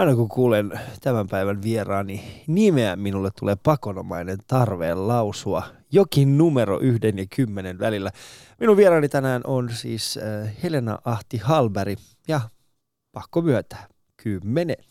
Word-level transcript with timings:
Aina 0.00 0.14
kun 0.14 0.28
kuulen 0.28 0.80
tämän 1.00 1.26
päivän 1.26 1.62
vieraani 1.62 2.44
nimeä, 2.46 2.96
minulle 2.96 3.30
tulee 3.40 3.56
pakonomainen 3.62 4.38
tarve 4.46 4.94
lausua 4.94 5.62
jokin 5.92 6.38
numero 6.38 6.78
yhden 6.78 7.18
ja 7.18 7.26
kymmenen 7.36 7.78
välillä. 7.78 8.10
Minun 8.60 8.76
vieraani 8.76 9.08
tänään 9.08 9.42
on 9.46 9.70
siis 9.72 10.18
äh, 10.18 10.52
Helena 10.62 10.98
Ahti 11.04 11.36
Halberi 11.36 11.96
ja 12.28 12.40
pakko 13.12 13.42
myöntää, 13.42 13.88
kymmenen. 14.16 14.84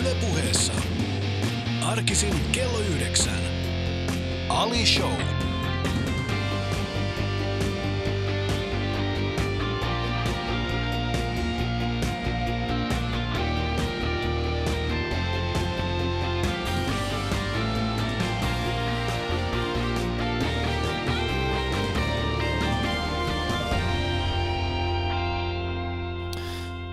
Ylepuheessa 0.00 0.72
arkisin 1.86 2.34
kello 2.52 2.78
yhdeksän. 2.78 3.40
Ali 4.48 4.86
Show. 4.86 5.47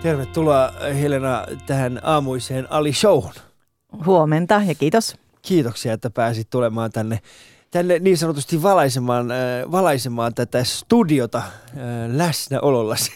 Tervetuloa 0.05 0.71
Helena 1.01 1.45
tähän 1.65 1.99
aamuiseen 2.03 2.71
Ali 2.71 2.93
Showhun. 2.93 3.33
Huomenta 4.05 4.61
ja 4.67 4.75
kiitos. 4.75 5.17
Kiitoksia, 5.41 5.93
että 5.93 6.09
pääsit 6.09 6.49
tulemaan 6.49 6.91
tänne, 6.91 7.19
tänne 7.71 7.99
niin 7.99 8.17
sanotusti 8.17 8.63
valaisemaan, 8.63 9.31
äh, 9.31 9.71
valaisemaan 9.71 10.33
tätä 10.33 10.63
studiota 10.63 11.37
äh, 11.37 11.53
läsnäolollasi. 12.07 13.11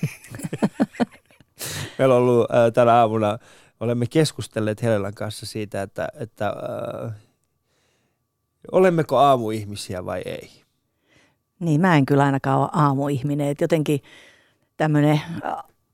Meillä 1.97 2.15
on 2.15 2.21
ollut 2.21 2.51
äh, 2.51 2.73
tänä 2.73 2.93
aamuna, 2.93 3.39
olemme 3.79 4.05
keskustelleet 4.05 4.83
Helenan 4.83 5.13
kanssa 5.13 5.45
siitä, 5.45 5.81
että, 5.81 6.07
että 6.19 6.47
äh, 6.47 7.13
olemmeko 8.71 9.17
aamuihmisiä 9.17 10.05
vai 10.05 10.21
ei. 10.25 10.49
Niin, 11.59 11.81
mä 11.81 11.97
en 11.97 12.05
kyllä 12.05 12.23
ainakaan 12.23 12.59
ole 12.59 12.69
aamuihminen. 12.71 13.47
Et 13.47 13.61
jotenkin 13.61 13.99
tämmöinen 14.77 15.21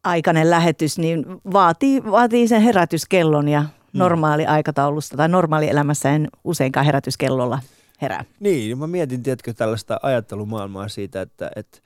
aikainen 0.05 0.49
lähetys 0.49 0.97
niin 0.97 1.25
vaatii, 1.53 2.03
vaatii 2.03 2.47
sen 2.47 2.61
herätyskellon 2.61 3.47
ja 3.47 3.63
normaali 3.93 4.45
aikataulusta 4.45 5.17
tai 5.17 5.29
normaali 5.29 5.69
elämässä 5.69 6.09
en 6.09 6.27
useinkaan 6.43 6.85
herätyskellolla 6.85 7.59
herää. 8.01 8.25
Niin, 8.39 8.77
mä 8.77 8.87
mietin, 8.87 9.23
tiedätkö, 9.23 9.53
tällaista 9.53 9.99
ajattelumaailmaa 10.03 10.87
siitä, 10.87 11.21
että, 11.21 11.51
että 11.55 11.79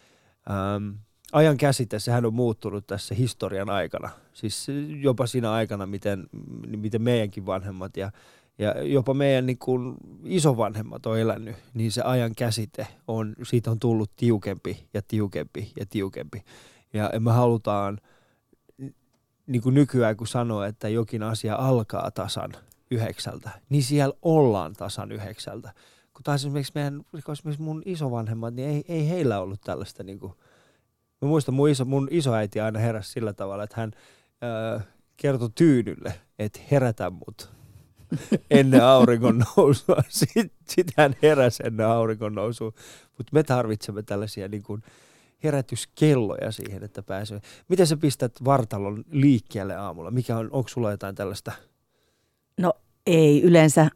ähm, 0.52 0.90
ajan 1.32 1.58
käsite, 1.58 2.00
sehän 2.00 2.26
on 2.26 2.34
muuttunut 2.34 2.88
tässä 2.88 3.16
historian 3.16 3.70
aikana. 3.70 4.10
Siis 4.34 4.68
jopa 5.02 5.28
siinä 5.28 5.52
aikana, 5.52 5.86
miten, 5.86 6.28
miten 6.68 7.02
meidänkin 7.02 7.46
vanhemmat 7.46 7.98
ja, 7.98 8.12
ja 8.58 8.84
jopa 8.84 9.14
meidän 9.14 9.46
niin 9.46 9.58
kuin 9.58 9.96
isovanhemmat 10.24 11.06
on 11.06 11.20
elänyt, 11.20 11.56
niin 11.74 11.92
se 11.92 12.02
ajan 12.02 12.36
käsite 12.36 12.88
on, 13.08 13.36
siitä 13.44 13.72
on 13.72 13.80
tullut 13.80 14.12
tiukempi 14.16 14.88
ja 14.94 15.02
tiukempi 15.08 15.72
ja 15.80 15.86
tiukempi. 15.86 16.44
Ja 16.94 17.12
me 17.20 17.32
halutaan 17.32 18.00
niin 19.48 19.62
kuin 19.62 19.76
nykyään, 19.76 20.18
kun 20.18 20.28
sanoo, 20.28 20.64
että 20.64 20.90
jokin 20.90 21.24
asia 21.24 21.56
alkaa 21.56 22.12
tasan 22.12 22.52
yhdeksältä, 22.92 23.50
niin 23.70 23.84
siellä 23.84 24.16
ollaan 24.22 24.74
tasan 24.74 25.12
yhdeksältä. 25.12 25.74
Kun 26.14 26.24
taas 26.24 26.42
esimerkiksi, 26.42 26.72
meidän, 26.76 27.02
esimerkiksi 27.32 27.62
mun 27.62 27.82
isovanhemmat, 27.86 28.54
niin 28.54 28.70
ei, 28.70 28.84
ei 28.88 29.10
heillä 29.10 29.40
ollut 29.40 29.62
tällaista 29.62 30.04
niin 30.04 30.20
kuin, 30.20 30.34
Mä 31.22 31.28
muistan, 31.28 31.56
mun, 31.56 31.70
iso, 31.70 31.86
mun 31.86 32.08
isoäiti 32.12 32.60
aina 32.60 32.80
heräsi 32.80 33.12
sillä 33.12 33.34
tavalla, 33.34 33.64
että 33.64 33.82
hän 33.82 33.92
ää, 34.42 34.82
kertoi 35.18 35.50
Tyynylle, 35.56 36.14
että 36.40 36.60
herätä 36.72 37.10
mut 37.10 37.50
ennen 38.52 38.84
auringon 38.84 39.46
nousua. 39.58 40.04
Sitten 40.10 40.52
sit 40.68 40.88
hän 40.98 41.16
heräsi 41.22 41.64
ennen 41.66 41.88
auringon 41.88 42.36
nousua. 42.36 42.72
Mutta 43.18 43.34
me 43.34 43.44
tarvitsemme 43.44 44.04
tällaisia 44.04 44.48
niin 44.48 44.64
kuin, 44.64 44.84
herätyskelloja 45.44 46.52
siihen, 46.52 46.84
että 46.84 47.04
pääsee. 47.04 47.42
Miten 47.68 47.88
sä 47.88 47.98
pistät 47.98 48.32
vartalon 48.46 49.04
liikkeelle 49.12 49.76
aamulla? 49.76 50.12
Mikä 50.12 50.38
on, 50.38 50.50
onko 50.52 50.70
sulla 50.70 50.92
jotain 50.92 51.16
tällaista? 51.16 51.52
No 52.58 52.74
ei, 53.06 53.42
yleensä, 53.42 53.90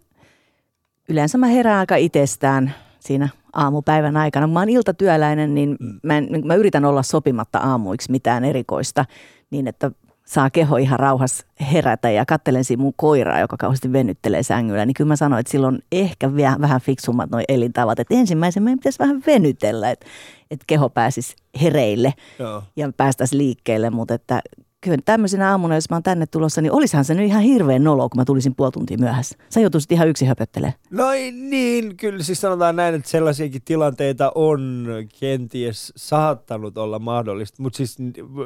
yleensä 1.10 1.38
mä 1.38 1.48
herään 1.48 1.80
aika 1.80 1.96
itsestään 1.96 2.74
siinä 3.00 3.30
aamupäivän 3.54 4.18
aikana. 4.18 4.48
Mä 4.48 4.60
oon 4.60 4.70
iltatyöläinen, 4.70 5.56
niin 5.56 5.78
mm. 5.80 6.00
mä, 6.04 6.18
en, 6.18 6.28
mä 6.46 6.56
yritän 6.56 6.86
olla 6.86 7.04
sopimatta 7.04 7.60
aamuiksi 7.60 8.12
mitään 8.12 8.46
erikoista, 8.46 9.06
niin 9.50 9.68
että 9.68 9.92
saa 10.26 10.50
keho 10.50 10.78
ihan 10.78 11.00
rauhassa 11.00 11.46
herätä 11.74 12.10
ja 12.10 12.26
kattelen 12.26 12.64
siinä 12.64 12.82
mun 12.82 12.94
koiraa, 12.96 13.40
joka 13.40 13.58
kauheasti 13.58 13.94
venyttelee 13.94 14.44
sängyllä, 14.44 14.86
niin 14.86 14.94
kyllä 14.94 15.08
mä 15.08 15.16
sanoin, 15.16 15.40
että 15.40 15.52
silloin 15.52 15.80
ehkä 15.92 16.36
vielä 16.36 16.62
vähän 16.62 16.82
fiksummat 16.82 17.30
noin 17.30 17.46
elintavat. 17.48 18.00
Että 18.00 18.14
ensimmäisen 18.14 18.64
meidän 18.64 18.80
pitäisi 18.80 19.00
vähän 19.00 19.24
venytellä, 19.28 19.92
että, 19.92 20.06
että 20.52 20.64
keho 20.68 20.90
pääsisi 20.90 21.36
hereille 21.62 22.14
Joo. 22.40 22.64
ja 22.76 22.92
päästäisiin 22.98 23.38
liikkeelle, 23.38 23.90
mutta 23.90 24.14
että 24.14 24.42
kyllä 24.84 24.98
tämmöisenä 25.06 25.52
aamuna, 25.52 25.76
jos 25.76 25.90
mä 25.90 25.96
oon 25.96 26.04
tänne 26.04 26.26
tulossa, 26.26 26.62
niin 26.62 26.72
olisihan 26.72 27.06
se 27.06 27.14
nyt 27.14 27.26
ihan 27.26 27.42
hirveän 27.42 27.84
nolo, 27.84 28.10
kun 28.10 28.22
mä 28.22 28.26
tulisin 28.26 28.56
puoli 28.56 28.72
tuntia 28.72 28.98
myöhässä. 28.98 29.38
Sä 29.50 29.60
joutuisit 29.60 29.92
ihan 29.92 30.08
yksi 30.08 30.26
höpöttelemään. 30.26 30.74
No 30.90 31.12
niin, 31.32 31.98
kyllä 31.98 32.24
siis 32.24 32.42
sanotaan 32.42 32.76
näin, 32.76 32.96
että 32.96 33.10
sellaisiakin 33.10 33.62
tilanteita 33.66 34.32
on 34.36 34.86
kenties 35.20 35.94
saattanut 35.96 36.78
olla 36.78 37.00
mahdollista, 37.00 37.64
mutta 37.64 37.78
siis 37.78 37.98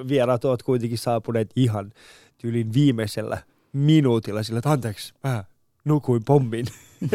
vieraat 0.08 0.46
ovat 0.46 0.64
kuitenkin 0.64 0.98
saapuneet 0.98 1.52
ihan 1.56 1.92
tyylin 2.38 2.74
viimeisellä 2.74 3.38
minuutilla 3.74 4.44
sillä, 4.44 4.58
että 4.58 4.72
anteeksi, 4.72 5.14
mä 5.24 5.44
nukuin 5.86 6.24
pommin. 6.24 6.66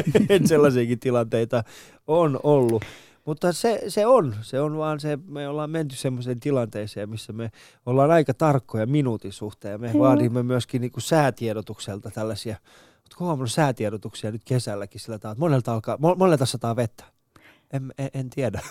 sellaisiakin 0.44 1.00
tilanteita 1.00 1.64
on 2.06 2.40
ollut. 2.42 2.84
Mutta 3.24 3.52
se, 3.52 3.82
se 3.88 4.06
on, 4.06 4.34
se 4.42 4.60
on 4.60 4.78
vaan 4.78 5.00
se, 5.00 5.18
me 5.26 5.48
ollaan 5.48 5.70
menty 5.70 5.96
semmoiseen 5.96 6.40
tilanteeseen, 6.40 7.10
missä 7.10 7.32
me 7.32 7.50
ollaan 7.86 8.10
aika 8.10 8.34
tarkkoja 8.34 8.86
minuutin 8.86 9.32
suhteen. 9.32 9.80
Me 9.80 9.92
mm. 9.92 9.98
vaadimme 9.98 10.42
myöskin 10.42 10.80
niin 10.80 10.92
kuin 10.92 11.02
säätiedotukselta 11.02 12.10
tällaisia, 12.10 12.56
oletko 13.00 13.24
huomannut 13.24 13.52
säätiedotuksia 13.52 14.30
nyt 14.30 14.42
kesälläkin 14.44 15.00
sillä 15.00 15.18
tavalla, 15.18 15.32
että 15.32 15.40
monelta, 15.40 15.74
alkaa, 15.74 15.98
monelta 16.16 16.46
sataa 16.46 16.76
vettä. 16.76 17.04
En, 17.72 17.92
en, 17.98 18.10
en 18.14 18.30
tiedä. 18.30 18.60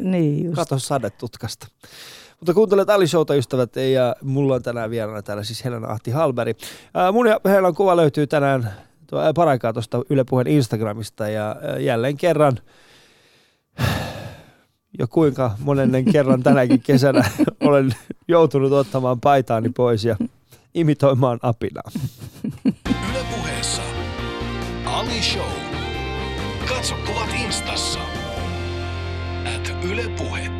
Niin 0.00 0.44
just. 0.44 0.56
Kato 0.56 0.78
sadetutkasta. 0.78 1.66
Mutta 2.40 2.54
kuuntelet 2.54 2.90
Ali 2.90 3.06
Showta, 3.06 3.34
ystävät, 3.34 3.76
ja 3.76 4.16
mulla 4.22 4.54
on 4.54 4.62
tänään 4.62 4.90
vieraana 4.90 5.22
täällä 5.22 5.44
siis 5.44 5.64
Helena 5.64 5.88
Ahti 5.88 6.10
Halberi. 6.10 6.54
Mun 7.12 7.26
ja 7.26 7.40
Helenan 7.44 7.74
kuva 7.74 7.96
löytyy 7.96 8.26
tänään 8.26 8.72
paraikaa 9.34 9.72
tuosta 9.72 10.02
Yle 10.10 10.24
Puheen 10.24 10.46
Instagramista, 10.46 11.28
ja 11.28 11.56
jälleen 11.80 12.16
kerran– 12.16 12.58
jo 14.98 15.06
kuinka 15.08 15.50
monennen 15.58 16.04
kerran 16.04 16.42
tänäkin 16.42 16.80
kesänä 16.80 17.30
olen 17.60 17.94
joutunut 18.28 18.72
ottamaan 18.72 19.20
paitaani 19.20 19.68
pois 19.68 20.04
ja 20.04 20.16
imitoimaan 20.74 21.38
apinaa. 21.42 21.90
Ylepuheessa 23.10 23.82
Ali 24.84 25.22
Show. 25.22 25.50
Katso 26.68 26.94
kuvat 27.06 27.28
instassa. 27.44 27.98
At 29.56 29.84
Yle 29.84 30.08
Puhe. 30.18 30.50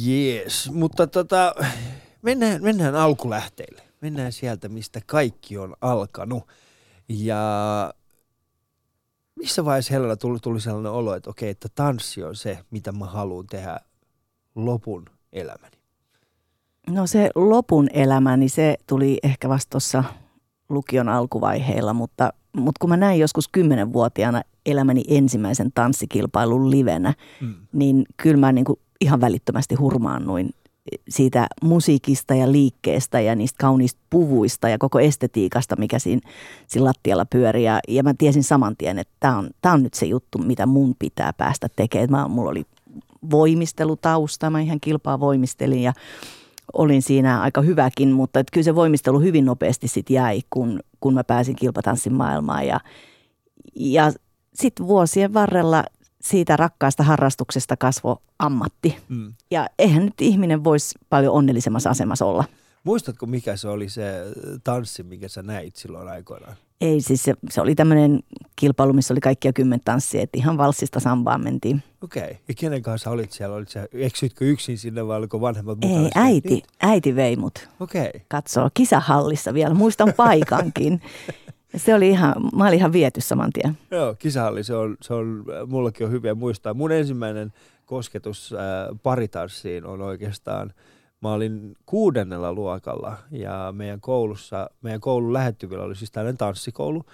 Jees, 0.00 0.70
mutta 0.70 1.06
tota, 1.06 1.54
mennään, 2.22 2.62
mennään 2.62 2.94
alkulähteille. 2.94 3.82
Mennään 4.00 4.32
sieltä, 4.32 4.68
mistä 4.68 5.00
kaikki 5.06 5.58
on 5.58 5.74
alkanut. 5.80 6.42
Ja 7.08 7.94
missä 9.38 9.64
vaiheessa 9.64 9.94
Helena 9.94 10.16
tuli, 10.16 10.38
tuli 10.38 10.60
sellainen 10.60 10.92
olo, 10.92 11.14
että 11.14 11.30
okei, 11.30 11.50
että 11.50 11.68
tanssi 11.74 12.24
on 12.24 12.36
se, 12.36 12.58
mitä 12.70 12.92
mä 12.92 13.06
haluan 13.06 13.46
tehdä 13.46 13.80
lopun 14.54 15.04
elämäni? 15.32 15.78
No 16.90 17.06
se 17.06 17.30
lopun 17.34 17.88
elämäni, 17.92 18.48
se 18.48 18.76
tuli 18.86 19.18
ehkä 19.22 19.48
vasta 19.48 19.70
tuossa 19.70 20.04
lukion 20.68 21.08
alkuvaiheilla, 21.08 21.92
mutta, 21.92 22.32
mutta 22.56 22.78
kun 22.80 22.90
mä 22.90 22.96
näin 22.96 23.20
joskus 23.20 23.48
kymmenenvuotiaana 23.48 24.42
elämäni 24.66 25.02
ensimmäisen 25.08 25.70
tanssikilpailun 25.74 26.70
livenä, 26.70 27.14
mm. 27.40 27.54
niin 27.72 28.06
kyllä 28.16 28.36
mä 28.36 28.52
niin 28.52 28.64
kuin 28.64 28.78
ihan 29.00 29.20
välittömästi 29.20 29.74
hurmaannuin 29.74 30.50
siitä 31.08 31.46
musiikista 31.62 32.34
ja 32.34 32.52
liikkeestä 32.52 33.20
ja 33.20 33.34
niistä 33.34 33.56
kauniista 33.60 34.00
puvuista 34.10 34.68
ja 34.68 34.78
koko 34.78 35.00
estetiikasta, 35.00 35.76
mikä 35.78 35.98
siinä, 35.98 36.30
siinä 36.66 36.84
lattialla 36.84 37.24
pyörii. 37.24 37.64
Ja, 37.64 37.80
ja 37.88 38.02
mä 38.02 38.14
tiesin 38.18 38.44
saman 38.44 38.76
tien, 38.76 38.98
että 38.98 39.14
tämä 39.20 39.38
on, 39.38 39.50
on 39.64 39.82
nyt 39.82 39.94
se 39.94 40.06
juttu, 40.06 40.38
mitä 40.38 40.66
mun 40.66 40.94
pitää 40.98 41.32
päästä 41.32 41.68
tekemään. 41.76 42.10
Mä, 42.10 42.28
mulla 42.28 42.50
oli 42.50 42.64
voimistelutausta, 43.30 44.50
mä 44.50 44.60
ihan 44.60 44.80
kilpaa 44.80 45.20
voimistelin 45.20 45.82
ja 45.82 45.92
olin 46.72 47.02
siinä 47.02 47.40
aika 47.40 47.60
hyväkin, 47.60 48.12
mutta 48.12 48.40
että 48.40 48.50
kyllä 48.52 48.64
se 48.64 48.74
voimistelu 48.74 49.20
hyvin 49.20 49.44
nopeasti 49.44 49.88
sitten 49.88 50.14
jäi, 50.14 50.40
kun, 50.50 50.80
kun 51.00 51.14
mä 51.14 51.24
pääsin 51.24 51.56
kilpatanssin 51.56 52.12
maailmaan. 52.14 52.66
Ja, 52.66 52.80
ja 53.74 54.12
sitten 54.54 54.86
vuosien 54.86 55.34
varrella 55.34 55.84
siitä 56.20 56.56
rakkaasta 56.56 57.02
harrastuksesta 57.02 57.76
kasvo 57.76 58.22
ammatti. 58.38 58.96
Mm. 59.08 59.34
Ja 59.50 59.66
eihän 59.78 60.04
nyt 60.04 60.20
ihminen 60.20 60.64
voisi 60.64 60.98
paljon 61.10 61.34
onnellisemmassa 61.34 61.90
asemassa 61.90 62.24
olla. 62.24 62.44
Muistatko, 62.84 63.26
mikä 63.26 63.56
se 63.56 63.68
oli 63.68 63.88
se 63.88 64.24
tanssi, 64.64 65.02
mikä 65.02 65.28
sä 65.28 65.42
näit 65.42 65.76
silloin 65.76 66.08
aikoinaan? 66.08 66.56
Ei 66.80 67.00
siis 67.00 67.22
se, 67.22 67.34
se 67.50 67.60
oli 67.60 67.74
tämmöinen 67.74 68.20
kilpailu, 68.56 68.92
missä 68.92 69.14
oli 69.14 69.20
kaikkia 69.20 69.52
kymmen 69.52 69.80
tanssia, 69.84 70.22
että 70.22 70.38
ihan 70.38 70.58
valssista 70.58 71.00
sambaan 71.00 71.44
mentiin. 71.44 71.82
Okei. 72.02 72.22
Okay. 72.22 72.36
Ja 72.48 72.54
kenen 72.54 72.82
kanssa 72.82 73.10
olit 73.10 73.32
siellä? 73.32 73.56
Olit 73.56 73.68
sä, 73.68 73.88
eksytkö 73.92 74.44
yksin 74.44 74.78
sinne 74.78 75.06
vai 75.06 75.18
oliko 75.18 75.40
vanhemmat 75.40 75.78
mukana? 75.80 76.04
Ei, 76.04 76.10
äiti, 76.14 76.62
äiti 76.82 77.16
vei 77.16 77.36
mut. 77.36 77.68
Okei. 77.80 78.06
Okay. 78.08 78.20
Katsoo 78.28 78.70
kisahallissa 78.74 79.54
vielä, 79.54 79.74
muistan 79.74 80.12
paikankin. 80.16 81.00
Se 81.76 81.94
oli 81.94 82.08
ihan, 82.08 82.34
mä 82.56 82.66
olin 82.66 82.78
ihan 82.78 82.92
viety 82.92 83.20
saman 83.20 83.50
tien. 83.52 83.78
Joo, 83.90 84.14
kisahalli, 84.14 84.64
se 84.64 84.74
on, 84.74 84.96
se 85.00 85.14
on, 85.14 85.44
mullakin 85.66 86.06
on 86.06 86.12
hyviä 86.12 86.34
muistaa. 86.34 86.74
Mun 86.74 86.92
ensimmäinen 86.92 87.52
kosketus 87.86 88.52
äh, 88.52 88.98
paritanssiin 89.02 89.86
on 89.86 90.02
oikeastaan, 90.02 90.72
mä 91.20 91.32
olin 91.32 91.76
kuudennella 91.86 92.52
luokalla 92.52 93.16
ja 93.30 93.72
meidän 93.76 94.00
koulussa, 94.00 94.70
meidän 94.82 95.00
koulun 95.00 95.32
lähettyvillä 95.32 95.84
oli 95.84 95.96
siis 95.96 96.10
tällainen 96.10 96.38
tanssikoulu 96.38 97.04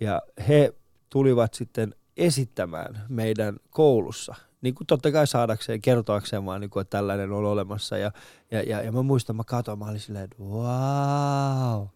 ja 0.00 0.22
he 0.48 0.74
tulivat 1.10 1.54
sitten 1.54 1.94
esittämään 2.16 3.04
meidän 3.08 3.56
koulussa 3.70 4.34
niin 4.62 4.74
kuin 4.74 4.86
totta 4.86 5.12
kai 5.12 5.26
saadakseen, 5.26 5.80
kertoakseen 5.80 6.46
vaan, 6.46 6.60
niin 6.60 6.70
kuin, 6.70 6.80
että 6.80 6.98
tällainen 6.98 7.32
on 7.32 7.44
olemassa. 7.44 7.98
Ja, 7.98 8.12
ja, 8.50 8.62
ja, 8.62 8.82
ja 8.82 8.92
mä 8.92 9.02
muistan, 9.02 9.36
mä 9.36 9.44
katsoin, 9.46 9.78
mä 9.78 9.84
olin 9.84 10.00
silleen, 10.00 10.24
että 10.24 10.42
wow, 10.42 11.86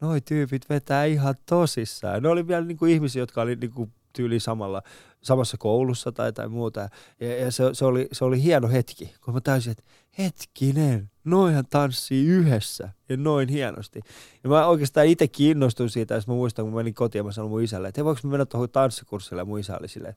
noi 0.00 0.20
tyypit 0.20 0.68
vetää 0.68 1.04
ihan 1.04 1.34
tosissaan. 1.46 2.22
Ne 2.22 2.28
oli 2.28 2.48
vielä 2.48 2.64
niin 2.64 2.76
kuin 2.76 2.92
ihmisiä, 2.92 3.22
jotka 3.22 3.42
oli 3.42 3.56
niin 3.56 3.72
kuin 3.72 3.92
tyyli 4.12 4.40
samalla, 4.40 4.82
samassa 5.22 5.56
koulussa 5.56 6.12
tai, 6.12 6.32
tai 6.32 6.48
muuta. 6.48 6.88
Ja, 7.20 7.36
ja 7.36 7.52
se, 7.52 7.64
se, 7.72 7.84
oli, 7.84 8.08
se 8.12 8.24
oli 8.24 8.42
hieno 8.42 8.68
hetki, 8.68 9.14
kun 9.24 9.34
mä 9.34 9.40
täysin, 9.40 9.70
että 9.70 9.84
hetkinen, 10.18 11.10
noihan 11.24 11.64
tanssii 11.70 12.26
yhdessä 12.26 12.88
ja 13.08 13.16
noin 13.16 13.48
hienosti. 13.48 14.00
Ja 14.44 14.50
mä 14.50 14.66
oikeastaan 14.66 15.06
itse 15.06 15.28
kiinnostuin 15.28 15.90
siitä, 15.90 16.14
jos 16.14 16.28
mä 16.28 16.34
muistan, 16.34 16.64
kun 16.64 16.72
mä 16.72 16.76
menin 16.76 16.94
kotiin 16.94 17.20
ja 17.20 17.24
mä 17.24 17.32
sanoin 17.32 17.50
mun 17.50 17.62
isälle, 17.62 17.88
että 17.88 18.04
voiko 18.04 18.20
mä 18.24 18.30
mennä 18.30 18.46
tuohon 18.46 18.70
tanssikurssille 18.70 19.40
ja 19.40 19.44
mun 19.44 19.58
isä 19.58 19.78
oli 19.78 19.88
silleen, 19.88 20.16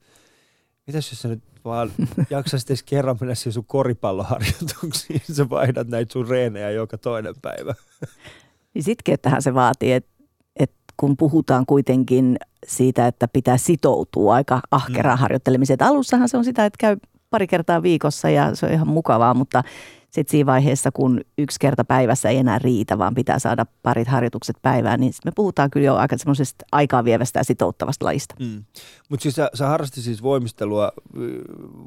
mitäs 0.87 1.11
jos 1.11 1.21
sä 1.21 1.27
nyt 1.27 1.43
vaan 1.65 1.91
jaksaisit 2.29 2.69
edes 2.69 2.83
kerran 2.83 3.17
mennä 3.19 3.35
siihen 3.35 3.53
sun 3.53 3.65
koripalloharjoituksiin, 3.65 5.21
sä 5.35 5.49
vaihdat 5.49 5.87
näitä 5.87 6.13
sun 6.13 6.27
reenejä 6.27 6.71
joka 6.71 6.97
toinen 6.97 7.35
päivä. 7.41 7.75
Niin 8.73 8.83
sitkeyttähän 8.83 9.41
se 9.41 9.53
vaatii, 9.53 9.91
että 9.91 10.11
et 10.55 10.71
kun 10.97 11.17
puhutaan 11.17 11.65
kuitenkin 11.65 12.37
siitä, 12.67 13.07
että 13.07 13.27
pitää 13.27 13.57
sitoutua 13.57 14.33
aika 14.33 14.61
ahkeraan 14.71 15.17
mm. 15.17 15.21
harjoittelemiseen. 15.21 15.75
Et 15.75 15.81
alussahan 15.81 16.29
se 16.29 16.37
on 16.37 16.45
sitä, 16.45 16.65
että 16.65 16.77
käy 16.79 16.97
pari 17.29 17.47
kertaa 17.47 17.81
viikossa 17.81 18.29
ja 18.29 18.55
se 18.55 18.65
on 18.65 18.71
ihan 18.71 18.87
mukavaa, 18.87 19.33
mutta 19.33 19.63
sitten 20.11 20.31
siinä 20.31 20.45
vaiheessa, 20.45 20.91
kun 20.91 21.21
yksi 21.37 21.59
kerta 21.59 21.83
päivässä 21.83 22.29
ei 22.29 22.37
enää 22.37 22.59
riitä, 22.59 22.97
vaan 22.97 23.15
pitää 23.15 23.39
saada 23.39 23.65
parit 23.83 24.07
harjoitukset 24.07 24.55
päivään, 24.61 24.99
niin 24.99 25.13
me 25.25 25.31
puhutaan 25.35 25.71
kyllä 25.71 25.85
jo 25.85 25.95
aika 25.95 26.17
semmoisesta 26.17 26.65
aikaa 26.71 27.03
vievästä 27.03 27.39
ja 27.39 27.43
sitouttavasta 27.43 28.05
lajista. 28.05 28.35
Mm. 28.39 28.63
Mutta 29.09 29.23
siis 29.23 29.35
sä, 29.35 29.49
sä 29.53 29.67
harrastit 29.67 30.03
siis 30.03 30.23
voimistelua, 30.23 30.91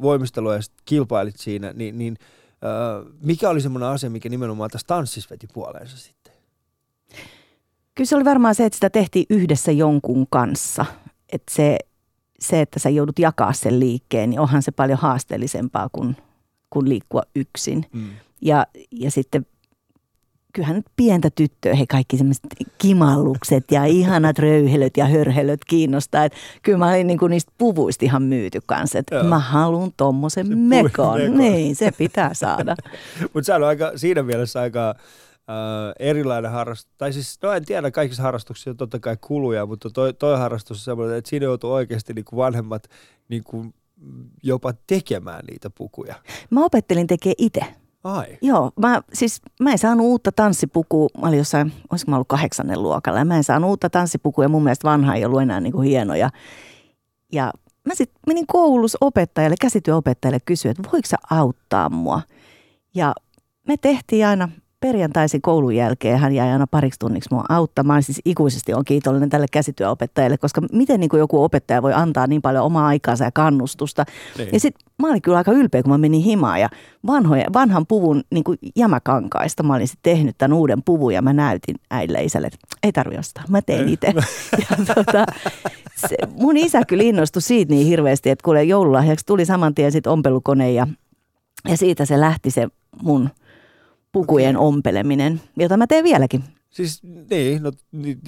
voimistelua 0.03 0.55
ja 0.55 0.61
kilpailit 0.85 1.37
siinä, 1.37 1.73
niin, 1.73 1.99
niin 1.99 2.17
äh, 2.65 3.13
mikä 3.21 3.51
oli 3.51 3.61
semmoinen 3.61 3.89
asia, 3.89 4.11
mikä 4.11 4.29
nimenomaan 4.29 4.71
tässä 4.71 4.87
tanssissa 4.87 5.31
veti 5.31 5.47
puoleensa 5.53 5.97
sitten? 5.97 6.24
Kyllä 7.94 8.08
se 8.08 8.17
oli 8.17 8.25
varmaan 8.25 8.55
se, 8.55 8.64
että 8.64 8.76
sitä 8.76 8.91
tehtiin 8.91 9.26
yhdessä 9.31 9.73
jonkun 9.73 10.26
kanssa. 10.31 10.87
Että 11.32 11.55
se, 11.55 11.79
se, 12.41 12.61
että 12.61 12.79
sä 12.79 12.88
joudut 12.88 13.19
jakaa 13.19 13.52
sen 13.52 13.81
liikkeen, 13.81 14.31
niin 14.31 14.41
onhan 14.41 14.62
se 14.62 14.70
paljon 14.70 14.99
haasteellisempaa 14.99 15.88
kuin, 15.93 16.17
kuin 16.70 16.88
liikkua 16.88 17.23
yksin. 17.37 17.87
Mm. 17.93 18.08
Ja, 18.43 18.67
ja 18.91 19.11
sitten 19.11 19.46
kyllähän 20.55 20.76
nyt 20.76 20.87
pientä 20.96 21.31
tyttöä, 21.31 21.75
he 21.75 21.87
kaikki 21.87 22.17
semmoiset 22.17 22.44
kimallukset 22.79 23.64
ja 23.70 23.85
ihanat 23.85 24.38
röyhelöt 24.38 24.97
ja 24.97 25.06
hörhelöt 25.06 25.61
kiinnostaa. 25.67 26.25
Että 26.25 26.38
kyllä 26.62 26.79
mä 26.79 26.88
olin 26.88 27.06
niinku 27.06 27.26
niistä 27.26 27.52
puvuista 27.58 28.05
ihan 28.05 28.23
myyty 28.23 28.61
kanssa, 28.67 28.99
että 28.99 29.23
mä 29.23 29.38
haluan 29.38 29.90
tommosen 29.97 30.58
mekon. 30.58 31.20
mekon. 31.20 31.38
Niin, 31.38 31.76
se 31.76 31.90
pitää 31.99 32.35
saada. 32.35 32.76
Mutta 33.35 33.47
se 33.47 33.55
on 33.55 33.64
aika, 33.64 33.93
siinä 33.97 34.23
mielessä 34.23 34.61
aika 34.61 34.94
erilainen 35.99 36.50
harrastus. 36.50 36.94
Tai 36.99 37.12
siis, 37.12 37.38
no 37.43 37.52
en 37.52 37.64
tiedä, 37.64 37.91
kaikissa 37.91 38.23
harrastuksissa 38.23 38.70
on 38.70 38.76
totta 38.76 39.00
kai 39.00 39.17
kuluja, 39.20 39.67
mutta 39.67 39.91
toi, 39.91 40.14
toi 40.14 40.38
harrastus 40.38 40.79
on 40.79 40.85
semmoinen, 40.85 41.17
että 41.17 41.31
siinä 41.31 41.44
joutuu 41.44 41.73
oikeasti 41.73 42.14
niin 42.14 42.25
kuin 42.25 42.37
vanhemmat 42.37 42.88
niin 43.29 43.44
kuin 43.44 43.75
jopa 44.43 44.75
tekemään 44.87 45.44
niitä 45.50 45.70
pukuja. 45.70 46.14
Mä 46.50 46.64
opettelin 46.64 47.06
tekemään 47.06 47.35
itse. 47.38 47.61
Ai. 48.05 48.38
Joo, 48.43 48.70
mä, 48.81 49.02
siis 49.12 49.43
mä 49.61 49.73
en 49.73 49.79
saanut 49.79 50.06
uutta 50.06 50.32
tanssipukua, 50.32 51.08
mä 51.20 51.29
olin 51.29 51.38
jossain, 51.38 51.73
olisiko 51.90 52.11
mä 52.11 52.17
ollut 52.17 52.29
kahdeksannen 52.29 52.82
luokalla, 52.82 53.19
ja 53.19 53.25
mä 53.25 53.37
en 53.37 53.44
saanut 53.44 53.70
uutta 53.70 53.90
tanssipukua, 53.90 54.44
ja 54.44 54.49
mun 54.49 54.64
mielestä 54.64 54.88
vanha 54.88 55.14
ei 55.14 55.25
ollut 55.25 55.43
enää 55.43 55.61
niin 55.61 55.73
kuin 55.73 55.88
hieno. 55.88 56.14
Ja, 56.14 56.31
ja 57.32 57.52
mä 57.87 57.94
sitten 57.94 58.20
menin 58.26 58.47
koulussa 58.47 58.99
opettajalle, 59.00 59.56
käsityöopettajalle 59.61 60.40
kysyä, 60.44 60.70
että 60.70 60.82
voiko 60.93 61.06
sä 61.06 61.17
auttaa 61.31 61.90
mua? 61.90 62.23
Ja 62.94 63.14
me 63.69 63.76
tehtiin 63.76 64.26
aina 64.26 64.49
perjantaisin 64.87 65.43
koulun 65.43 65.77
jälkeen 65.77 66.19
hän 66.19 66.35
jäi 66.35 66.51
aina 66.51 66.67
pariksi 66.67 66.99
tunniksi 66.99 67.29
mua 67.33 67.45
auttamaan. 67.49 68.03
Siis 68.03 68.21
ikuisesti 68.25 68.75
on 68.75 68.85
kiitollinen 68.85 69.31
tälle 69.31 69.47
käsityöopettajalle, 69.53 70.39
koska 70.39 70.61
miten 70.73 71.01
niin 71.01 71.09
kuin 71.09 71.19
joku 71.19 71.45
opettaja 71.45 71.83
voi 71.83 71.93
antaa 71.93 72.27
niin 72.27 72.43
paljon 72.43 72.65
omaa 72.65 72.87
aikaansa 72.87 73.25
ja 73.25 73.31
kannustusta. 73.33 74.05
Niin. 74.39 74.49
Ja 74.53 74.61
sitten 74.61 74.87
mä 74.99 75.09
olin 75.09 75.23
kyllä 75.23 75.39
aika 75.39 75.53
ylpeä, 75.53 75.83
kun 75.83 75.93
mä 75.93 75.99
menin 75.99 76.23
himaan 76.23 76.61
ja 76.61 76.69
vanhoja, 77.07 77.47
vanhan 77.53 77.87
puvun 77.87 78.23
niin 78.31 78.45
kuin 78.45 78.59
jämäkankaista 78.77 79.63
mä 79.63 79.75
olin 79.75 79.89
sitten 79.89 80.17
tehnyt 80.17 80.39
tämän 80.39 80.57
uuden 80.57 80.83
puvun 80.83 81.15
ja 81.15 81.23
mä 81.23 81.33
näytin 81.33 81.77
äidille 81.91 82.25
isälle, 82.25 82.47
että 82.47 82.59
ei 82.83 82.93
tarvi 82.93 83.19
ostaa, 83.19 83.45
mä 83.49 83.63
tein 83.63 83.89
itse. 83.89 84.07
ja 84.71 84.95
tota, 84.95 85.27
se, 85.97 86.17
mun 86.41 86.57
isä 86.57 86.83
kyllä 86.85 87.03
innostui 87.03 87.43
siitä 87.43 87.73
niin 87.73 87.87
hirveästi, 87.87 88.31
että 88.31 88.45
kuule 88.45 88.65
joululahjaksi 88.65 89.27
tuli 89.27 89.45
saman 89.45 89.75
tien 89.75 89.93
sitten 89.93 90.13
ompelukone 90.13 90.73
ja, 90.73 90.87
ja 91.69 91.77
siitä 91.77 92.05
se 92.05 92.21
lähti 92.21 92.51
se 92.51 92.69
mun– 93.03 93.31
pukujen 94.14 94.56
ompeleminen, 94.56 95.40
jota 95.56 95.76
mä 95.76 95.87
teen 95.87 96.05
vieläkin. 96.05 96.44
Siis 96.70 97.02
niin, 97.31 97.62
no, 97.62 97.72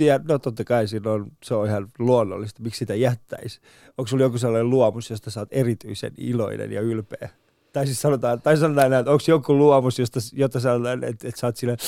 ja, 0.01 0.21
no 0.29 0.39
totta 0.39 0.65
kai 0.65 0.89
siinä 0.89 1.11
on, 1.11 1.27
se 1.43 1.55
on 1.55 1.67
ihan 1.67 1.89
luonnollista, 1.99 2.63
miksi 2.63 2.79
sitä 2.79 2.95
jättäisi. 2.95 3.61
Onko 3.99 4.07
sulla 4.07 4.23
joku 4.23 4.39
sellainen 4.39 4.71
luomus, 4.71 5.11
josta 5.11 5.31
sä 5.31 5.41
oot 5.41 5.49
erityisen 5.53 6.13
iloinen 6.19 6.73
ja 6.73 6.81
ylpeä? 6.81 7.29
Tai 7.73 7.87
siis 7.87 8.03
sanotaan, 8.03 8.43
tai 8.43 8.57
sanotaan 8.57 8.91
näin, 8.91 9.01
että 9.01 9.13
onko 9.13 9.25
joku 9.29 9.55
luomus, 9.55 9.99
josta, 9.99 10.21
jota 10.33 10.61
sanotaan, 10.61 11.05
että, 11.05 11.29
että 11.29 11.41
sä 11.41 11.47
oot 11.47 11.57
silleen, 11.57 11.79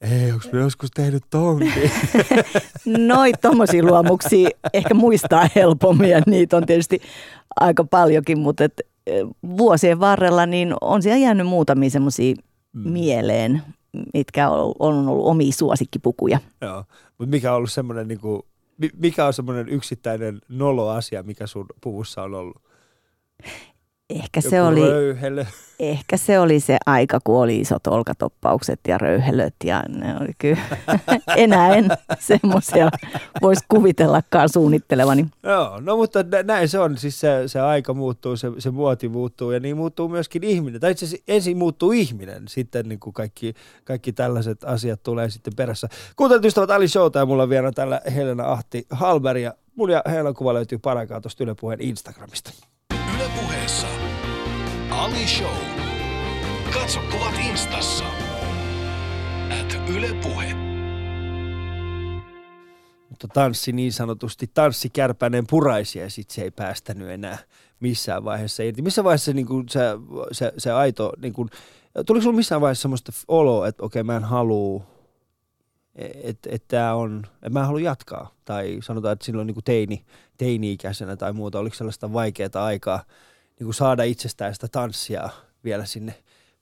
ei, 0.00 0.32
onko 0.32 0.46
me 0.52 0.60
joskus 0.60 0.90
tehnyt 0.90 1.22
tonkin? 1.30 1.90
Noit 3.08 3.40
tommosia 3.40 3.84
luomuksia 3.84 4.48
ehkä 4.72 4.94
muistaa 4.94 5.48
helpommin 5.54 6.10
ja 6.10 6.22
niitä 6.26 6.56
on 6.56 6.66
tietysti 6.66 7.00
aika 7.60 7.84
paljonkin, 7.84 8.38
mutta 8.38 8.64
et, 8.64 8.80
eh, 9.06 9.26
vuosien 9.58 10.00
varrella 10.00 10.46
niin 10.46 10.74
on 10.80 11.02
siellä 11.02 11.18
jäänyt 11.18 11.46
muutamia 11.46 11.90
semmoisia 11.90 12.34
mm. 12.34 12.53
Mieleen, 12.74 13.62
mitkä 14.14 14.50
on, 14.50 14.74
on 14.78 15.08
ollut 15.08 15.26
omia 15.26 15.52
suosikkipukuja. 15.52 16.38
Joo, 16.60 16.84
mutta 17.18 17.30
mikä 17.30 17.50
on 17.50 17.56
ollut 17.56 17.72
semmoinen, 17.72 18.08
niin 18.08 18.20
kuin, 18.20 18.42
mikä 18.96 19.26
on 19.26 19.32
semmoinen 19.32 19.68
yksittäinen 19.68 20.40
nolo 20.48 20.88
asia, 20.88 21.22
mikä 21.22 21.46
sun 21.46 21.66
puvussa 21.80 22.22
on 22.22 22.34
ollut? 22.34 22.62
Ehkä 24.10 24.40
se, 24.40 24.62
oli, 24.62 24.80
ehkä 25.78 26.16
se 26.16 26.40
oli 26.40 26.60
se 26.60 26.76
aika, 26.86 27.20
kun 27.24 27.36
oli 27.36 27.60
isot 27.60 27.86
olkatoppaukset 27.86 28.80
ja 28.88 28.98
röyhelöt 28.98 29.54
ja 29.64 29.82
ne 29.88 30.16
oli 30.20 30.32
kyllä, 30.38 30.62
enää 31.36 31.74
en 31.74 31.88
semmoisia 32.18 32.90
voisi 33.42 33.64
kuvitellakaan 33.68 34.48
suunnittelevani. 34.48 35.26
Joo, 35.42 35.80
no 35.80 35.96
mutta 35.96 36.18
näin 36.44 36.68
se 36.68 36.78
on, 36.78 36.98
siis 36.98 37.20
se, 37.20 37.42
se 37.46 37.60
aika 37.60 37.94
muuttuu, 37.94 38.36
se, 38.36 38.50
se 38.58 38.70
muoti 38.70 39.08
muuttuu 39.08 39.50
ja 39.50 39.60
niin 39.60 39.76
muuttuu 39.76 40.08
myöskin 40.08 40.44
ihminen. 40.44 40.80
Tai 40.80 40.90
itse 40.90 41.06
asiassa 41.06 41.24
ensin 41.28 41.56
muuttuu 41.56 41.92
ihminen, 41.92 42.48
sitten 42.48 42.88
niin 42.88 43.00
kuin 43.00 43.14
kaikki, 43.14 43.54
kaikki 43.84 44.12
tällaiset 44.12 44.64
asiat 44.64 45.02
tulee 45.02 45.30
sitten 45.30 45.56
perässä. 45.56 45.88
Kuuntelut 46.16 46.44
ystävät 46.44 46.70
Ali 46.70 46.88
Showta 46.88 47.18
ja 47.18 47.26
mulla 47.26 47.42
on 47.42 47.48
vielä 47.48 47.72
tällä 47.72 48.00
Helena 48.14 48.52
Ahti 48.52 48.86
Halberg 48.90 49.40
ja 49.40 49.54
mun 49.74 49.90
ja 49.90 50.02
Helenan 50.06 50.34
kuva 50.34 50.54
löytyy 50.54 50.78
paraikaa 50.78 51.20
tuosta 51.20 51.44
Yle 51.44 51.54
Puheen 51.54 51.80
Instagramista. 51.80 52.50
Ylepuheessa 53.34 53.86
Ali 54.90 55.26
Show. 55.26 55.56
Katso 56.72 57.00
kuvat 57.12 57.34
instassa. 57.50 58.04
At 59.60 59.88
Yle 59.96 60.14
Puhe. 60.22 60.54
Mutta 63.10 63.28
tanssi 63.28 63.72
niin 63.72 63.92
sanotusti, 63.92 64.50
tanssi 64.54 64.90
kärpäinen 64.90 65.44
puraisi 65.50 65.98
ja 65.98 66.10
sitten 66.10 66.34
se 66.34 66.42
ei 66.42 66.50
päästänyt 66.50 67.08
enää 67.08 67.38
missään 67.80 68.24
vaiheessa 68.24 68.62
irti. 68.62 68.82
Missä 68.82 69.04
vaiheessa 69.04 69.32
niin 69.32 69.46
kuin 69.46 69.68
se, 69.68 69.80
se, 70.32 70.52
se 70.58 70.72
aito, 70.72 71.12
niin 71.22 71.32
kuin, 71.32 71.50
tuliko 72.06 72.22
sinulla 72.22 72.36
missään 72.36 72.60
vaiheessa 72.60 72.82
semmoista 72.82 73.12
oloa, 73.28 73.68
että 73.68 73.82
okei 73.84 74.02
mä 74.02 74.16
en 74.16 74.24
halua 74.24 74.82
että 75.96 76.48
et 76.52 76.64
tämä 76.68 76.94
on, 76.94 77.22
että 77.34 77.50
mä 77.50 77.66
haluan 77.66 77.82
jatkaa. 77.82 78.34
Tai 78.44 78.78
sanotaan, 78.82 79.12
että 79.12 79.24
silloin 79.24 79.46
niin 79.46 79.54
kuin 79.54 79.64
teini, 79.64 80.04
teini-ikäisenä 80.38 81.16
tai 81.16 81.32
muuta, 81.32 81.58
oliko 81.58 81.74
sellaista 81.74 82.12
vaikeaa 82.12 82.64
aikaa 82.64 83.04
niin 83.58 83.64
kuin 83.64 83.74
saada 83.74 84.02
itsestään 84.02 84.54
sitä 84.54 84.68
tanssia 84.68 85.28
vielä 85.64 85.84
sinne 85.84 86.14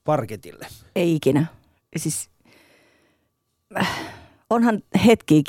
parketille? 0.03 0.67
Ei 0.95 1.15
ikinä. 1.15 1.45
Siis 1.97 2.29
onhan 4.49 4.81
hetki 5.05 5.43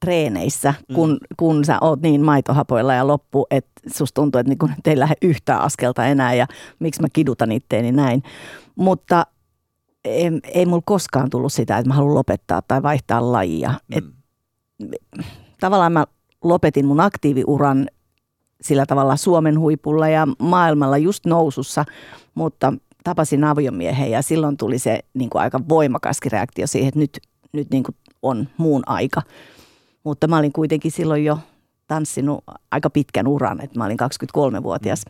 treeneissä, 0.00 0.74
mm. 0.88 0.94
kun, 0.94 1.10
mm. 1.10 1.18
kun 1.36 1.64
sä 1.64 1.78
oot 1.80 2.00
niin 2.00 2.24
maitohapoilla 2.24 2.94
ja 2.94 3.06
loppu, 3.06 3.46
että 3.50 3.80
susta 3.94 4.14
tuntuu, 4.14 4.38
että 4.38 4.48
niin 4.48 4.74
ei 4.86 4.98
lähde 4.98 5.14
yhtään 5.22 5.60
askelta 5.60 6.06
enää 6.06 6.34
ja 6.34 6.46
miksi 6.78 7.00
mä 7.00 7.08
kidutan 7.12 7.52
itteeni 7.52 7.92
näin. 7.92 8.22
Mutta 8.76 9.26
ei, 10.04 10.30
ei 10.44 10.66
mulla 10.66 10.82
koskaan 10.86 11.30
tullut 11.30 11.52
sitä, 11.52 11.78
että 11.78 11.88
mä 11.88 11.94
haluan 11.94 12.14
lopettaa 12.14 12.62
tai 12.68 12.82
vaihtaa 12.82 13.32
lajia. 13.32 13.70
Mm. 13.70 13.98
Et, 13.98 14.04
tavallaan 15.60 15.92
mä 15.92 16.06
lopetin 16.44 16.86
mun 16.86 17.00
aktiiviuran 17.00 17.88
sillä 18.60 18.86
tavalla 18.86 19.16
Suomen 19.16 19.58
huipulla 19.58 20.08
ja 20.08 20.26
maailmalla 20.38 20.98
just 20.98 21.26
nousussa, 21.26 21.84
mutta 22.34 22.72
tapasin 23.04 23.44
aviomiehen 23.44 24.10
ja 24.10 24.22
silloin 24.22 24.56
tuli 24.56 24.78
se 24.78 25.00
niin 25.14 25.30
kuin 25.30 25.42
aika 25.42 25.60
voimakaskin 25.68 26.32
reaktio 26.32 26.66
siihen, 26.66 26.88
että 26.88 27.00
nyt, 27.00 27.18
nyt 27.52 27.70
niin 27.70 27.82
kuin 27.82 27.94
on 28.22 28.48
muun 28.56 28.82
aika. 28.86 29.22
Mutta 30.04 30.28
mä 30.28 30.38
olin 30.38 30.52
kuitenkin 30.52 30.90
silloin 30.90 31.24
jo 31.24 31.38
tanssinut 31.86 32.44
aika 32.70 32.90
pitkän 32.90 33.28
uran, 33.28 33.60
että 33.60 33.78
mä 33.78 33.84
olin 33.84 33.98
23-vuotias. 34.00 35.04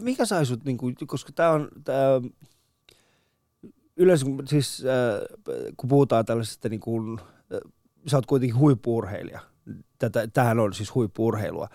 Mikä 0.00 0.24
sai 0.24 0.46
sut, 0.46 0.64
niin 0.64 0.78
kuin, 0.78 0.96
koska 1.06 1.32
tämä 1.32 1.50
on, 1.50 1.68
tää, 1.84 2.20
yleensä 3.96 4.26
siis 4.44 4.84
äh, 4.84 5.72
kun 5.76 5.88
puhutaan 5.88 6.24
tällaisesta, 6.24 6.68
niin 6.68 6.80
kuin, 6.80 7.18
äh, 7.54 7.72
sä 8.06 8.16
oot 8.16 8.26
kuitenkin 8.26 8.58
huippuurheilija, 8.58 9.40
Tätä, 9.98 10.28
tämähän 10.32 10.60
on 10.60 10.74
siis 10.74 10.94
huippuurheilua, 10.94 11.68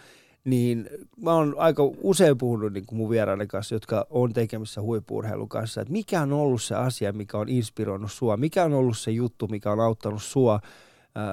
niin 0.43 0.89
mä 1.17 1.33
oon 1.33 1.55
aika 1.57 1.83
usein 2.01 2.37
puhunut 2.37 2.73
niin 2.73 2.85
kuin 2.85 2.97
mun 2.97 3.09
vieraiden 3.09 3.47
kanssa, 3.47 3.75
jotka 3.75 4.07
on 4.09 4.33
tekemissä 4.33 4.81
huippuurheilun 4.81 5.49
kanssa, 5.49 5.81
että 5.81 5.91
mikä 5.91 6.21
on 6.21 6.33
ollut 6.33 6.61
se 6.61 6.75
asia, 6.75 7.13
mikä 7.13 7.37
on 7.37 7.49
inspiroinut 7.49 8.11
sua, 8.11 8.37
mikä 8.37 8.63
on 8.63 8.73
ollut 8.73 8.97
se 8.97 9.11
juttu, 9.11 9.47
mikä 9.47 9.71
on 9.71 9.79
auttanut 9.79 10.23
sua 10.23 10.59
ää, 11.15 11.25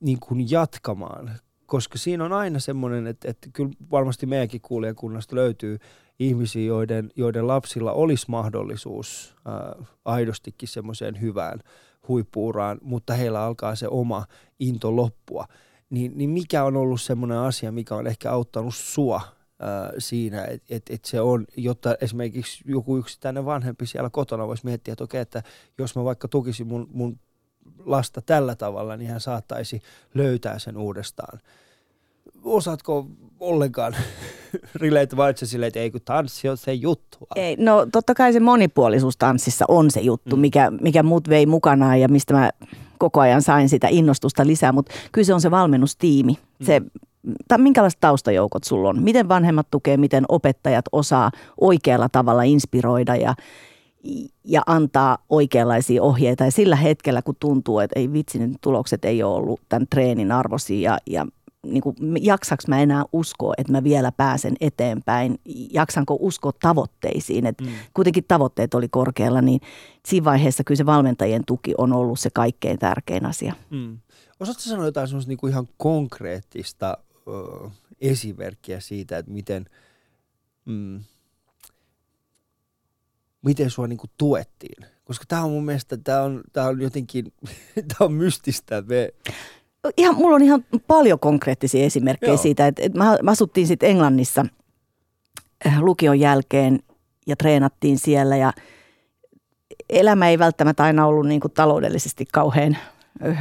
niin 0.00 0.20
kuin 0.20 0.50
jatkamaan, 0.50 1.30
koska 1.66 1.98
siinä 1.98 2.24
on 2.24 2.32
aina 2.32 2.58
semmoinen, 2.58 3.06
että, 3.06 3.30
että 3.30 3.48
kyllä 3.52 3.70
varmasti 3.90 4.26
meidänkin 4.26 4.60
kuulijakunnasta 4.60 5.36
löytyy 5.36 5.78
ihmisiä, 6.18 6.66
joiden, 6.66 7.10
joiden 7.16 7.46
lapsilla 7.46 7.92
olisi 7.92 8.26
mahdollisuus 8.28 9.36
ää, 9.44 9.76
aidostikin 10.04 10.68
semmoiseen 10.68 11.20
hyvään 11.20 11.60
huippuuraan, 12.08 12.78
mutta 12.82 13.14
heillä 13.14 13.42
alkaa 13.42 13.74
se 13.74 13.88
oma 13.88 14.26
into 14.58 14.96
loppua. 14.96 15.46
Niin, 15.90 16.12
niin 16.14 16.30
mikä 16.30 16.64
on 16.64 16.76
ollut 16.76 17.00
semmoinen 17.00 17.38
asia, 17.38 17.72
mikä 17.72 17.94
on 17.94 18.06
ehkä 18.06 18.30
auttanut 18.30 18.74
sua 18.74 19.20
ää, 19.60 19.92
siinä, 19.98 20.44
että 20.44 20.74
et, 20.74 20.82
et 20.90 21.04
se 21.04 21.20
on, 21.20 21.44
jotta 21.56 21.96
esimerkiksi 22.00 22.64
joku 22.66 22.96
yksittäinen 22.96 23.44
vanhempi 23.44 23.86
siellä 23.86 24.10
kotona 24.10 24.46
voisi 24.46 24.64
miettiä, 24.64 24.92
että 24.92 25.04
okei, 25.04 25.20
että 25.20 25.42
jos 25.78 25.96
mä 25.96 26.04
vaikka 26.04 26.28
tukisin 26.28 26.66
mun, 26.66 26.88
mun 26.92 27.18
lasta 27.78 28.22
tällä 28.22 28.54
tavalla, 28.54 28.96
niin 28.96 29.10
hän 29.10 29.20
saattaisi 29.20 29.80
löytää 30.14 30.58
sen 30.58 30.76
uudestaan. 30.76 31.38
Osaatko 32.46 33.06
ollenkaan 33.40 33.96
relate 34.80 35.16
vai 35.16 35.34
silleen, 35.36 35.68
että 35.68 35.80
ei 35.80 35.90
kun 35.90 36.00
tanssi 36.04 36.48
on 36.48 36.56
se 36.56 36.72
juttu? 36.72 37.18
Ei, 37.36 37.56
no 37.58 37.86
totta 37.92 38.14
kai 38.14 38.32
se 38.32 38.40
monipuolisuus 38.40 39.16
tanssissa 39.16 39.64
on 39.68 39.90
se 39.90 40.00
juttu, 40.00 40.36
mm. 40.36 40.40
mikä, 40.40 40.72
mikä 40.80 41.02
mut 41.02 41.28
vei 41.28 41.46
mukanaan 41.46 42.00
ja 42.00 42.08
mistä 42.08 42.34
mä 42.34 42.50
koko 42.98 43.20
ajan 43.20 43.42
sain 43.42 43.68
sitä 43.68 43.88
innostusta 43.90 44.46
lisää, 44.46 44.72
mutta 44.72 44.94
kyllä 45.12 45.26
se 45.26 45.34
on 45.34 45.40
se 45.40 45.50
valmennustiimi. 45.50 46.32
Mm. 46.32 46.66
Se, 46.66 46.82
tai 47.48 47.58
minkälaiset 47.58 48.00
taustajoukot 48.00 48.64
sulla 48.64 48.88
on? 48.88 49.02
Miten 49.02 49.28
vanhemmat 49.28 49.70
tukee, 49.70 49.96
miten 49.96 50.24
opettajat 50.28 50.84
osaa 50.92 51.30
oikealla 51.60 52.08
tavalla 52.08 52.42
inspiroida 52.42 53.16
ja, 53.16 53.34
ja 54.44 54.62
antaa 54.66 55.18
oikeanlaisia 55.28 56.02
ohjeita. 56.02 56.44
Ja 56.44 56.50
sillä 56.50 56.76
hetkellä, 56.76 57.22
kun 57.22 57.36
tuntuu, 57.40 57.78
että 57.78 58.00
ei 58.00 58.12
vitsi, 58.12 58.38
niin 58.38 58.56
tulokset 58.60 59.04
ei 59.04 59.22
ole 59.22 59.36
ollut 59.36 59.60
tämän 59.68 59.86
treenin 59.90 60.32
arvoisia 60.32 60.90
ja, 60.90 60.98
ja 61.06 61.26
niin 61.70 61.82
kuin, 61.82 61.96
jaksaks 62.20 62.66
mä 62.66 62.80
enää 62.80 63.04
uskoa, 63.12 63.54
että 63.58 63.72
mä 63.72 63.84
vielä 63.84 64.12
pääsen 64.12 64.54
eteenpäin, 64.60 65.40
jaksanko 65.72 66.16
uskoa 66.20 66.52
tavoitteisiin, 66.60 67.46
että 67.46 67.64
mm. 67.64 67.70
kuitenkin 67.94 68.24
tavoitteet 68.28 68.74
oli 68.74 68.88
korkealla, 68.88 69.42
niin 69.42 69.60
siinä 70.06 70.24
vaiheessa 70.24 70.64
kyllä 70.64 70.78
se 70.78 70.86
valmentajien 70.86 71.44
tuki 71.46 71.74
on 71.78 71.92
ollut 71.92 72.20
se 72.20 72.30
kaikkein 72.30 72.78
tärkein 72.78 73.26
asia. 73.26 73.54
Mm. 73.70 73.98
Osaatko 74.40 74.62
sanoa 74.62 74.84
jotain 74.84 75.08
semmoista 75.08 75.28
niin 75.28 75.38
kuin 75.38 75.50
ihan 75.50 75.68
konkreettista 75.76 76.98
ö, 77.28 77.70
esimerkkiä 78.00 78.80
siitä, 78.80 79.18
että 79.18 79.32
miten, 79.32 79.64
mm, 80.64 81.00
miten 83.42 83.70
sua 83.70 83.86
niin 83.86 83.98
kuin 83.98 84.10
tuettiin? 84.16 84.86
Koska 85.04 85.24
tämä 85.28 85.44
on 85.44 85.50
mun 85.50 85.64
mielestä, 85.64 85.96
tämä 85.96 86.22
on, 86.22 86.42
tämä 86.52 86.66
on 86.66 86.80
jotenkin, 86.80 87.32
tämä 87.88 88.00
on 88.00 88.12
mystistä. 88.12 88.82
Me 88.82 89.10
ihan, 89.96 90.14
mulla 90.14 90.34
on 90.36 90.42
ihan 90.42 90.64
paljon 90.86 91.18
konkreettisia 91.18 91.84
esimerkkejä 91.84 92.30
Joo. 92.30 92.42
siitä, 92.42 92.66
että, 92.66 92.82
että 92.82 92.98
mä, 92.98 93.16
mä 93.22 93.30
asuttiin 93.30 93.66
sitten 93.66 93.90
Englannissa 93.90 94.46
äh, 95.66 95.80
lukion 95.82 96.20
jälkeen 96.20 96.78
ja 97.26 97.36
treenattiin 97.36 97.98
siellä 97.98 98.36
ja 98.36 98.52
elämä 99.90 100.28
ei 100.28 100.38
välttämättä 100.38 100.84
aina 100.84 101.06
ollut 101.06 101.26
niin 101.26 101.40
kuin 101.40 101.52
taloudellisesti 101.52 102.24
kauhean 102.32 102.76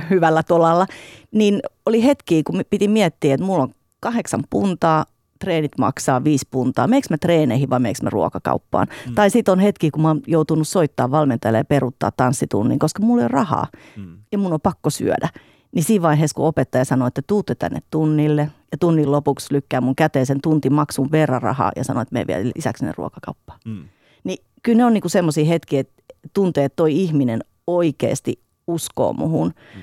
hyvällä 0.09 0.43
tolalla, 0.43 0.87
niin 1.31 1.59
oli 1.85 2.03
hetki, 2.03 2.43
kun 2.43 2.61
piti 2.69 2.87
miettiä, 2.87 3.33
että 3.33 3.45
mulla 3.45 3.63
on 3.63 3.73
kahdeksan 3.99 4.43
puntaa, 4.49 5.05
treenit 5.39 5.77
maksaa 5.77 6.23
viisi 6.23 6.47
puntaa. 6.51 6.87
Meekö 6.87 7.07
mä 7.09 7.17
treeneihin 7.17 7.69
vai 7.69 7.79
meekö 7.79 7.99
mä 8.03 8.09
ruokakauppaan? 8.09 8.87
Mm. 9.07 9.15
Tai 9.15 9.29
sitten 9.29 9.51
on 9.51 9.59
hetki, 9.59 9.91
kun 9.91 10.01
mä 10.01 10.07
oon 10.07 10.21
joutunut 10.27 10.67
soittaa 10.67 11.11
valmentajalle 11.11 11.57
ja 11.57 11.65
peruuttaa 11.65 12.11
tanssitunnin, 12.11 12.79
koska 12.79 13.03
mulla 13.03 13.21
ei 13.21 13.25
ole 13.25 13.31
rahaa 13.31 13.67
mm. 13.97 14.17
ja 14.31 14.37
mun 14.37 14.53
on 14.53 14.61
pakko 14.61 14.89
syödä. 14.89 15.29
Niin 15.75 15.83
siinä 15.83 16.01
vaiheessa, 16.01 16.35
kun 16.35 16.45
opettaja 16.45 16.85
sanoi, 16.85 17.07
että 17.07 17.21
tuutte 17.27 17.55
tänne 17.55 17.79
tunnille 17.91 18.41
ja 18.71 18.77
tunnin 18.79 19.11
lopuksi 19.11 19.53
lykkää 19.53 19.81
mun 19.81 19.95
käteen 19.95 20.25
sen 20.25 20.41
tuntimaksun 20.41 21.11
verran 21.11 21.41
rahaa 21.41 21.71
ja 21.75 21.83
sanoi, 21.83 22.01
että 22.01 22.13
me 22.13 22.27
vielä 22.27 22.51
lisäksi 22.55 22.79
sinne 22.79 22.93
ruokakauppaan. 22.97 23.59
Mm. 23.65 23.83
Niin 24.23 24.37
kyllä 24.63 24.77
ne 24.77 24.85
on 24.85 24.93
niinku 24.93 25.09
semmoisia 25.09 25.45
hetkiä, 25.45 25.79
että 25.79 26.03
tuntee, 26.33 26.65
että 26.65 26.75
toi 26.75 27.01
ihminen 27.01 27.43
oikeasti 27.67 28.39
uskoo 28.67 29.13
muhun. 29.13 29.53
Mm. 29.75 29.81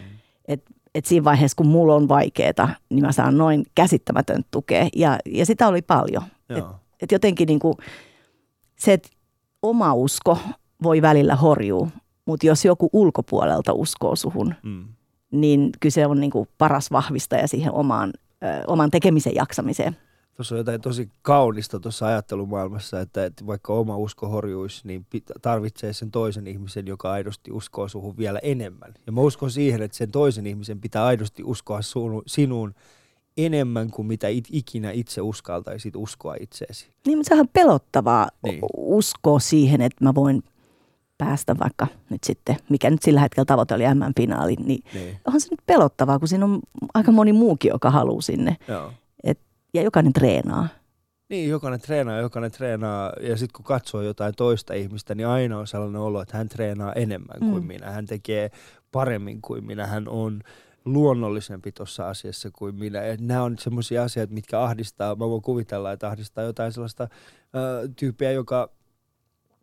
Että 0.48 0.70
et 0.94 1.04
siinä 1.04 1.24
vaiheessa, 1.24 1.56
kun 1.56 1.66
mulla 1.66 1.94
on 1.94 2.08
vaikeaa, 2.08 2.74
niin 2.90 3.02
mä 3.02 3.12
saan 3.12 3.38
noin 3.38 3.66
käsittämätön 3.74 4.42
tukea. 4.50 4.88
Ja, 4.96 5.18
ja 5.26 5.46
sitä 5.46 5.68
oli 5.68 5.82
paljon. 5.82 6.22
Että 6.48 6.74
et 7.02 7.12
jotenkin 7.12 7.46
niinku, 7.46 7.76
se, 8.78 8.92
että 8.92 9.08
oma 9.62 9.94
usko 9.94 10.38
voi 10.82 11.02
välillä 11.02 11.36
horjua, 11.36 11.88
mutta 12.24 12.46
jos 12.46 12.64
joku 12.64 12.90
ulkopuolelta 12.92 13.72
uskoo 13.72 14.16
suhun, 14.16 14.54
mm 14.62 14.84
niin 15.32 15.70
kyse 15.80 16.06
on 16.06 16.20
niin 16.20 16.30
kuin 16.30 16.48
paras 16.58 16.90
vahvistaja 16.90 17.48
siihen 17.48 17.72
omaan, 17.72 18.12
ö, 18.42 18.46
oman 18.66 18.90
tekemisen 18.90 19.34
jaksamiseen. 19.34 19.96
Tuossa 20.36 20.54
on 20.54 20.58
jotain 20.58 20.80
tosi 20.80 21.08
kaunista 21.22 21.80
tuossa 21.80 22.06
ajattelumaailmassa, 22.06 23.00
että, 23.00 23.24
että 23.24 23.46
vaikka 23.46 23.72
oma 23.72 23.96
usko 23.96 24.28
horjuisi, 24.28 24.80
niin 24.84 25.06
tarvitsee 25.42 25.92
sen 25.92 26.10
toisen 26.10 26.46
ihmisen, 26.46 26.86
joka 26.86 27.12
aidosti 27.12 27.52
uskoo 27.52 27.88
suhun 27.88 28.16
vielä 28.16 28.38
enemmän. 28.42 28.94
Ja 29.06 29.12
mä 29.12 29.20
uskon 29.20 29.50
siihen, 29.50 29.82
että 29.82 29.96
sen 29.96 30.10
toisen 30.10 30.46
ihmisen 30.46 30.80
pitää 30.80 31.04
aidosti 31.04 31.42
uskoa 31.44 31.82
sunu, 31.82 32.22
sinuun 32.26 32.74
enemmän 33.36 33.90
kuin 33.90 34.06
mitä 34.06 34.28
it, 34.28 34.44
ikinä 34.50 34.90
itse 34.90 35.20
uskaltaisit 35.20 35.96
uskoa 35.96 36.34
itseesi. 36.40 36.86
Niin, 37.06 37.18
mutta 37.18 37.28
sehän 37.28 37.42
on 37.42 37.48
pelottavaa 37.52 38.28
niin. 38.42 38.60
uskoa 38.76 39.40
siihen, 39.40 39.80
että 39.80 40.04
mä 40.04 40.14
voin 40.14 40.42
päästä 41.24 41.58
vaikka 41.58 41.86
nyt 42.10 42.24
sitten, 42.24 42.56
mikä 42.70 42.90
nyt 42.90 43.02
sillä 43.02 43.20
hetkellä 43.20 43.44
tavoite 43.44 43.74
oli 43.74 43.84
M-finaali, 43.94 44.54
niin, 44.54 44.84
niin 44.94 45.20
onhan 45.24 45.40
se 45.40 45.48
nyt 45.50 45.60
pelottavaa, 45.66 46.18
kun 46.18 46.28
siinä 46.28 46.44
on 46.44 46.60
aika 46.94 47.12
moni 47.12 47.32
muukin, 47.32 47.68
joka 47.68 47.90
haluaa 47.90 48.20
sinne. 48.20 48.56
Joo. 48.68 48.92
Et, 49.24 49.38
ja 49.74 49.82
jokainen 49.82 50.12
treenaa. 50.12 50.68
Niin, 51.28 51.50
jokainen 51.50 51.80
treenaa, 51.80 52.18
jokainen 52.18 52.50
treenaa. 52.50 53.12
Ja 53.20 53.36
sitten 53.36 53.56
kun 53.56 53.64
katsoo 53.64 54.02
jotain 54.02 54.34
toista 54.36 54.74
ihmistä, 54.74 55.14
niin 55.14 55.26
aina 55.26 55.58
on 55.58 55.66
sellainen 55.66 56.00
olo, 56.00 56.22
että 56.22 56.36
hän 56.36 56.48
treenaa 56.48 56.92
enemmän 56.92 57.36
mm. 57.40 57.50
kuin 57.50 57.64
minä. 57.64 57.90
Hän 57.90 58.06
tekee 58.06 58.50
paremmin 58.92 59.42
kuin 59.42 59.64
minä. 59.64 59.86
Hän 59.86 60.08
on 60.08 60.40
luonnollisempi 60.84 61.72
tuossa 61.72 62.08
asiassa 62.08 62.50
kuin 62.52 62.74
minä. 62.74 63.02
Ja 63.02 63.16
nämä 63.20 63.42
on 63.42 63.58
semmoisia 63.58 64.02
asioita, 64.02 64.34
mitkä 64.34 64.60
ahdistaa. 64.60 65.14
Mä 65.14 65.28
voin 65.28 65.42
kuvitella, 65.42 65.92
että 65.92 66.08
ahdistaa 66.08 66.44
jotain 66.44 66.72
sellaista 66.72 67.02
äh, 67.04 67.10
tyyppiä, 67.96 68.32
joka 68.32 68.70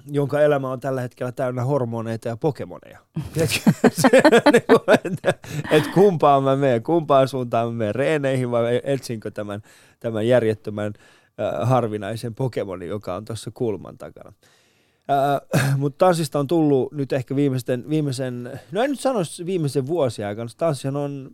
jonka 0.05 0.41
elämä 0.41 0.71
on 0.71 0.79
tällä 0.79 1.01
hetkellä 1.01 1.31
täynnä 1.31 1.63
hormoneita 1.63 2.27
ja 2.27 2.37
pokemoneja. 2.37 2.99
Niinku, 4.51 4.79
että 5.03 5.33
et 5.71 5.87
kumpaan 5.93 6.43
mä 6.43 6.55
menen, 6.55 6.83
kumpaan 6.83 7.27
suuntaan 7.27 7.67
mä 7.67 7.73
menen, 7.73 7.95
reeneihin 7.95 8.51
vai 8.51 8.81
etsinkö 8.83 9.31
tämän, 9.31 9.61
tämän 9.99 10.27
järjettömän 10.27 10.93
äh, 11.39 11.69
harvinaisen 11.69 12.35
pokemonin, 12.35 12.89
joka 12.89 13.15
on 13.15 13.25
tuossa 13.25 13.51
kulman 13.53 13.97
takana. 13.97 14.33
Äh, 15.55 15.77
mutta 15.77 16.05
tanssista 16.05 16.39
on 16.39 16.47
tullut 16.47 16.91
nyt 16.91 17.13
ehkä 17.13 17.35
viimeisten, 17.35 17.89
viimeisen, 17.89 18.59
no 18.71 18.83
en 18.83 18.89
nyt 18.89 18.99
sanoisi 18.99 19.45
viimeisen 19.45 19.87
vuosien 19.87 20.27
aikana, 20.27 20.49
tanssihan 20.57 20.95
on, 20.95 21.31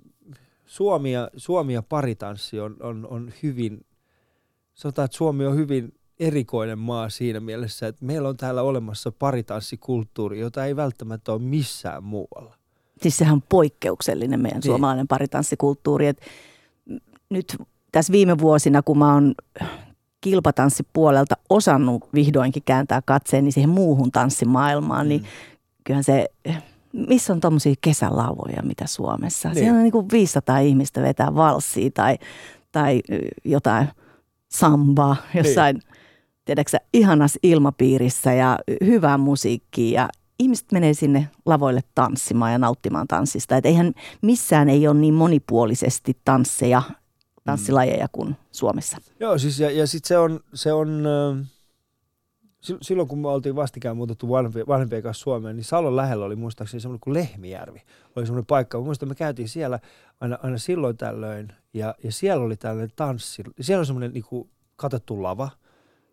Suomi 0.66 1.12
ja, 1.12 1.30
Suomi 1.38 1.74
ja 1.74 1.82
paritanssi 1.82 2.60
on, 2.60 2.76
on, 2.80 3.08
on 3.10 3.32
hyvin, 3.44 3.86
sanotaan, 4.74 5.06
että 5.06 5.18
Suomi 5.18 5.46
on 5.46 5.56
hyvin 5.56 5.94
erikoinen 6.20 6.80
maa 6.80 7.10
siinä 7.10 7.40
mielessä, 7.40 7.88
että 7.88 8.06
meillä 8.06 8.30
on 8.30 8.38
täällä 8.38 8.62
olemassa 8.62 9.12
paritanssikulttuuri, 9.12 10.40
jota 10.40 10.66
ei 10.66 10.76
välttämättä 10.76 11.32
ole 11.32 11.42
missään 11.42 12.04
muualla. 12.04 12.56
Siis 13.02 13.18
sehän 13.18 13.34
on 13.34 13.44
poikkeuksellinen 13.50 14.40
meidän 14.40 14.60
niin. 14.60 14.72
suomalainen 14.72 15.08
paritanssikulttuuri. 15.08 16.08
Et 16.08 16.22
nyt 17.30 17.58
tässä 17.92 18.12
viime 18.12 18.38
vuosina, 18.38 18.82
kun 18.82 18.98
mä 18.98 19.14
oon 19.14 19.36
kilpatanssipuolelta 20.22 21.36
osannut 21.50 22.10
vihdoinkin 22.14 22.64
kääntää 22.66 23.02
katseeni 23.06 23.52
siihen 23.52 23.70
muuhun 23.70 24.12
tanssimaailmaan, 24.12 25.10
niin 25.10 25.22
mm. 25.22 25.26
niin 25.26 25.34
kyllähän 25.84 26.04
se, 26.04 26.28
missä 26.94 27.34
on 27.34 27.42
tuommoisia 27.42 27.76
kesälauvoja, 27.82 28.64
mitä 28.64 28.88
Suomessa? 28.88 29.50
Niin. 29.50 29.58
Siellä 29.58 29.78
on 29.78 29.84
niin 29.84 29.92
kuin 29.92 30.08
500 30.12 30.60
ihmistä 30.60 31.02
vetää 31.02 31.36
valssia 31.36 31.90
tai, 31.94 32.18
tai 32.72 33.02
jotain 33.46 33.88
sambaa 34.52 35.16
jossain, 35.34 35.76
niin. 35.76 35.95
Tiedätkö 36.46 36.78
ihanas 36.94 37.40
ilmapiirissä 37.44 38.34
ja 38.34 38.60
hyvää 38.86 39.18
musiikkia 39.18 40.02
ja 40.02 40.10
ihmiset 40.40 40.72
menee 40.72 40.94
sinne 40.94 41.28
lavoille 41.46 41.82
tanssimaan 41.96 42.52
ja 42.52 42.58
nauttimaan 42.58 43.08
tanssista. 43.08 43.58
Et 43.58 43.66
eihän 43.66 43.94
missään 44.22 44.70
ei 44.70 44.88
ole 44.88 45.00
niin 45.00 45.14
monipuolisesti 45.14 46.18
tansseja 46.26 46.82
tanssilajeja 47.44 48.08
kuin 48.12 48.36
Suomessa. 48.52 48.98
Joo, 49.20 49.38
siis 49.38 49.60
ja, 49.60 49.72
ja 49.72 49.88
sitten 49.88 50.08
se 50.08 50.18
on, 50.18 50.40
se 50.54 50.74
on 50.74 51.04
äh, 51.06 51.48
silloin 52.82 53.08
kun 53.08 53.20
me 53.20 53.28
oltiin 53.28 53.56
vastikään 53.56 53.98
muutettu 53.98 54.30
vanhempien, 54.30 54.68
vanhempien 54.68 55.04
kanssa 55.04 55.24
Suomeen, 55.24 55.56
niin 55.56 55.64
Salon 55.64 55.96
lähellä 55.96 56.26
oli 56.26 56.36
muistaakseni 56.36 56.82
semmoinen 56.82 57.00
kuin 57.00 57.14
Lehmijärvi. 57.14 57.82
Oli 58.16 58.26
semmoinen 58.26 58.46
paikka. 58.46 58.82
Muistan, 58.82 59.10
me 59.10 59.16
käytiin 59.16 59.50
siellä 59.50 59.80
aina, 60.20 60.38
aina 60.44 60.58
silloin 60.58 60.98
tällöin 60.98 61.48
ja, 61.74 61.96
ja 62.04 62.12
siellä 62.12 62.46
oli 62.46 62.58
tällainen 62.58 62.96
tanssi. 62.96 63.44
Siellä 63.62 63.80
oli 63.80 63.86
semmoinen 63.86 64.14
niin 64.14 64.50
katettu 64.76 65.24
lava. 65.24 65.50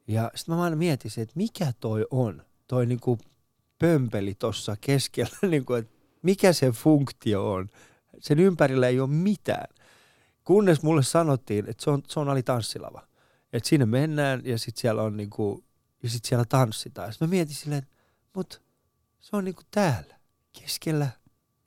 Ja 0.06 0.30
sitten 0.34 0.54
mä 0.54 0.62
aina 0.62 0.76
mietin, 0.76 1.10
että 1.16 1.32
mikä 1.36 1.72
toi 1.80 2.06
on, 2.10 2.42
toi 2.66 2.86
niin 2.86 3.00
kuin 3.00 3.18
pömpeli 3.78 4.34
tuossa 4.34 4.76
keskellä, 4.80 5.36
niin 5.50 5.64
kuin, 5.64 5.78
että 5.78 5.92
mikä 6.22 6.52
se 6.52 6.70
funktio 6.70 7.52
on. 7.52 7.68
Sen 8.18 8.38
ympärillä 8.38 8.88
ei 8.88 9.00
ole 9.00 9.10
mitään. 9.10 9.74
Kunnes 10.44 10.82
mulle 10.82 11.02
sanottiin, 11.02 11.64
että 11.68 11.84
se 11.84 11.90
on, 11.90 12.02
se 12.08 12.20
on 12.20 12.28
alitanssilava. 12.28 13.06
Että 13.52 13.68
sinne 13.68 13.86
mennään 13.86 14.42
ja 14.44 14.58
sitten 14.58 14.80
siellä 14.80 15.02
on 15.02 15.16
niinku, 15.16 15.64
ja 16.02 16.10
sit 16.10 16.24
siellä 16.24 16.44
tanssitaan. 16.48 17.12
Sitten 17.12 17.28
mä 17.28 17.30
mietin 17.30 17.54
silleen, 17.54 17.86
mutta 18.34 18.58
se 19.20 19.36
on 19.36 19.44
niinku 19.44 19.62
täällä, 19.70 20.18
keskellä, 20.60 21.08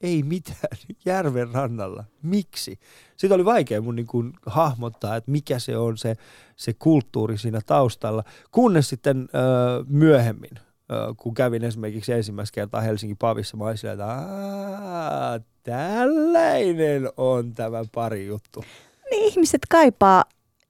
ei 0.00 0.22
mitään, 0.22 0.78
järven 1.04 1.50
rannalla. 1.52 2.04
Miksi? 2.22 2.78
Sitten 3.16 3.34
oli 3.34 3.44
vaikea 3.44 3.80
mun 3.80 3.96
niinku 3.96 4.24
hahmottaa, 4.46 5.16
että 5.16 5.30
mikä 5.30 5.58
se 5.58 5.76
on 5.76 5.98
se, 5.98 6.16
se 6.56 6.72
kulttuuri 6.72 7.38
siinä 7.38 7.60
taustalla. 7.66 8.24
Kunnes 8.50 8.88
sitten 8.88 9.28
öö, 9.34 9.84
myöhemmin, 9.88 10.50
öö, 10.92 11.14
kun 11.16 11.34
kävin 11.34 11.64
esimerkiksi 11.64 12.12
ensimmäistä 12.12 12.54
kertaa 12.54 12.80
Helsingin 12.80 13.16
pavissa, 13.16 13.56
mä 13.56 13.64
olin 13.64 13.78
silleen, 13.78 13.98
että 14.00 15.40
tällainen 15.62 17.08
on 17.16 17.54
tämä 17.54 17.84
pari 17.94 18.26
juttu. 18.26 18.64
Niin 19.10 19.24
ihmiset 19.24 19.60
kaipaa 19.68 20.24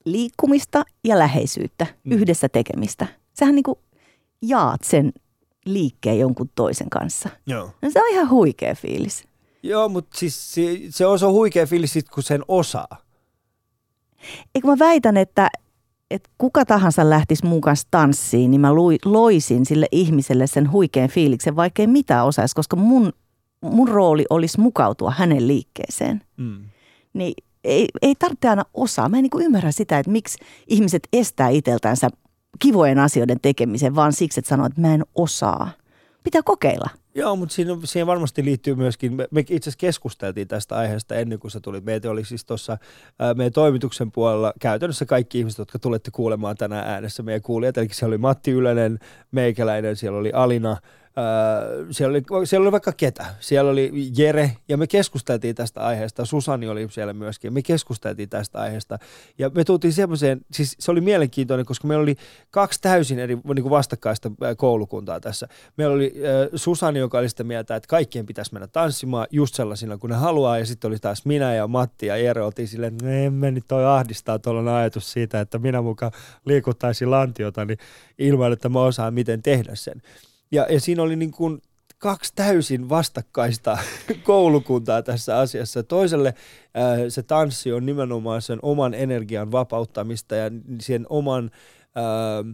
liikkumista 0.05 0.85
ja 1.05 1.19
läheisyyttä, 1.19 1.87
mm. 2.05 2.13
yhdessä 2.13 2.49
tekemistä. 2.49 3.07
Sähän 3.39 3.55
niin 3.55 3.63
kuin 3.63 3.79
jaat 4.43 4.81
sen 4.85 5.13
liikkeen 5.67 6.19
jonkun 6.19 6.51
toisen 6.55 6.91
kanssa. 6.91 7.29
Joo. 7.47 7.71
No 7.83 7.91
se 7.91 8.01
on 8.01 8.09
ihan 8.11 8.31
huikea 8.31 8.75
fiilis. 8.75 9.25
Joo, 9.63 9.89
mutta 9.89 10.19
siis 10.19 10.55
se, 10.55 10.63
se 10.91 11.07
on, 11.07 11.19
se 11.19 11.27
on 11.27 11.33
huikea 11.33 11.67
fiilis 11.67 11.93
sit, 11.93 12.09
kun 12.09 12.23
sen 12.23 12.43
osaa. 12.49 12.97
Eikö 14.55 14.69
mä 14.69 14.79
väitän, 14.79 15.17
että, 15.17 15.49
että 16.11 16.31
kuka 16.39 16.65
tahansa 16.65 17.11
lähtisi 17.11 17.47
mun 17.47 17.61
kanssa 17.61 17.89
tanssiin, 17.91 18.51
niin 18.51 18.61
mä 18.61 18.75
loisin 19.05 19.67
sille 19.67 19.87
ihmiselle 19.93 20.47
sen 20.47 20.73
huikean 20.73 21.09
fiiliksen, 21.09 21.57
vaikka 21.57 21.83
ei 21.83 21.87
mitään 21.87 22.27
osaisi, 22.27 22.55
koska 22.55 22.77
mun 22.77 23.13
mun 23.71 23.89
rooli 23.89 24.25
olisi 24.31 24.61
mukautua 24.61 25.11
hänen 25.11 25.49
liikkeeseen. 25.49 26.23
Mm. 26.37 26.65
Niin 27.13 27.35
ei, 27.65 27.89
ei 28.03 28.15
tarvitse 28.15 28.49
aina 28.49 28.65
osaa. 28.75 29.09
Mä 29.09 29.17
en 29.17 29.23
niin 29.23 29.45
ymmärrä 29.45 29.71
sitä, 29.71 29.99
että 29.99 30.13
miksi 30.13 30.39
ihmiset 30.67 31.09
estää 31.13 31.49
itseltänsä 31.49 32.09
kivojen 32.59 32.99
asioiden 32.99 33.41
tekemisen 33.43 33.95
vaan 33.95 34.13
siksi, 34.13 34.41
että 34.41 34.49
sanoo, 34.49 34.67
että 34.67 34.81
mä 34.81 34.95
en 34.95 35.05
osaa. 35.15 35.71
Pitää 36.23 36.43
kokeilla. 36.43 36.91
Joo, 37.15 37.37
mutta 37.37 37.55
siinä, 37.55 37.77
siihen 37.85 38.07
varmasti 38.07 38.45
liittyy 38.45 38.75
myöskin, 38.75 39.17
me, 39.31 39.41
itse 39.41 39.55
asiassa 39.55 39.79
keskusteltiin 39.79 40.49
tästä 40.49 40.77
aiheesta 40.77 41.15
ennen 41.15 41.39
kuin 41.39 41.51
sä 41.51 41.61
tulit. 41.61 41.85
Meitä 41.85 42.11
oli 42.11 42.25
siis 42.25 42.45
tuossa 42.45 42.79
meidän 43.37 43.53
toimituksen 43.53 44.13
puolella 44.13 44.53
käytännössä 44.61 45.07
kaikki 45.07 45.39
ihmiset, 45.39 45.59
jotka 45.59 45.79
tulette 45.79 46.11
kuulemaan 46.11 46.57
tänään 46.57 46.89
äänessä 46.89 47.23
meidän 47.23 47.43
kuulijat. 47.43 47.79
Eli 47.79 47.89
siellä 47.93 48.11
oli 48.11 48.19
Matti 48.19 48.51
Ylönen, 48.51 48.99
meikäläinen, 49.33 49.97
siellä 49.97 50.19
oli 50.19 50.33
Alina, 50.33 50.77
siellä, 51.91 52.21
oli, 52.31 52.47
siellä 52.47 52.65
oli 52.65 52.73
vaikka 52.73 52.93
ketä. 52.93 53.27
Siellä 53.41 53.71
oli 53.71 53.93
Jere 54.17 54.57
ja 54.69 54.77
me 54.77 54.87
keskusteltiin 54.87 55.55
tästä 55.55 55.81
aiheesta. 55.81 56.25
Susani 56.25 56.69
oli 56.69 56.89
siellä 56.91 57.13
myöskin. 57.13 57.53
Me 57.53 57.63
keskusteltiin 57.63 58.29
tästä 58.29 58.59
aiheesta. 58.59 58.99
Ja 59.39 59.51
me 59.55 59.65
tultiin 59.65 59.93
semmoiseen, 59.93 60.41
siis 60.53 60.77
se 60.79 60.91
oli 60.91 61.01
mielenkiintoinen, 61.01 61.67
koska 61.67 61.89
meillä 61.89 62.03
oli 62.03 62.17
kaksi 62.51 62.81
täysin 62.81 63.19
eri 63.19 63.35
niin 63.35 63.63
kuin 63.63 63.71
vastakkaista 63.71 64.31
koulukuntaa 64.57 65.21
tässä. 65.21 65.49
Meillä 65.77 65.95
oli 65.95 66.15
äh, 66.17 66.49
Susani, 66.55 66.99
joka 66.99 67.19
oli 67.19 67.29
sitä 67.29 67.45
mieltä, 67.45 67.77
että 67.77 67.89
kaikkien 67.89 68.27
pitäisi 68.27 68.53
mennä 68.53 68.67
tanssimaan 68.67 69.27
just 69.31 69.55
sellaisina 69.55 69.99
kuin 69.99 70.11
ne 70.11 70.17
haluaa. 70.17 70.59
Ja 70.59 70.67
sitten 70.67 70.89
oli 70.89 70.99
taas 70.99 71.25
minä 71.25 71.55
ja 71.55 71.67
Matti 71.67 72.07
ja 72.07 72.17
Jere 72.17 72.43
oltiin 72.43 72.69
silleen, 72.69 72.93
että 72.93 73.11
emme 73.11 73.51
nyt 73.51 73.65
toi 73.69 73.87
ahdistaa 73.87 74.39
tuollainen 74.39 74.75
ajatus 74.75 75.13
siitä, 75.13 75.41
että 75.41 75.59
minä 75.59 75.83
mukaan 75.83 76.13
liikuttaisin 76.45 77.11
lantiota 77.11 77.65
niin 77.65 77.79
ilman, 78.19 78.53
että 78.53 78.69
mä 78.69 78.81
osaan 78.81 79.15
miten 79.15 79.43
tehdä 79.43 79.75
sen. 79.75 80.03
Ja, 80.53 80.67
ja 80.71 80.81
siinä 80.81 81.03
oli 81.03 81.17
niin 81.17 81.31
kuin 81.31 81.63
kaksi 81.99 82.33
täysin 82.35 82.89
vastakkaista 82.89 83.79
koulukuntaa 84.23 85.03
tässä 85.03 85.39
asiassa. 85.39 85.83
Toiselle 85.83 86.35
ää, 86.75 86.93
äh, 86.93 86.99
se 87.09 87.23
tanssi 87.23 87.73
on 87.73 87.87
nimenomaan 87.87 88.43
sen 88.43 88.59
oman 88.63 88.95
energian 88.95 89.53
vapauttamista 89.53 90.37
ja 90.37 90.51
sen 90.81 91.07
oman... 91.09 91.51
Ää, 91.95 92.39
ähm, 92.39 92.51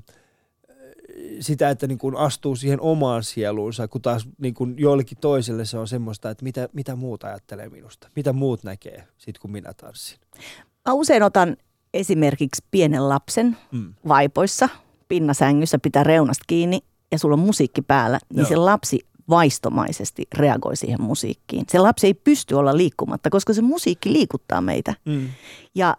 sitä, 1.40 1.70
että 1.70 1.86
niin 1.86 1.98
kuin 1.98 2.16
astuu 2.16 2.56
siihen 2.56 2.80
omaan 2.80 3.22
sieluunsa, 3.22 3.88
kun 3.88 4.02
taas 4.02 4.28
niin 4.38 4.54
kuin 4.54 4.74
joillekin 4.78 5.18
toiselle 5.20 5.64
se 5.64 5.78
on 5.78 5.88
semmoista, 5.88 6.30
että 6.30 6.44
mitä, 6.44 6.68
mitä 6.72 6.96
muut 6.96 7.24
ajattelee 7.24 7.68
minusta, 7.68 8.08
mitä 8.16 8.32
muut 8.32 8.64
näkee 8.64 9.04
sit 9.18 9.38
kun 9.38 9.50
minä 9.50 9.74
tanssin. 9.74 10.18
Mä 10.88 10.92
usein 10.92 11.22
otan 11.22 11.56
esimerkiksi 11.94 12.64
pienen 12.70 13.08
lapsen 13.08 13.56
mm. 13.72 13.94
vaipoissa, 14.08 14.68
pinnasängyssä 15.08 15.78
pitää 15.78 16.04
reunasta 16.04 16.44
kiinni 16.46 16.80
ja 17.12 17.18
sulla 17.18 17.34
on 17.34 17.38
musiikki 17.38 17.82
päällä, 17.82 18.18
niin 18.30 18.38
Joo. 18.38 18.48
se 18.48 18.56
lapsi 18.56 19.06
vaistomaisesti 19.28 20.26
reagoi 20.34 20.76
siihen 20.76 21.02
musiikkiin. 21.02 21.64
Se 21.68 21.78
lapsi 21.78 22.06
ei 22.06 22.14
pysty 22.14 22.54
olla 22.54 22.76
liikkumatta, 22.76 23.30
koska 23.30 23.52
se 23.52 23.62
musiikki 23.62 24.12
liikuttaa 24.12 24.60
meitä. 24.60 24.94
Mm. 25.04 25.28
Ja 25.74 25.96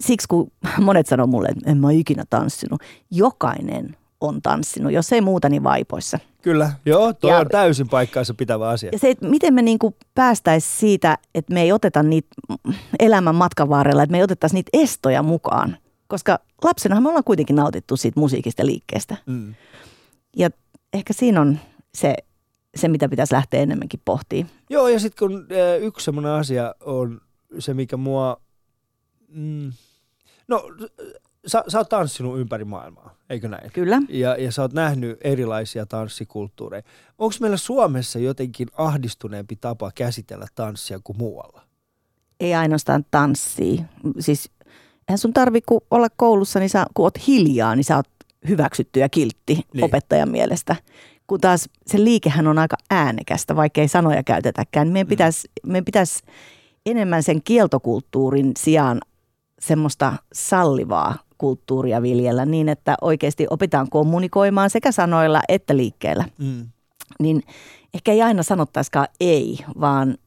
siksi 0.00 0.28
kun 0.28 0.52
monet 0.80 1.06
sanoo 1.06 1.26
mulle, 1.26 1.48
että 1.48 1.70
en 1.70 1.78
mä 1.78 1.92
ikinä 1.92 2.24
tanssinut, 2.30 2.80
jokainen 3.10 3.96
on 4.20 4.42
tanssinut, 4.42 4.92
jos 4.92 5.12
ei 5.12 5.20
muuta, 5.20 5.48
niin 5.48 5.62
vaipoissa. 5.62 6.18
Kyllä, 6.42 6.72
joo, 6.86 7.12
tuo 7.12 7.30
ja, 7.30 7.38
on 7.38 7.48
täysin 7.48 7.88
paikkaansa 7.88 8.34
pitävä 8.34 8.68
asia. 8.68 8.90
Ja 8.92 8.98
se, 8.98 9.10
että 9.10 9.28
miten 9.28 9.54
me 9.54 9.62
niinku 9.62 9.96
päästäisiin 10.14 10.78
siitä, 10.78 11.18
että 11.34 11.54
me 11.54 11.62
ei 11.62 11.72
oteta 11.72 12.02
niitä 12.02 12.28
elämän 12.98 13.34
matkan 13.34 13.68
varrella, 13.68 14.02
että 14.02 14.12
me 14.12 14.18
ei 14.18 14.24
otettaisi 14.24 14.54
niitä 14.54 14.70
estoja 14.72 15.22
mukaan. 15.22 15.76
Koska 16.06 16.38
lapsenahan 16.64 17.02
me 17.02 17.08
ollaan 17.08 17.24
kuitenkin 17.24 17.56
nautittu 17.56 17.96
siitä 17.96 18.20
musiikista 18.20 18.66
liikkeestä. 18.66 19.16
Mm. 19.26 19.54
Ja 20.36 20.50
ehkä 20.92 21.12
siinä 21.12 21.40
on 21.40 21.58
se, 21.94 22.14
se 22.76 22.88
mitä 22.88 23.08
pitäisi 23.08 23.34
lähteä 23.34 23.60
enemmänkin 23.60 24.00
pohtimaan. 24.04 24.54
Joo, 24.70 24.88
ja 24.88 25.00
sitten 25.00 25.28
kun 25.28 25.46
yksi 25.80 26.04
semmoinen 26.04 26.32
asia 26.32 26.74
on 26.80 27.20
se, 27.58 27.74
mikä 27.74 27.96
mua... 27.96 28.40
Mm, 29.28 29.72
no, 30.48 30.70
sä, 31.46 31.64
sä 31.68 31.78
oot 31.78 31.88
tanssinut 31.88 32.38
ympäri 32.38 32.64
maailmaa, 32.64 33.14
eikö 33.30 33.48
näin? 33.48 33.70
Kyllä. 33.72 34.02
Ja, 34.08 34.36
ja 34.36 34.52
sä 34.52 34.62
oot 34.62 34.72
nähnyt 34.72 35.18
erilaisia 35.24 35.86
tanssikulttuureja. 35.86 36.82
Onko 37.18 37.34
meillä 37.40 37.56
Suomessa 37.56 38.18
jotenkin 38.18 38.68
ahdistuneempi 38.76 39.56
tapa 39.56 39.90
käsitellä 39.94 40.46
tanssia 40.54 41.00
kuin 41.04 41.16
muualla? 41.16 41.62
Ei 42.40 42.54
ainoastaan 42.54 43.04
tanssia. 43.10 43.82
Siis 44.18 44.50
eihän 45.08 45.18
sun 45.18 45.32
tarvi, 45.32 45.60
kun 45.60 45.80
olla 45.90 46.08
koulussa, 46.16 46.60
niin 46.60 46.70
sä, 46.70 46.86
kun 46.94 47.04
oot 47.04 47.26
hiljaa, 47.26 47.76
niin 47.76 47.84
sä 47.84 47.96
oot 47.96 48.08
hyväksytty 48.48 49.00
ja 49.00 49.08
kiltti 49.08 49.54
niin. 49.74 49.84
opettajan 49.84 50.30
mielestä. 50.30 50.76
Kun 51.26 51.40
taas 51.40 51.68
se 51.86 52.04
liikehän 52.04 52.46
on 52.46 52.58
aika 52.58 52.76
äänekästä, 52.90 53.56
vaikka 53.56 53.80
ei 53.80 53.88
sanoja 53.88 54.22
käytetäkään. 54.22 54.88
Meidän 54.88 55.06
mm. 55.06 55.08
pitäisi, 55.08 55.48
meidän 55.66 55.84
pitäisi 55.84 56.22
enemmän 56.86 57.22
sen 57.22 57.42
kieltokulttuurin 57.42 58.52
sijaan 58.58 59.00
semmoista 59.60 60.12
sallivaa 60.32 61.18
kulttuuria 61.38 62.02
viljellä 62.02 62.46
niin, 62.46 62.68
että 62.68 62.96
oikeasti 63.00 63.46
opitaan 63.50 63.90
kommunikoimaan 63.90 64.70
sekä 64.70 64.92
sanoilla 64.92 65.40
että 65.48 65.76
liikkeellä. 65.76 66.24
Mm. 66.38 66.66
Niin 67.18 67.42
ehkä 67.94 68.12
ei 68.12 68.22
aina 68.22 68.42
sanottaisikaan 68.42 69.08
ei, 69.20 69.58
vaan 69.80 70.18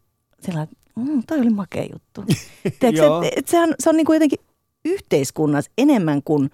sillä 0.41 0.67
mm, 0.95 1.23
toi 1.27 1.39
oli 1.39 1.49
makea 1.49 1.83
juttu. 1.93 2.23
Tiedätkö, 2.79 3.27
et, 3.27 3.33
et 3.37 3.47
sehän, 3.47 3.75
se 3.79 3.89
on 3.89 3.97
niin 3.97 4.05
kuin 4.05 4.15
jotenkin 4.15 4.39
yhteiskunnassa 4.85 5.71
enemmän 5.77 6.23
kuin 6.23 6.49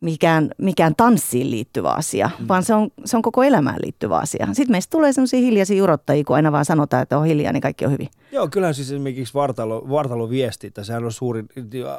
mikään, 0.00 0.50
mikään 0.58 0.94
tanssiin 0.96 1.50
liittyvä 1.50 1.90
asia, 1.90 2.30
mm. 2.38 2.48
vaan 2.48 2.62
se 2.62 2.74
on, 2.74 2.90
se 3.04 3.16
on 3.16 3.22
koko 3.22 3.42
elämään 3.42 3.78
liittyvä 3.82 4.18
asia. 4.18 4.46
Sitten 4.52 4.70
meistä 4.70 4.90
tulee 4.90 5.12
sellaisia 5.12 5.40
hiljaisia 5.40 5.76
jurottajia, 5.76 6.24
kun 6.24 6.36
aina 6.36 6.52
vaan 6.52 6.64
sanotaan, 6.64 7.02
että 7.02 7.18
on 7.18 7.26
hiljaa, 7.26 7.52
niin 7.52 7.60
kaikki 7.60 7.84
on 7.84 7.92
hyvin. 7.92 8.08
Joo, 8.32 8.48
kyllähän 8.48 8.74
siis 8.74 8.92
esimerkiksi 8.92 9.34
vartalo, 9.34 9.88
vartaloviestintä, 9.90 10.84
sehän 10.84 11.04
on 11.04 11.12
suurin, 11.12 11.48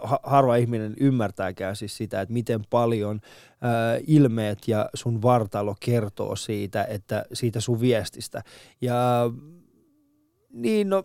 ha- 0.04 0.20
harva 0.24 0.56
ihminen 0.56 0.94
ymmärtääkään 1.00 1.76
siis 1.76 1.98
sitä, 1.98 2.22
että 2.22 2.34
miten 2.34 2.62
paljon 2.70 3.22
äh, 3.52 4.04
ilmeet 4.08 4.68
ja 4.68 4.90
sun 4.94 5.22
vartalo 5.22 5.76
kertoo 5.80 6.36
siitä, 6.36 6.84
että 6.84 7.26
siitä 7.34 7.60
sun 7.60 7.82
viestistä. 7.82 8.44
Ja 8.82 9.32
niin 10.54 10.90
no, 10.90 11.04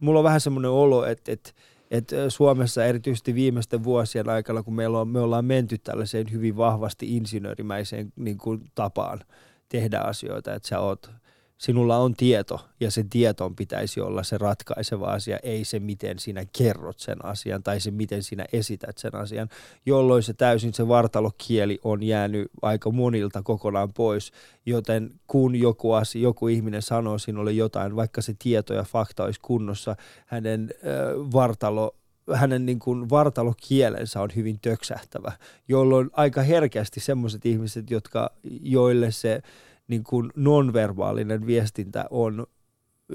mulla 0.00 0.18
on 0.18 0.24
vähän 0.24 0.40
semmoinen 0.40 0.70
olo, 0.70 1.04
että, 1.04 1.32
että 1.32 1.50
että 1.90 2.30
Suomessa 2.30 2.84
erityisesti 2.84 3.34
viimeisten 3.34 3.84
vuosien 3.84 4.28
aikana, 4.28 4.62
kun 4.62 4.74
meillä 4.74 5.00
on, 5.00 5.08
me 5.08 5.20
ollaan 5.20 5.44
menty 5.44 5.78
tällaiseen 5.78 6.32
hyvin 6.32 6.56
vahvasti 6.56 7.16
insinöörimäiseen 7.16 8.12
niin 8.16 8.38
kuin 8.38 8.70
tapaan 8.74 9.20
tehdä 9.68 9.98
asioita, 9.98 10.54
että 10.54 10.68
sä 10.68 10.80
oot, 10.80 11.10
sinulla 11.58 11.96
on 11.96 12.14
tieto 12.14 12.60
ja 12.80 12.90
sen 12.90 13.10
tieton 13.10 13.56
pitäisi 13.56 14.00
olla 14.00 14.22
se 14.22 14.38
ratkaiseva 14.38 15.06
asia, 15.06 15.38
ei 15.42 15.64
se 15.64 15.78
miten 15.78 16.18
sinä 16.18 16.44
kerrot 16.58 16.98
sen 16.98 17.24
asian 17.24 17.62
tai 17.62 17.80
se 17.80 17.90
miten 17.90 18.22
sinä 18.22 18.44
esität 18.52 18.98
sen 18.98 19.14
asian, 19.14 19.48
jolloin 19.86 20.22
se 20.22 20.34
täysin 20.34 20.74
se 20.74 20.88
vartalokieli 20.88 21.78
on 21.84 22.02
jäänyt 22.02 22.50
aika 22.62 22.90
monilta 22.90 23.42
kokonaan 23.42 23.92
pois, 23.92 24.32
joten 24.66 25.10
kun 25.26 25.56
joku 25.56 25.92
asia, 25.92 26.22
joku 26.22 26.48
ihminen 26.48 26.82
sanoo 26.82 27.18
sinulle 27.18 27.52
jotain, 27.52 27.96
vaikka 27.96 28.22
se 28.22 28.34
tieto 28.38 28.74
ja 28.74 28.82
fakta 28.82 29.24
olisi 29.24 29.40
kunnossa, 29.42 29.96
hänen 30.26 30.70
äh, 30.70 31.32
vartalo 31.32 31.94
hänen 32.34 32.66
niin 32.66 32.78
kuin 32.78 33.10
vartalokielensä 33.10 34.20
on 34.20 34.30
hyvin 34.36 34.58
töksähtävä, 34.62 35.32
jolloin 35.68 36.10
aika 36.12 36.42
herkästi 36.42 37.00
semmoiset 37.00 37.46
ihmiset, 37.46 37.90
jotka, 37.90 38.30
joille 38.60 39.10
se 39.10 39.42
niin 39.88 40.04
kuin 40.04 40.32
nonverbaalinen 40.36 41.46
viestintä 41.46 42.04
on, 42.10 42.46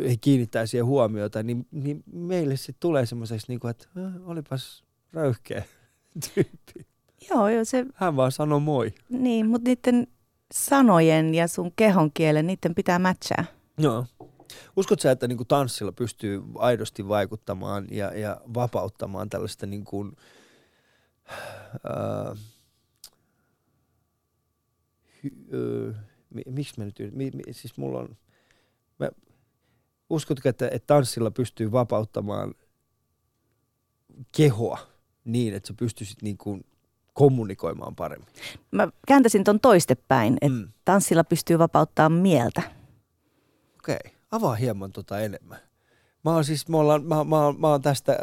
he 0.09 0.17
kiinnittää 0.21 0.65
siihen 0.65 0.85
huomiota, 0.85 1.43
niin, 1.43 1.67
niin 1.71 2.03
meille 2.13 2.55
sitten 2.55 2.79
tulee 2.79 3.05
semmoiseksi, 3.05 3.45
niin 3.47 3.59
kuin, 3.59 3.71
että 3.71 3.87
äh, 3.97 4.29
olipas 4.29 4.83
röyhkeä 5.13 5.63
tyyppi. 6.33 6.87
Joo, 7.29 7.49
joo, 7.49 7.65
se, 7.65 7.85
Hän 7.93 8.15
vaan 8.15 8.31
sanoi 8.31 8.59
moi. 8.59 8.93
niin, 9.09 9.47
mutta 9.47 9.69
niiden 9.69 10.07
sanojen 10.53 11.35
ja 11.35 11.47
sun 11.47 11.71
kehon 11.75 12.11
kielen, 12.13 12.47
niiden 12.47 12.75
pitää 12.75 12.99
matchaa. 12.99 13.45
Joo. 13.77 14.05
Uskotko 14.77 15.01
sä, 15.01 15.11
että 15.11 15.27
niin 15.27 15.37
kuin 15.37 15.47
tanssilla 15.47 15.91
pystyy 15.91 16.43
aidosti 16.55 17.07
vaikuttamaan 17.07 17.87
ja, 17.91 18.17
ja 18.19 18.41
vapauttamaan 18.53 19.29
tällaista 19.29 19.65
niin 19.65 19.83
kuin, 19.83 20.15
äh, 21.31 22.37
hy, 25.23 25.31
äh, 25.89 26.10
miksi 26.49 26.73
mä 26.77 26.85
nyt, 26.85 26.99
mi, 27.11 27.31
mi, 27.33 27.43
siis 27.51 27.77
mulla 27.77 27.99
on, 27.99 28.17
mä, 28.99 29.09
uskotko, 30.09 30.49
että, 30.49 30.67
että 30.67 30.87
tanssilla 30.87 31.31
pystyy 31.31 31.71
vapauttamaan 31.71 32.53
kehoa 34.31 34.79
niin, 35.25 35.53
että 35.53 35.67
sä 35.67 35.73
pystyisit 35.79 36.21
niin 36.21 36.37
kuin 36.37 36.65
kommunikoimaan 37.13 37.95
paremmin? 37.95 38.27
Mä 38.71 38.87
kääntäisin 39.07 39.43
ton 39.43 39.59
toistepäin, 39.59 40.37
että 40.41 40.59
Mm. 40.59 40.67
tanssilla 40.85 41.23
pystyy 41.23 41.59
vapauttaa 41.59 42.09
mieltä. 42.09 42.61
Okei, 43.79 44.11
avaa 44.31 44.55
hieman 44.55 44.91
tota 44.91 45.19
enemmän. 45.19 45.59
Mä 46.25 46.33
oon 46.33 46.45
siis, 46.45 46.67
mä, 46.67 46.77
ollaan, 46.77 47.03
mä, 47.03 47.15
mä, 47.23 47.37
mä 47.57 47.67
oon 47.67 47.81
tästä 47.81 48.11
äh, 48.11 48.17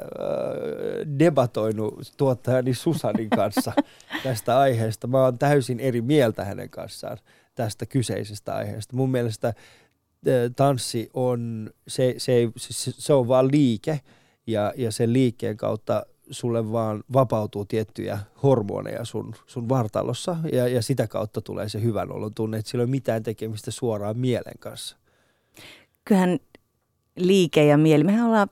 debatoinut 1.19 2.13
tuottajani 2.17 2.75
Susanin 2.75 3.31
kanssa 3.31 3.73
tästä 4.25 4.59
aiheesta. 4.59 5.07
Mä 5.07 5.23
oon 5.25 5.39
täysin 5.39 5.81
eri 5.81 6.01
mieltä 6.01 6.45
hänen 6.45 6.71
kanssaan 6.71 7.19
tästä 7.59 7.87
kyseisestä 7.87 8.55
aiheesta. 8.55 8.97
Mun 8.97 9.11
mielestä 9.11 9.55
tanssi 10.57 11.11
on, 11.15 11.71
se, 11.89 12.15
se, 12.19 12.33
ei, 12.33 12.51
se, 12.57 12.93
se 12.99 13.13
on 13.13 13.29
vaan 13.29 13.51
liike 13.51 14.01
ja, 14.47 14.73
ja 14.77 14.93
sen 14.93 15.13
liikkeen 15.13 15.57
kautta 15.57 16.07
sulle 16.31 16.73
vaan 16.73 17.05
vapautuu 17.13 17.65
tiettyjä 17.65 18.19
hormoneja 18.43 19.05
sun, 19.05 19.35
sun 19.47 19.69
vartalossa 19.69 20.37
ja, 20.53 20.69
ja 20.69 20.83
sitä 20.83 21.07
kautta 21.07 21.41
tulee 21.41 21.69
se 21.69 21.83
hyvän 21.83 22.13
olon 22.13 22.35
tunne, 22.35 22.59
että 22.59 22.71
sillä 22.71 22.83
ei 22.83 22.85
ole 22.85 22.91
mitään 22.91 23.23
tekemistä 23.23 23.71
suoraan 23.71 24.19
mielen 24.19 24.59
kanssa. 24.59 24.97
Kyllähän 26.05 26.39
liike 27.17 27.65
ja 27.65 27.79
mieli, 27.79 28.05
mehän 28.05 28.27
ollaan 28.27 28.49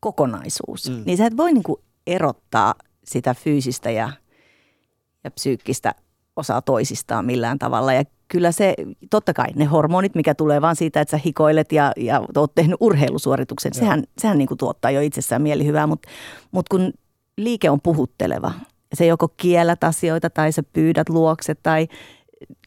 kokonaisuus. 0.00 0.90
Mm. 0.90 1.02
Niin 1.06 1.18
sä 1.18 1.26
et 1.26 1.36
voi 1.36 1.52
niinku 1.52 1.80
erottaa 2.06 2.74
sitä 3.04 3.34
fyysistä 3.34 3.90
ja, 3.90 4.12
ja 5.24 5.30
psyykkistä 5.30 5.94
osaa 6.40 6.62
toisistaan 6.62 7.24
millään 7.24 7.58
tavalla. 7.58 7.92
Ja 7.92 8.04
kyllä 8.28 8.52
se, 8.52 8.74
totta 9.10 9.34
kai 9.34 9.46
ne 9.54 9.64
hormonit, 9.64 10.14
mikä 10.14 10.34
tulee 10.34 10.60
vaan 10.60 10.76
siitä, 10.76 11.00
että 11.00 11.10
sä 11.10 11.20
hikoilet 11.26 11.72
ja, 11.72 11.92
ja 11.96 12.22
oot 12.36 12.54
tehnyt 12.54 12.76
urheilusuorituksen, 12.80 13.72
Joo. 13.74 13.80
sehän, 13.80 14.04
sehän 14.18 14.38
niinku 14.38 14.56
tuottaa 14.56 14.90
jo 14.90 15.00
itsessään 15.00 15.42
mielihyvää. 15.42 15.86
Mutta 15.86 16.08
mut 16.50 16.68
kun 16.68 16.92
liike 17.36 17.70
on 17.70 17.80
puhutteleva, 17.80 18.52
se 18.94 19.06
joko 19.06 19.28
kiellät 19.28 19.84
asioita 19.84 20.30
tai 20.30 20.52
sä 20.52 20.62
pyydät 20.62 21.08
luokse 21.08 21.54
tai 21.54 21.88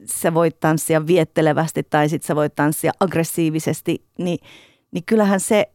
sä 0.05 0.33
voit 0.33 0.59
tanssia 0.59 1.07
viettelevästi 1.07 1.83
tai 1.83 2.09
sitten 2.09 2.27
sä 2.27 2.35
voit 2.35 2.55
tanssia 2.55 2.91
aggressiivisesti, 2.99 4.05
niin, 4.17 4.39
niin 4.91 5.03
kyllähän 5.05 5.39
se 5.39 5.69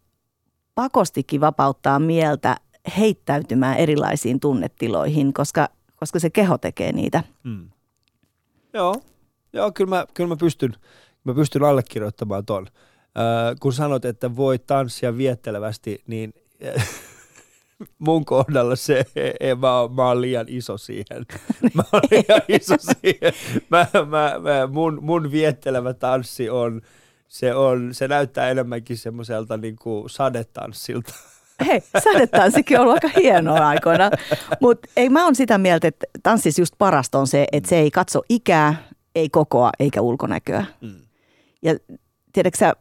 pakostikin 0.74 1.40
vapauttaa 1.40 1.98
mieltä 1.98 2.56
heittäytymään 2.98 3.76
erilaisiin 3.76 4.40
tunnetiloihin, 4.40 5.32
koska, 5.32 5.68
koska 5.96 6.18
se 6.18 6.30
keho 6.30 6.58
tekee 6.58 6.92
niitä. 6.92 7.22
Mm. 7.44 7.68
Joo, 8.74 9.02
Joo 9.52 9.72
kyllä, 9.72 9.90
mä, 9.90 10.06
kyllä 10.14 10.28
mä, 10.28 10.36
pystyn, 10.36 10.74
mä 11.24 11.34
pystyn 11.34 11.64
allekirjoittamaan 11.64 12.46
ton. 12.46 12.66
Öö, 13.18 13.54
kun 13.60 13.72
sanot, 13.72 14.04
että 14.04 14.36
voi 14.36 14.58
tanssia 14.58 15.16
viettelevästi, 15.16 16.02
niin 16.06 16.34
mun 17.98 18.24
kohdalla 18.24 18.76
se, 18.76 19.04
ei, 19.40 19.54
mä, 19.54 19.80
oon, 19.80 19.92
mä 19.92 20.08
oon 20.08 20.20
liian 20.20 20.46
iso 20.48 20.78
siihen. 20.78 21.26
Mä 21.74 21.82
oon 21.92 22.02
liian 22.10 22.42
iso 22.48 22.74
siihen. 22.80 23.32
Mä, 23.70 23.86
mä, 23.94 24.38
mä, 24.40 24.66
mun, 24.66 24.98
mun 25.02 25.32
viettelevä 25.32 25.94
tanssi 25.94 26.50
on, 26.50 26.82
se, 27.28 27.54
on, 27.54 27.94
se 27.94 28.08
näyttää 28.08 28.50
enemmänkin 28.50 28.98
semmoiselta 28.98 29.56
niin 29.56 29.76
sadetanssilta. 30.06 31.14
Hei, 31.66 31.82
sadetanssikin 32.02 32.80
on 32.80 32.82
ollut 32.82 33.04
aika 33.04 33.20
hienoa 33.20 33.68
aikoina. 33.68 34.10
Mutta 34.60 34.88
ei 34.96 35.08
mä 35.08 35.24
oon 35.24 35.34
sitä 35.34 35.58
mieltä, 35.58 35.88
että 35.88 36.06
tanssissa 36.22 36.62
just 36.62 36.74
parasta 36.78 37.18
on 37.18 37.26
se, 37.26 37.46
että 37.52 37.68
se 37.68 37.78
ei 37.78 37.90
katso 37.90 38.22
ikää, 38.28 38.88
ei 39.14 39.28
kokoa 39.28 39.70
eikä 39.78 40.00
ulkonäköä. 40.00 40.64
Mm. 40.80 41.00
Ja 41.62 41.74
tiedätkö 42.32 42.58
sä, 42.58 42.72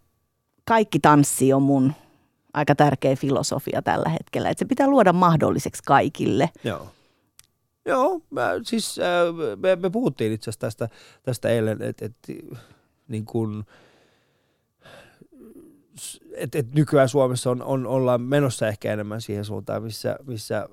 kaikki 0.65 0.99
tanssi 0.99 1.53
on 1.53 1.61
mun 1.61 1.93
aika 2.53 2.75
tärkeä 2.75 3.15
filosofia 3.15 3.81
tällä 3.81 4.09
hetkellä. 4.09 4.49
Että 4.49 4.59
se 4.59 4.65
pitää 4.65 4.87
luoda 4.87 5.13
mahdolliseksi 5.13 5.83
kaikille. 5.85 6.49
Joo. 6.63 6.87
Joo, 7.85 8.21
mä, 8.29 8.49
siis 8.63 8.99
äh, 8.99 9.55
me, 9.59 9.75
me 9.75 9.89
puhuttiin 9.89 10.31
itse 10.31 10.49
asiassa 10.49 10.59
tästä, 10.59 10.89
tästä 11.23 11.49
eilen, 11.49 11.81
että 11.81 12.05
et, 12.05 12.15
niin 13.07 13.25
kun, 13.25 13.65
et, 16.35 16.55
et 16.55 16.73
nykyään 16.73 17.09
Suomessa 17.09 17.51
on, 17.51 17.61
on, 17.61 17.87
ollaan 17.87 18.21
menossa 18.21 18.67
ehkä 18.67 18.93
enemmän 18.93 19.21
siihen 19.21 19.45
suuntaan, 19.45 19.83
missä, 19.83 20.15
missä 20.27 20.69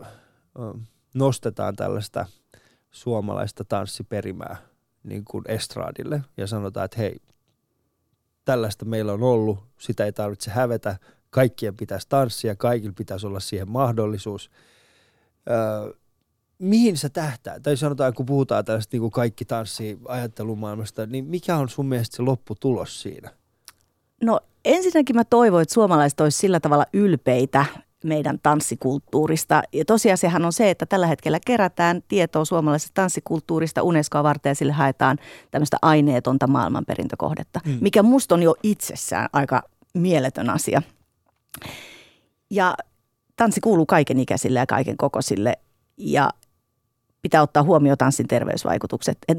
ähm, 0.61 0.81
nostetaan 1.15 1.77
tällaista 1.77 2.27
suomalaista 2.91 3.65
tanssiperimää 3.65 4.57
niin 5.03 5.25
kuin 5.25 5.45
estraadille 5.49 6.23
ja 6.37 6.47
sanotaan, 6.47 6.85
että 6.85 6.99
hei, 6.99 7.21
tällaista 8.45 8.85
meillä 8.85 9.13
on 9.13 9.23
ollut, 9.23 9.59
sitä 9.79 10.05
ei 10.05 10.13
tarvitse 10.13 10.51
hävetä, 10.51 10.99
kaikkien 11.31 11.77
pitäisi 11.77 12.09
tanssia, 12.09 12.57
kaikilla 12.57 12.95
pitäisi 12.97 13.27
olla 13.27 13.41
siihen 13.41 13.71
mahdollisuus. 13.71 14.51
Öö, 15.51 15.93
mihin 16.59 16.97
sä 16.97 17.09
tähtää? 17.09 17.61
Tai 17.61 17.77
sanotaan, 17.77 18.15
kun 18.15 18.27
puhutaan 18.27 18.65
tällaista 18.65 18.95
niin 18.95 19.01
kuin 19.01 19.11
kaikki 19.11 19.45
tanssii 19.45 19.99
ajattelumaailmasta, 20.09 21.07
niin 21.07 21.25
mikä 21.25 21.57
on 21.57 21.69
sun 21.69 21.87
mielestä 21.87 22.17
se 22.17 22.23
lopputulos 22.23 23.03
siinä? 23.03 23.31
No 24.23 24.41
ensinnäkin 24.65 25.17
mä 25.17 25.25
toivon, 25.25 25.63
että 25.63 25.75
suomalaiset 25.75 26.21
olisivat 26.21 26.41
sillä 26.41 26.61
tavalla 26.61 26.87
ylpeitä 26.93 27.65
meidän 28.05 28.39
tanssikulttuurista. 28.43 29.63
Ja 29.73 29.85
tosiasiahan 29.85 30.45
on 30.45 30.53
se, 30.53 30.71
että 30.71 30.87
tällä 30.87 31.07
hetkellä 31.07 31.39
kerätään 31.47 32.03
tietoa 32.09 32.45
suomalaisesta 32.45 32.91
tanssikulttuurista 32.95 33.83
Unescoa 33.83 34.23
varten 34.23 34.51
ja 34.51 34.55
sille 34.55 34.73
haetaan 34.73 35.19
tämmöistä 35.51 35.77
aineetonta 35.83 36.47
maailmanperintökohdetta, 36.47 37.61
Mm. 37.65 37.73
mm. 37.73 37.79
mikä 37.81 38.03
musta 38.03 38.35
on 38.35 38.43
jo 38.43 38.55
itsessään 38.63 39.29
aika 39.33 39.63
mieletön 39.95 40.51
asia. 40.51 40.83
Ja 42.51 42.75
tanssi 43.37 43.61
kuuluu 43.61 43.87
kaiken 43.87 44.21
ikäisille 44.21 44.59
ja 44.59 44.67
kaiken 44.67 44.97
kokoisille. 44.97 45.55
Ja 45.97 46.31
pitää 47.23 47.43
ottaa 47.43 47.63
huomioon 47.63 47.99
tanssin 47.99 48.29
terveysvaikutukset. 48.29 49.19
Et 49.29 49.39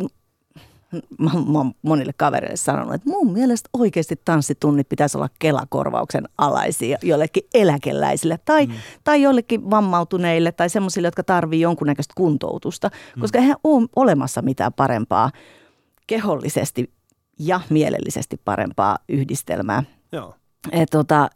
mä, 1.19 1.31
mä 1.51 1.57
oon 1.57 1.71
monille 1.81 2.13
kavereille 2.17 2.57
sanonut, 2.57 2.93
että 2.93 3.09
mun 3.09 3.33
mielestä 3.33 3.69
oikeasti 3.73 4.21
tanssitunnit 4.25 4.89
pitäisi 4.89 5.17
olla 5.17 5.29
Kelakorvauksen 5.39 6.29
alaisia 6.37 6.97
jollekin 7.03 7.43
eläkeläisille 7.53 8.39
tai, 8.45 8.65
mm. 8.65 8.73
tai 9.03 9.21
jollekin 9.21 9.69
vammautuneille 9.69 10.51
tai 10.51 10.69
semmoisille, 10.69 11.07
jotka 11.07 11.23
tarvii 11.23 11.61
jonkunnäköistä 11.61 12.13
kuntoutusta, 12.17 12.89
mm. 13.15 13.21
koska 13.21 13.39
eihän 13.39 13.57
ole 13.63 13.87
olemassa 13.95 14.41
mitään 14.41 14.73
parempaa 14.73 15.31
kehollisesti 16.07 16.91
ja 17.39 17.61
mielellisesti 17.69 18.39
parempaa 18.45 18.97
yhdistelmää. 19.09 19.83
Joo. 20.11 20.35
Et 20.71 20.89
tota, 20.91 21.29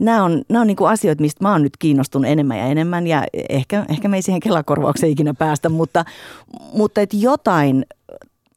nämä 0.00 0.24
on, 0.24 0.42
nämä 0.48 0.60
on 0.60 0.66
niin 0.66 0.76
kuin 0.76 0.90
asioita, 0.90 1.22
mistä 1.22 1.44
mä 1.44 1.52
oon 1.52 1.62
nyt 1.62 1.76
kiinnostunut 1.78 2.30
enemmän 2.30 2.58
ja 2.58 2.64
enemmän 2.64 3.06
ja 3.06 3.24
ehkä, 3.48 3.84
ehkä 3.88 4.08
me 4.08 4.16
ei 4.16 4.22
siihen 4.22 4.40
Kelakorvaukseen 4.40 5.12
ikinä 5.12 5.34
päästä, 5.34 5.68
mutta, 5.68 6.04
mutta 6.72 7.00
et 7.00 7.12
jotain 7.12 7.86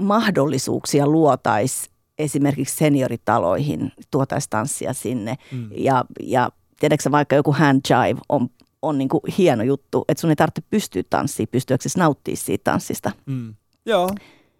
mahdollisuuksia 0.03 1.07
luotaisi 1.07 1.89
esimerkiksi 2.17 2.75
senioritaloihin, 2.75 3.91
tuotaisi 4.11 4.49
tanssia 4.49 4.93
sinne. 4.93 5.35
Mm. 5.51 5.69
Ja, 5.77 6.05
ja 6.21 6.49
tiedätkö 6.79 7.11
vaikka 7.11 7.35
joku 7.35 7.51
hand 7.51 7.81
jive 7.89 8.19
on, 8.29 8.49
on 8.81 8.97
niin 8.97 9.09
kuin 9.09 9.21
hieno 9.37 9.63
juttu, 9.63 10.05
että 10.07 10.21
sun 10.21 10.29
ei 10.29 10.35
tarvitse 10.35 10.61
pystyä 10.69 11.03
tanssiin, 11.09 11.47
pystyäksesi 11.51 11.99
nauttia 11.99 12.35
siitä 12.35 12.71
tanssista. 12.71 13.11
Mm. 13.25 13.55
Joo, 13.85 14.09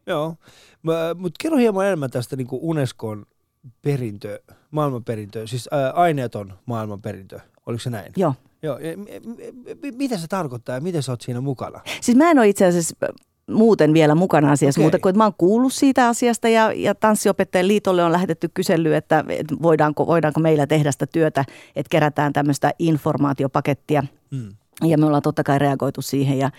joo. 0.08 0.36
Mutta 1.16 1.38
kerro 1.40 1.58
hieman 1.58 1.86
enemmän 1.86 2.12
tästä 2.12 2.36
niin 2.36 2.48
kuin 2.48 2.60
Unescon 2.64 3.26
perintö, 3.82 4.40
maailmanperintö, 4.72 5.48
siis 5.48 5.70
ää, 5.72 5.92
aineeton 5.92 6.54
maailmanperintö. 6.66 7.40
Oliko 7.66 7.80
se 7.80 7.90
näin? 7.90 8.14
Joo. 8.18 8.34
Joo. 8.64 8.80
Mitä 9.98 10.18
se 10.18 10.28
tarkoittaa 10.28 10.76
ja 10.76 10.82
miten 10.82 11.04
sä 11.04 11.12
oot 11.12 11.22
siinä 11.22 11.42
mukana? 11.42 11.82
Siis 12.02 12.18
mä 12.18 12.32
en 12.32 12.40
ole 12.40 12.50
itse 12.50 12.66
asiassa 12.66 12.96
muuten 13.54 13.94
vielä 13.94 14.16
mukana 14.16 14.52
asiassa, 14.52 14.82
okay. 14.82 14.86
mutta 14.86 15.00
kun 15.00 15.18
mä 15.18 15.24
oon 15.24 15.34
kuullut 15.38 15.74
siitä 15.74 16.08
asiasta 16.08 16.50
ja, 16.50 16.72
ja 16.76 16.96
tanssiopettajien 16.96 17.68
liitolle 17.68 18.04
on 18.04 18.12
lähetetty 18.12 18.50
kysely, 18.54 18.96
että, 18.96 19.24
että 19.30 19.56
voidaanko, 19.62 20.08
voidaanko 20.08 20.40
meillä 20.40 20.68
tehdä 20.68 20.92
sitä 20.92 21.08
työtä, 21.08 21.46
että 21.76 21.90
kerätään 21.90 22.34
tämmöistä 22.34 22.72
informaatiopakettia. 22.80 24.04
Hmm. 24.36 24.54
Ja 24.84 24.98
me 24.98 25.06
ollaan 25.06 25.22
totta 25.22 25.44
kai 25.44 25.60
reagoitu 25.60 26.02
siihen 26.02 26.38
ja 26.38 26.52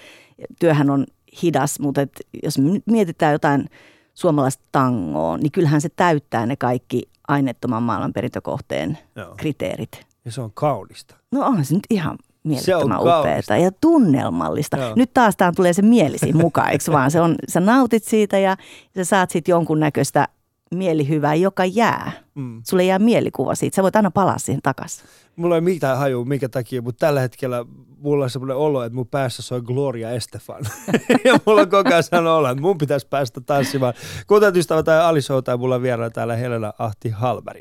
työhän 0.60 0.90
on 0.90 1.06
hidas, 1.42 1.80
mutta 1.80 2.00
et 2.00 2.12
jos 2.42 2.58
mietitään 2.86 3.32
jotain 3.32 3.70
suomalaista 4.14 4.64
tangoa, 4.72 5.36
niin 5.36 5.52
kyllähän 5.52 5.80
se 5.80 5.88
täyttää 5.88 6.46
ne 6.46 6.56
kaikki 6.56 7.02
aineettoman 7.28 7.82
maailmanperintökohteen 7.82 8.98
Joo. 9.16 9.34
kriteerit. 9.36 10.06
Ja 10.24 10.32
se 10.32 10.40
on 10.40 10.50
kaunista. 10.54 11.14
No 11.32 11.46
on 11.46 11.64
se 11.64 11.74
nyt 11.74 11.86
ihan 11.90 12.18
mielettömän 12.44 13.00
upeata 13.00 13.56
ja 13.56 13.70
tunnelmallista. 13.80 14.76
Joo. 14.76 14.92
Nyt 14.96 15.10
taas 15.14 15.36
tämä 15.36 15.52
tulee 15.56 15.72
se 15.72 15.82
mielisi 15.82 16.32
mukaan, 16.32 16.70
eikö 16.70 16.92
vaan? 16.92 17.10
Se 17.10 17.20
on, 17.20 17.34
sä 17.48 17.60
nautit 17.60 18.04
siitä 18.04 18.38
ja 18.38 18.56
sä 18.96 19.04
saat 19.04 19.30
sitten 19.30 19.52
jonkunnäköistä 19.52 20.28
mielihyvää, 20.74 21.34
joka 21.34 21.64
jää. 21.64 22.12
Mm. 22.34 22.62
Sulle 22.68 22.84
jää 22.84 22.98
mielikuva 22.98 23.54
siitä. 23.54 23.76
Sä 23.76 23.82
voit 23.82 23.96
aina 23.96 24.10
palaa 24.10 24.38
siihen 24.38 24.62
takaisin. 24.62 25.04
Mulla 25.36 25.54
ei 25.54 25.60
mitään 25.60 25.98
haju, 25.98 26.24
minkä 26.24 26.48
takia, 26.48 26.82
mutta 26.82 27.06
tällä 27.06 27.20
hetkellä 27.20 27.64
mulla 27.98 28.24
on 28.24 28.30
semmoinen 28.30 28.56
olo, 28.56 28.82
että 28.82 28.96
mun 28.96 29.06
päässä 29.06 29.42
soi 29.42 29.60
Gloria 29.60 30.10
Estefan. 30.10 30.62
ja 31.24 31.38
mulla 31.46 31.60
on 31.60 31.68
koko 31.68 31.88
ajan 31.88 32.02
sanonut 32.02 32.32
olla, 32.32 32.50
että 32.50 32.62
mun 32.62 32.78
pitäisi 32.78 33.06
päästä 33.10 33.40
tanssimaan. 33.40 33.94
Kuten 34.26 34.56
ystävä 34.56 34.82
tai 34.82 35.00
Ali 35.00 35.22
Show 35.22 35.42
tai 35.44 35.56
mulla 35.56 35.82
vieraana 35.82 36.10
täällä 36.10 36.36
Helena 36.36 36.72
Ahti 36.78 37.10
Halberi. 37.10 37.60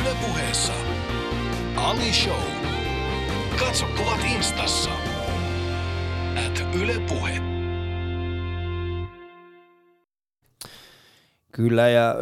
Yle 0.00 0.16
puheessa 0.26 0.72
Ali 1.76 2.12
Show. 2.12 2.51
Katso 3.66 3.86
kuvat 3.86 4.20
instassa. 4.36 4.90
At 6.46 6.74
Yle 6.74 7.00
Puhe. 7.08 7.40
Kyllä 11.52 11.88
ja 11.88 12.14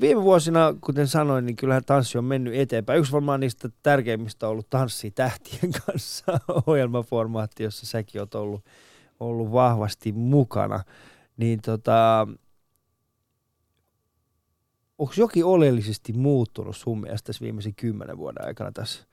viime 0.00 0.22
vuosina, 0.22 0.74
kuten 0.80 1.08
sanoin, 1.08 1.46
niin 1.46 1.56
kyllähän 1.56 1.84
tanssi 1.84 2.18
on 2.18 2.24
mennyt 2.24 2.54
eteenpäin. 2.54 2.98
Yksi 3.00 3.12
varmaan 3.12 3.40
niistä 3.40 3.68
tärkeimmistä 3.82 4.46
on 4.46 4.52
ollut 4.52 4.70
Tanssi 4.70 5.10
tähtien 5.10 5.72
kanssa 5.86 6.40
ohjelmaformaatti, 6.66 7.62
jossa 7.62 7.86
säkin 7.86 8.20
oot 8.20 8.34
ollut, 8.34 8.64
ollut 9.20 9.52
vahvasti 9.52 10.12
mukana. 10.12 10.84
Niin 11.36 11.60
tota, 11.62 12.28
onko 14.98 15.12
jokin 15.16 15.44
oleellisesti 15.44 16.12
muuttunut 16.12 16.76
sun 16.76 17.00
mielestä 17.00 17.26
tässä 17.26 17.42
viimeisen 17.44 17.74
kymmenen 17.74 18.18
vuoden 18.18 18.44
aikana 18.46 18.72
tässä, 18.72 19.08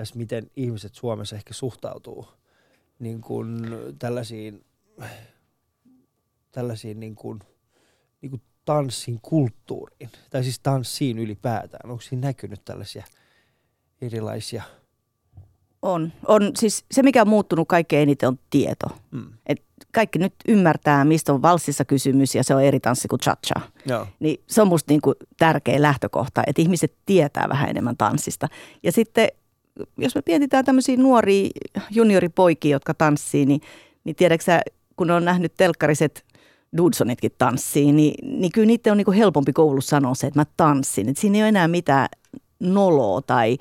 tässä 0.00 0.16
miten 0.16 0.50
ihmiset 0.56 0.94
Suomessa 0.94 1.36
ehkä 1.36 1.54
suhtautuu 1.54 2.28
niin 2.98 3.20
kuin 3.20 3.66
tällaisiin, 3.98 4.64
tällaisiin 6.52 7.00
niin 7.00 7.14
kuin, 7.14 7.40
niin 8.22 8.30
kuin 8.30 8.42
tanssin 8.64 9.18
kulttuuriin, 9.22 10.10
tai 10.30 10.42
siis 10.42 10.60
tanssiin 10.60 11.18
ylipäätään? 11.18 11.90
Onko 11.90 12.00
siinä 12.00 12.28
näkynyt 12.28 12.64
tällaisia 12.64 13.04
erilaisia? 14.00 14.62
On. 15.82 16.12
on 16.26 16.50
siis 16.58 16.84
se, 16.90 17.02
mikä 17.02 17.22
on 17.22 17.28
muuttunut 17.28 17.68
kaikkein 17.68 18.02
eniten, 18.02 18.28
on 18.28 18.38
tieto. 18.50 18.86
Mm. 19.10 19.32
Et 19.46 19.62
kaikki 19.94 20.18
nyt 20.18 20.34
ymmärtää, 20.48 21.04
mistä 21.04 21.32
on 21.32 21.42
valssissa 21.42 21.84
kysymys, 21.84 22.34
ja 22.34 22.44
se 22.44 22.54
on 22.54 22.62
eri 22.62 22.80
tanssi 22.80 23.08
kuin 23.08 23.20
cha-cha. 23.20 23.60
Joo. 23.86 24.06
Niin 24.20 24.40
se 24.46 24.62
on 24.62 24.68
musta 24.68 24.92
niinku 24.92 25.14
tärkeä 25.38 25.82
lähtökohta, 25.82 26.42
että 26.46 26.62
ihmiset 26.62 26.94
tietää 27.06 27.48
vähän 27.48 27.70
enemmän 27.70 27.96
tanssista. 27.96 28.48
Ja 28.82 28.92
sitten, 28.92 29.28
jos 29.98 30.14
me 30.14 30.22
mietitään 30.26 30.64
tämmöisiä 30.64 30.96
nuoria 30.96 31.48
junioripoikia, 31.90 32.70
jotka 32.70 32.94
tanssii, 32.94 33.46
niin, 33.46 33.60
niin 34.04 34.16
tiedätkö 34.16 34.60
kun 34.96 35.10
on 35.10 35.24
nähnyt 35.24 35.54
telkkariset 35.56 36.24
Dudsonitkin 36.76 37.30
tanssii, 37.38 37.92
niin, 37.92 38.40
niin 38.40 38.52
kyllä 38.52 38.66
niiden 38.66 38.90
on 38.90 38.96
niin 38.96 39.12
helpompi 39.12 39.52
koulussa 39.52 39.90
sanoa 39.90 40.14
se, 40.14 40.26
että 40.26 40.40
mä 40.40 40.44
tanssin. 40.56 41.08
Et 41.08 41.16
siinä 41.16 41.36
ei 41.36 41.42
ole 41.42 41.48
enää 41.48 41.68
mitään 41.68 42.08
noloa 42.60 43.22
tai 43.22 43.56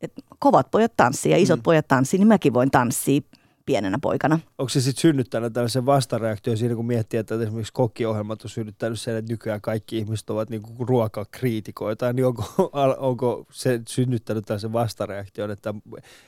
että 0.00 0.22
kovat 0.38 0.70
pojat 0.70 0.92
tanssii 0.96 1.32
ja 1.32 1.38
isot 1.38 1.58
mm. 1.58 1.62
pojat 1.62 1.88
tanssii, 1.88 2.18
niin 2.18 2.28
mäkin 2.28 2.54
voin 2.54 2.70
tanssia 2.70 3.20
pienenä 3.66 3.98
poikana. 4.02 4.38
Onko 4.58 4.68
se 4.68 4.80
sitten 4.80 5.00
synnyttänyt 5.00 5.52
tällaisen 5.52 5.86
vastareaktion 5.86 6.56
siinä, 6.56 6.74
kun 6.74 6.86
miettii, 6.86 7.20
että 7.20 7.34
esimerkiksi 7.42 7.72
kokkiohjelmat 7.72 8.42
on 8.42 8.50
synnyttänyt 8.50 9.00
sen, 9.00 9.16
että 9.16 9.32
nykyään 9.32 9.60
kaikki 9.60 9.98
ihmiset 9.98 10.30
ovat 10.30 10.50
niinku 10.50 10.84
ruokakriitikoita, 10.84 12.12
niin 12.12 12.26
onko, 12.26 12.70
onko 12.98 13.46
se 13.52 13.80
synnyttänyt 13.88 14.44
tällaisen 14.44 14.72
vastareaktion, 14.72 15.50
että, 15.50 15.74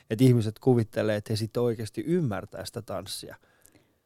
että 0.09 0.23
ihmiset 0.23 0.59
kuvittelee, 0.59 1.15
että 1.15 1.33
he 1.33 1.37
sitten 1.37 1.63
oikeasti 1.63 2.03
ymmärtää 2.07 2.65
sitä 2.65 2.81
tanssia? 2.81 3.35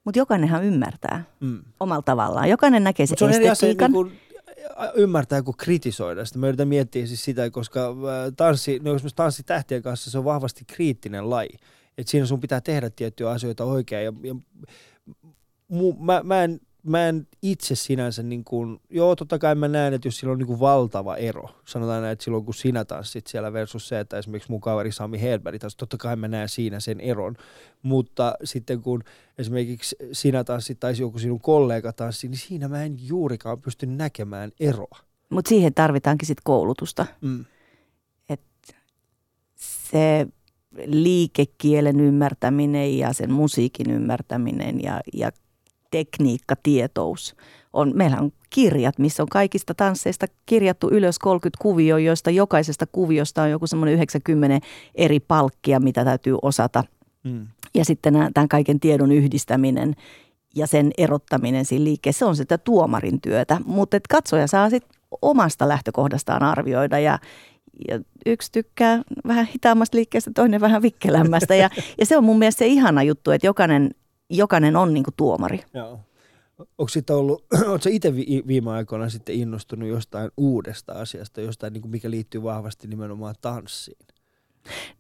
Mutta 0.04 0.20
jokainenhan 0.20 0.64
ymmärtää 0.64 1.24
mm. 1.40 1.60
omalla 1.80 2.02
tavallaan. 2.02 2.50
Jokainen 2.50 2.84
näkee 2.84 3.06
se, 3.06 3.16
se 3.18 3.26
on 3.26 3.32
estetiikan. 3.32 3.92
Eri 3.92 4.00
asia, 4.00 4.04
niin 4.04 4.30
ymmärtää 4.96 5.42
kuin 5.42 5.58
kritisoida 5.58 6.26
sitä. 6.26 6.40
Mä 6.40 6.48
yritän 6.48 6.68
miettiä 6.68 7.08
siis 7.08 7.26
sitä, 7.26 7.50
koska 7.50 7.96
tanssi, 8.38 8.80
no 8.84 8.96
esimerkiksi 8.96 9.16
tanssi 9.16 9.44
tähtien 9.44 9.82
kanssa 9.82 10.12
se 10.12 10.18
on 10.18 10.26
vahvasti 10.26 10.66
kriittinen 10.68 11.30
laji. 11.30 11.58
Et 12.00 12.08
siinä 12.08 12.26
sun 12.26 12.40
pitää 12.40 12.62
tehdä 12.62 12.90
tiettyjä 12.90 13.30
asioita 13.30 13.64
oikein. 13.64 14.06
Ja, 14.06 14.14
ja 14.24 14.36
mu, 15.68 15.94
mä, 15.94 16.22
mä 16.24 16.44
en 16.44 16.60
mä 16.84 17.08
en 17.08 17.28
itse 17.42 17.76
sinänsä, 17.76 18.24
niin 18.24 18.44
kuin, 18.44 18.80
joo 18.90 19.16
totta 19.16 19.40
kai 19.40 19.56
mä 19.56 19.68
näen, 19.68 19.94
että 19.94 20.08
jos 20.08 20.18
sillä 20.18 20.32
on 20.32 20.38
niin 20.38 20.48
kuin 20.48 20.60
valtava 20.60 21.16
ero, 21.16 21.50
sanotaan 21.66 22.02
näin, 22.02 22.14
että 22.14 22.24
silloin 22.24 22.46
kun 22.46 22.54
sinä 22.54 22.86
tanssit 22.86 23.28
siellä 23.28 23.54
versus 23.54 23.88
se, 23.88 24.00
että 24.00 24.18
esimerkiksi 24.18 24.52
mun 24.52 24.62
kaveri 24.62 24.92
Sami 24.92 25.22
Hedberg 25.22 25.60
tanssi, 25.62 25.78
totta 25.78 25.98
kai 25.98 26.16
mä 26.16 26.28
näen 26.28 26.50
siinä 26.50 26.80
sen 26.80 27.00
eron, 27.00 27.36
mutta 27.82 28.34
sitten 28.44 28.82
kun 28.82 29.04
esimerkiksi 29.38 29.96
sinä 30.12 30.44
tanssit 30.44 30.80
tai 30.80 30.94
joku 31.00 31.20
sinun 31.20 31.42
kollega 31.42 31.94
tanssi, 31.94 32.28
niin 32.28 32.38
siinä 32.38 32.68
mä 32.68 32.84
en 32.84 32.96
juurikaan 33.08 33.62
pysty 33.62 33.86
näkemään 33.86 34.52
eroa. 34.60 35.00
Mutta 35.30 35.50
siihen 35.50 35.74
tarvitaankin 35.74 36.28
sitten 36.28 36.44
koulutusta. 36.44 37.06
Mm. 37.22 37.46
Et 38.30 38.42
se 39.56 40.28
liikekielen 40.86 42.00
ymmärtäminen 42.00 42.98
ja 42.98 43.14
sen 43.14 43.32
musiikin 43.32 43.92
ymmärtäminen 43.92 44.84
ja, 44.84 45.02
ja 45.14 45.32
tekniikkatietous. 45.92 47.36
On, 47.74 47.92
meillä 47.96 48.18
on 48.18 48.32
kirjat, 48.50 49.00
missä 49.00 49.24
on 49.24 49.30
kaikista 49.30 49.74
tansseista 49.74 50.26
kirjattu 50.46 50.90
ylös 50.92 51.20
30 51.20 51.62
kuvio, 51.62 51.98
joista 51.98 52.32
jokaisesta 52.32 52.86
kuviosta 52.92 53.42
on 53.42 53.52
joku 53.52 53.68
semmoinen 53.68 53.96
90 53.96 54.68
eri 54.96 55.20
palkkia, 55.20 55.80
mitä 55.80 56.06
täytyy 56.06 56.38
osata. 56.42 56.84
Mm. 57.24 57.48
Ja 57.76 57.86
sitten 57.86 58.14
tämän 58.34 58.50
kaiken 58.50 58.80
tiedon 58.80 59.12
yhdistäminen 59.12 59.96
ja 60.56 60.68
sen 60.68 60.92
erottaminen 60.98 61.66
siinä 61.66 61.84
liikkeessä, 61.84 62.20
se 62.20 62.26
on 62.26 62.36
sitä 62.36 62.58
tuomarin 62.58 63.22
työtä. 63.22 63.62
Mutta 63.66 63.98
katsoja 64.10 64.48
saa 64.48 64.70
sitten 64.70 65.00
omasta 65.22 65.68
lähtökohdastaan 65.68 66.44
arvioida 66.44 67.00
ja, 67.00 67.20
ja 67.88 68.00
yksi 68.26 68.52
tykkää 68.52 69.02
vähän 69.28 69.46
hitaammasta 69.46 69.98
liikkeestä, 69.98 70.32
toinen 70.36 70.62
vähän 70.62 70.82
vikkelämmästä. 70.82 71.56
Ja, 71.56 71.70
ja 71.98 72.06
se 72.06 72.18
on 72.18 72.24
mun 72.24 72.40
mielestä 72.40 72.60
se 72.60 72.68
ihana 72.68 73.04
juttu, 73.04 73.32
että 73.32 73.48
jokainen 73.48 73.92
jokainen 74.30 74.76
on 74.76 74.94
niin 74.94 75.04
kuin 75.04 75.14
tuomari. 75.18 75.64
Joo. 75.74 76.00
Onko 76.60 76.90
sitten 76.90 77.16
ollut, 77.16 77.46
oletko 77.70 77.90
itse 77.92 78.16
viime 78.48 78.72
aikoina 78.72 79.10
sitten 79.10 79.36
innostunut 79.36 79.90
jostain 79.90 80.32
uudesta 80.38 80.94
asiasta, 80.94 81.42
jostain 81.42 81.74
niin 81.74 81.82
kuin 81.82 81.92
mikä 81.92 82.12
liittyy 82.12 82.44
vahvasti 82.44 82.88
nimenomaan 82.88 83.36
tanssiin? 83.42 83.98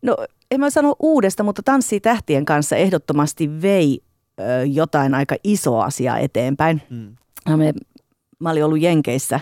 No 0.02 0.18
en 0.52 0.60
mä 0.60 0.70
sano 0.70 0.96
uudesta, 1.00 1.44
mutta 1.44 1.64
Tanssii 1.64 2.00
tähtien 2.00 2.46
kanssa 2.46 2.76
ehdottomasti 2.76 3.62
vei 3.62 4.02
ö, 4.40 4.44
jotain 4.66 5.14
aika 5.14 5.36
isoa 5.44 5.86
asiaa 5.86 6.18
eteenpäin. 6.18 6.82
Mm. 6.90 7.16
Me, 7.58 7.74
mä 8.40 8.52
olin 8.52 8.66
ollut 8.66 8.82
Jenkeissä 8.82 9.40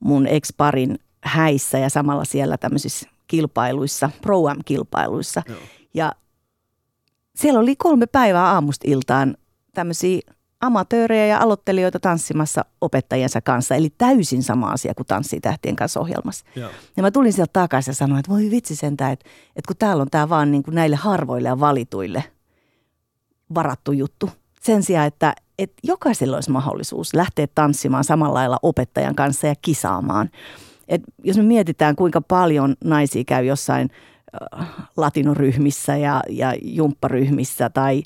mun 0.00 0.26
ex-parin 0.26 0.98
häissä 1.22 1.78
ja 1.78 1.90
samalla 1.90 2.24
siellä 2.24 2.58
tämmöisissä 2.58 3.08
kilpailuissa, 3.26 4.10
pro 4.22 4.42
kilpailuissa 4.64 5.42
Joo. 5.48 5.58
Ja 5.94 6.12
siellä 7.34 7.60
oli 7.60 7.76
kolme 7.76 8.06
päivää 8.06 8.46
aamusta 8.46 8.84
iltaan 8.88 9.36
tämmöisiä 9.74 10.20
amatöörejä 10.60 11.26
ja 11.26 11.38
aloittelijoita 11.38 12.00
tanssimassa 12.00 12.64
opettajiensa 12.80 13.40
kanssa. 13.40 13.74
Eli 13.74 13.90
täysin 13.98 14.42
sama 14.42 14.70
asia 14.70 14.94
kuin 14.94 15.06
Tanssii 15.06 15.40
tähtien 15.40 15.76
kanssa 15.76 16.00
ohjelmassa. 16.00 16.44
Joo. 16.56 16.70
Ja 16.96 17.02
mä 17.02 17.10
tulin 17.10 17.32
sieltä 17.32 17.52
takaisin 17.52 17.90
ja 17.90 17.94
sanoin, 17.94 18.18
että 18.18 18.30
voi 18.30 18.50
vitsi 18.50 18.76
sentään, 18.76 19.12
että, 19.12 19.24
että 19.56 19.68
kun 19.68 19.76
täällä 19.76 20.00
on 20.00 20.10
tämä 20.10 20.28
vaan 20.28 20.50
niin 20.50 20.62
kuin 20.62 20.74
näille 20.74 20.96
harvoille 20.96 21.48
ja 21.48 21.60
valituille 21.60 22.24
varattu 23.54 23.92
juttu. 23.92 24.30
Sen 24.60 24.82
sijaan, 24.82 25.06
että, 25.06 25.34
että 25.58 25.76
jokaisella 25.82 26.36
olisi 26.36 26.50
mahdollisuus 26.50 27.14
lähteä 27.14 27.46
tanssimaan 27.54 28.04
samalla 28.04 28.34
lailla 28.34 28.58
opettajan 28.62 29.14
kanssa 29.14 29.46
ja 29.46 29.54
kisaamaan. 29.62 30.30
Et 30.88 31.02
jos 31.24 31.36
me 31.36 31.42
mietitään, 31.42 31.96
kuinka 31.96 32.20
paljon 32.20 32.74
naisia 32.84 33.24
käy 33.24 33.44
jossain 33.44 33.90
äh, 34.60 34.68
latinoryhmissä 34.96 35.96
ja, 35.96 36.22
ja 36.28 36.54
jumpparyhmissä 36.62 37.70
tai 37.70 38.02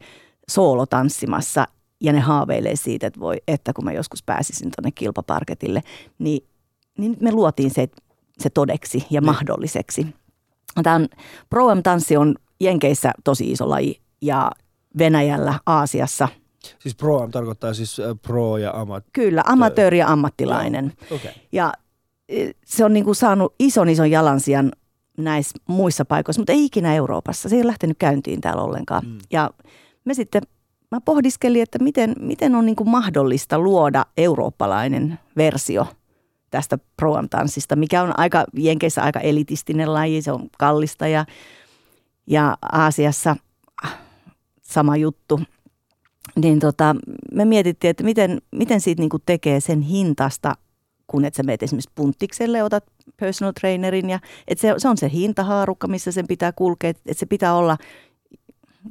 soolotanssimassa 0.48 1.66
ja 2.00 2.12
ne 2.12 2.20
haaveilee 2.20 2.76
siitä, 2.76 3.06
että 3.06 3.20
voi, 3.20 3.36
että 3.48 3.72
kun 3.72 3.84
mä 3.84 3.92
joskus 3.92 4.22
pääsisin 4.22 4.70
tuonne 4.76 4.90
kilpaparketille, 4.90 5.82
niin, 6.18 6.46
niin 6.98 7.16
me 7.20 7.32
luotiin 7.32 7.70
se, 7.70 7.88
se 8.38 8.50
todeksi 8.50 9.06
ja 9.10 9.20
mahdolliseksi. 9.20 10.06
Tämä 10.82 10.96
on, 10.96 11.08
Pro 11.50 11.66
tanssi 11.82 12.16
on 12.16 12.34
Jenkeissä 12.60 13.12
tosi 13.24 13.52
iso 13.52 13.70
laji 13.70 14.00
ja 14.22 14.50
Venäjällä, 14.98 15.60
Aasiassa. 15.66 16.28
Siis 16.78 16.94
pro 16.94 17.28
tarkoittaa 17.30 17.74
siis 17.74 18.00
äh, 18.00 18.16
pro 18.22 18.56
ja 18.56 18.72
amat. 18.80 19.04
Kyllä, 19.12 19.42
amatööri 19.46 19.98
ja 19.98 20.08
ammattilainen. 20.08 20.92
Okay. 21.10 21.30
Ja 21.52 21.72
se 22.64 22.84
on 22.84 22.92
niin 22.92 23.04
kuin 23.04 23.14
saanut 23.14 23.54
ison 23.58 23.88
ison 23.88 24.10
jalansijan 24.10 24.72
näissä 25.18 25.58
muissa 25.66 26.04
paikoissa, 26.04 26.40
mutta 26.40 26.52
ei 26.52 26.64
ikinä 26.64 26.94
Euroopassa. 26.94 27.48
Se 27.48 27.56
ei 27.56 27.60
ole 27.60 27.66
lähtenyt 27.66 27.98
käyntiin 27.98 28.40
täällä 28.40 28.62
ollenkaan. 28.62 29.06
Mm. 29.06 29.18
Ja 29.30 29.50
me 30.04 30.14
sitten, 30.14 30.42
mä 30.90 31.00
pohdiskelin, 31.00 31.62
että 31.62 31.78
miten, 31.78 32.14
miten 32.20 32.54
on 32.54 32.66
niin 32.66 32.76
kuin 32.76 32.90
mahdollista 32.90 33.58
luoda 33.58 34.06
eurooppalainen 34.16 35.18
versio 35.36 35.86
tästä 36.50 36.78
pro 36.96 37.14
tanssista 37.30 37.76
mikä 37.76 38.02
on 38.02 38.18
aika 38.18 38.44
Jenkeissä 38.52 39.02
aika 39.02 39.20
elitistinen 39.20 39.94
laji, 39.94 40.22
se 40.22 40.32
on 40.32 40.48
kallista 40.58 41.06
ja, 41.06 41.26
ja 42.26 42.56
Aasiassa 42.72 43.36
ah, 43.84 43.98
sama 44.62 44.96
juttu. 44.96 45.40
Niin 46.36 46.58
tota, 46.58 46.96
me 47.32 47.44
mietittiin, 47.44 47.90
että 47.90 48.04
miten, 48.04 48.42
miten 48.50 48.80
siitä 48.80 49.02
niin 49.02 49.10
kuin 49.10 49.22
tekee 49.26 49.60
sen 49.60 49.80
hintasta, 49.80 50.54
kun 51.06 51.24
et 51.24 51.34
sä 51.34 51.42
meet 51.42 51.62
esimerkiksi 51.62 51.90
punttikselle, 51.94 52.62
otat 52.62 52.84
personal 53.16 53.52
trainerin 53.60 54.10
ja 54.10 54.18
että 54.48 54.62
se, 54.62 54.74
se 54.78 54.88
on 54.88 54.96
se 54.96 55.10
hintahaarukka, 55.12 55.88
missä 55.88 56.12
sen 56.12 56.26
pitää 56.26 56.52
kulkea, 56.52 56.90
että 56.90 57.14
se 57.14 57.26
pitää 57.26 57.54
olla 57.54 57.76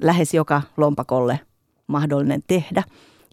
lähes 0.01 0.34
joka 0.34 0.62
lompakolle 0.78 1.39
mahdollinen 1.88 2.43
tehdä. 2.47 2.84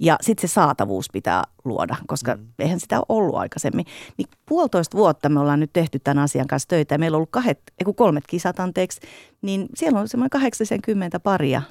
Ja 0.00 0.16
sitten 0.20 0.48
se 0.48 0.52
saatavuus 0.52 1.06
pitää 1.12 1.42
luoda, 1.64 1.96
koska 2.06 2.36
mm. 2.36 2.46
eihän 2.58 2.80
sitä 2.80 2.98
ole 2.98 3.04
ollut 3.08 3.34
aikaisemmin. 3.34 3.86
Niin 4.16 4.28
puolitoista 4.46 4.96
vuotta 4.96 5.28
me 5.28 5.40
ollaan 5.40 5.60
nyt 5.60 5.72
tehty 5.72 5.98
tämän 5.98 6.24
asian 6.24 6.46
kanssa 6.46 6.68
töitä 6.68 6.94
ja 6.94 6.98
meillä 6.98 7.14
on 7.14 7.18
ollut 7.18 7.30
kahdet, 7.30 7.58
ei 7.78 7.94
kolmet 7.96 8.24
kisat 8.26 8.60
anteeksi, 8.60 9.00
niin 9.42 9.66
siellä 9.74 10.00
on 10.00 10.08
semmoinen 10.08 10.30
80 10.30 11.20
paria 11.20 11.62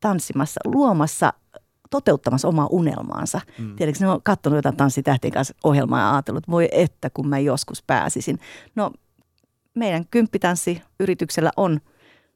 tanssimassa, 0.00 0.60
luomassa, 0.64 1.32
toteuttamassa 1.92 2.48
omaa 2.48 2.66
unelmaansa. 2.70 3.40
Mm. 3.58 3.76
Tiedätkö, 3.76 4.04
ne 4.04 4.10
on 4.10 4.22
katsonut 4.22 4.56
jotain 4.56 4.76
Tanssitähtien 4.76 5.32
kanssa 5.32 5.54
ohjelmaa 5.64 6.00
ja 6.00 6.12
ajatellut, 6.12 6.44
että 6.44 6.52
voi 6.52 6.68
että 6.72 7.10
kun 7.10 7.28
mä 7.28 7.38
joskus 7.38 7.82
pääsisin. 7.86 8.38
No 8.74 8.90
meidän 9.74 10.06
kymppitanssiyrityksellä 10.10 11.50
on 11.56 11.80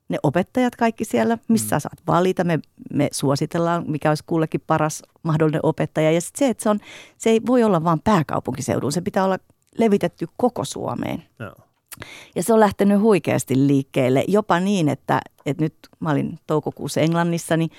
ne 0.09 0.19
opettajat 0.23 0.77
kaikki 0.77 1.05
siellä, 1.05 1.39
missä 1.49 1.77
mm. 1.77 1.81
saat 1.81 2.07
valita. 2.07 2.45
Me, 2.45 2.59
me 2.93 3.09
suositellaan, 3.13 3.85
mikä 3.87 4.09
olisi 4.09 4.25
kullekin 4.27 4.63
paras 4.67 5.03
mahdollinen 5.23 5.61
opettaja. 5.63 6.11
Ja 6.11 6.21
sit 6.21 6.37
se, 6.37 6.49
että 6.49 6.63
se, 6.63 6.71
on, 6.71 6.81
se 7.19 7.31
ei 7.31 7.41
voi 7.47 7.63
olla 7.63 7.85
vain 7.85 8.01
pääkaupunkiseudulla, 8.05 8.91
se 8.91 9.01
pitää 9.01 9.25
olla 9.25 9.39
levitetty 9.79 10.27
koko 10.37 10.65
Suomeen. 10.65 11.23
Joo. 11.39 11.55
Ja 12.35 12.43
se 12.43 12.53
on 12.53 12.61
lähtenyt 12.61 13.01
huikeasti 13.01 13.67
liikkeelle, 13.67 14.25
jopa 14.29 14.61
niin, 14.61 14.89
että, 14.89 15.21
että 15.47 15.65
nyt 15.65 15.75
mä 16.01 16.11
olin 16.11 16.39
toukokuussa 16.47 17.01
Englannissa, 17.01 17.57
niin 17.57 17.71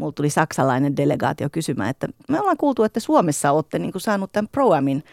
mulla 0.00 0.12
tuli 0.12 0.30
saksalainen 0.30 0.96
delegaatio 0.96 1.48
kysymään, 1.52 1.90
että 1.90 2.08
me 2.28 2.40
ollaan 2.40 2.56
kuultu, 2.56 2.82
että 2.82 3.00
Suomessa 3.00 3.52
olette 3.52 3.78
niin 3.78 3.92
kuin 3.92 4.02
saanut 4.02 4.32
tämän 4.32 4.48
Proamin 4.52 5.04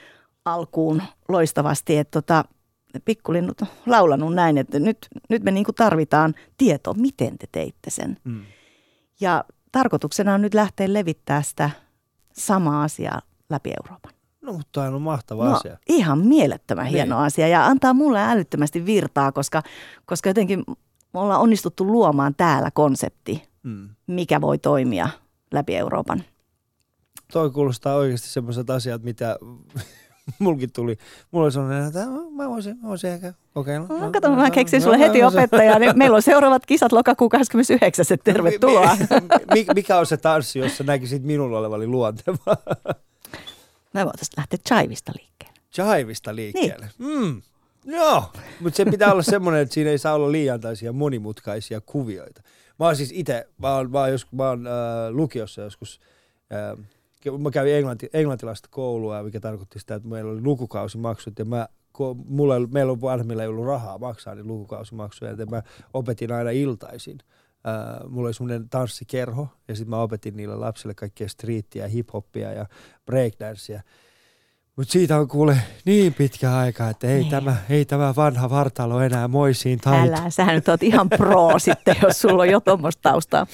alkuun 0.46 1.02
loistavasti, 1.28 1.98
että 1.98 2.22
tota, 2.22 2.46
pikkulinnut 3.06 3.62
laulanut 3.86 4.34
näin, 4.34 4.58
että 4.58 4.80
nyt, 4.80 5.08
nyt 5.30 5.44
me 5.44 5.52
niin 5.52 5.66
kuin 5.66 5.76
tarvitaan 5.76 6.36
tietoa, 6.58 6.94
miten 6.94 7.38
te 7.38 7.48
teitte 7.52 7.90
sen. 7.90 8.18
Mm. 8.24 8.42
Ja 9.20 9.44
tarkoituksena 9.72 10.34
on 10.34 10.42
nyt 10.42 10.54
lähteä 10.54 10.94
levittää 10.94 11.42
sitä 11.42 11.70
samaa 12.34 12.84
asiaa 12.84 13.22
läpi 13.50 13.70
Euroopan. 13.70 14.12
No 14.42 14.54
mutta 14.54 14.84
on 14.84 15.02
mahtava 15.02 15.46
no, 15.46 15.56
asia. 15.56 15.78
Ihan 15.90 16.20
mielettömän 16.20 16.86
Niin. 16.86 16.94
hieno 16.94 17.20
asia 17.20 17.48
ja 17.48 17.66
antaa 17.66 17.94
mulle 17.94 18.20
älyttömästi 18.22 18.86
virtaa, 18.86 19.32
koska, 19.32 19.64
koska 20.06 20.30
jotenkin 20.30 20.64
me 21.14 21.20
ollaan 21.20 21.42
onnistuttu 21.42 21.88
luomaan 21.88 22.36
täällä 22.36 22.72
konsepti, 22.72 23.50
Mm. 23.68 23.90
mikä 24.08 24.42
voi 24.42 24.58
toimia 24.58 25.10
läpi 25.52 25.76
Euroopan. 25.76 26.24
Toi 27.34 27.50
kuulostaa 27.52 27.96
oikeasti 27.96 28.28
semmoiset 28.28 28.70
asiat, 28.70 29.04
mitä 29.04 29.38
mulkin 30.40 30.72
tuli. 30.74 30.98
Mulla 31.32 31.46
oli 31.46 31.52
sellainen, 31.52 31.88
että 31.88 32.06
mä 32.32 32.50
voisin, 32.50 32.78
mä 32.82 32.90
voisin 32.90 33.10
ehkä 33.10 33.34
kokeilla. 33.54 33.88
No, 33.88 34.12
kato, 34.12 34.36
mä 34.36 34.52
keksin 34.52 34.82
sulle 34.82 35.00
heti 35.00 35.18
mä 35.20 35.24
voisin. 35.24 35.40
opettaja. 35.40 35.80
Niin 35.80 35.98
meillä 35.98 36.16
on 36.16 36.22
seuraavat 36.22 36.66
kisat 36.66 36.92
lokakuun 36.92 37.30
29. 37.30 38.06
että 38.10 38.34
tervetuloa. 38.34 38.98
Mi- 39.00 39.08
mi- 39.54 39.66
mikä 39.76 39.98
on 39.98 40.06
se 40.06 40.18
tanssi, 40.18 40.60
jossa 40.60 40.84
näkisit 40.84 41.24
minulla 41.24 41.60
olevani 41.60 41.88
luontevaa? 41.88 42.58
Me 43.94 44.06
voitaisiin 44.06 44.34
lähteä 44.38 44.60
Chaivista 44.68 45.12
liikkeelle. 45.20 45.60
Chivista 45.74 46.36
liikkeelle. 46.36 46.90
Mm. 46.98 47.42
Joo, 47.86 48.24
mutta 48.60 48.78
se 48.78 48.86
pitää 48.86 49.12
olla 49.12 49.24
semmoinen, 49.24 49.62
että 49.62 49.74
siinä 49.74 49.90
ei 49.90 49.98
saa 49.98 50.14
olla 50.14 50.32
liian 50.32 50.60
monimutkaisia 50.94 51.82
kuvioita. 51.82 52.42
Mä 52.80 52.86
oon 52.86 52.96
siis 52.96 53.12
itse, 53.14 53.48
mä 53.58 53.76
oon, 53.76 53.92
mä 53.92 54.00
oon, 54.00 54.12
joskus, 54.12 54.34
mä 54.34 54.50
oon 54.50 54.68
äh, 54.68 54.74
lukiossa 55.10 55.62
joskus, 55.62 56.00
äh, 56.54 56.86
mä 57.40 57.52
kävin 57.52 57.76
englanti, 57.76 58.10
englantilaista 58.14 58.70
koulua, 58.72 59.24
mikä 59.24 59.40
tarkoitti 59.40 59.80
sitä, 59.80 59.96
että 59.96 60.08
meillä 60.08 60.32
oli 60.32 60.42
lukukausimaksut 60.42 61.40
ja 61.40 61.46
mä, 61.46 61.68
mulla 62.26 62.60
meillä 62.60 62.92
on 62.92 63.02
vanhemmilla 63.02 63.44
ei 63.44 63.50
ollut 63.50 63.66
rahaa 63.66 63.98
maksaa 63.98 64.36
niin 64.36 64.48
lukukausimaksuja, 64.48 65.32
joten 65.32 65.50
mä 65.50 65.64
opetin 65.94 66.32
aina 66.32 66.50
iltaisin. 66.50 67.20
Äh, 67.68 68.10
mulla 68.10 68.28
oli 68.28 68.34
semmoinen 68.34 68.70
tanssikerho 68.70 69.48
ja 69.68 69.76
sitten 69.76 69.90
mä 69.90 70.02
opetin 70.02 70.38
niille 70.38 70.56
lapsille 70.56 70.94
kaikkea 70.94 71.28
streettiä, 71.30 71.88
hiphoppia 71.88 72.54
ja 72.54 72.66
breakdancea. 73.06 73.82
Mutta 74.78 74.92
siitä 74.92 75.18
on 75.18 75.28
kuule 75.28 75.58
niin 75.86 76.14
pitkä 76.14 76.58
aika, 76.58 76.90
että 76.90 77.08
ei, 77.08 77.20
Niin. 77.20 77.30
tämä, 77.32 77.56
ei 77.70 77.86
tämä 77.86 78.14
vanha 78.16 78.50
vartalo 78.50 79.02
enää 79.02 79.28
moisiin 79.28 79.80
taito. 79.80 80.16
Älä, 80.22 80.30
sä 80.30 80.46
nyt 80.46 80.68
oot 80.68 80.84
ihan 80.84 81.10
pro 81.10 81.50
sitten, 81.60 81.96
jos 82.04 82.22
sulla 82.22 82.44
on 82.44 82.50
jo 82.50 82.60
tuommoista 82.60 83.02
taustaa. 83.02 83.48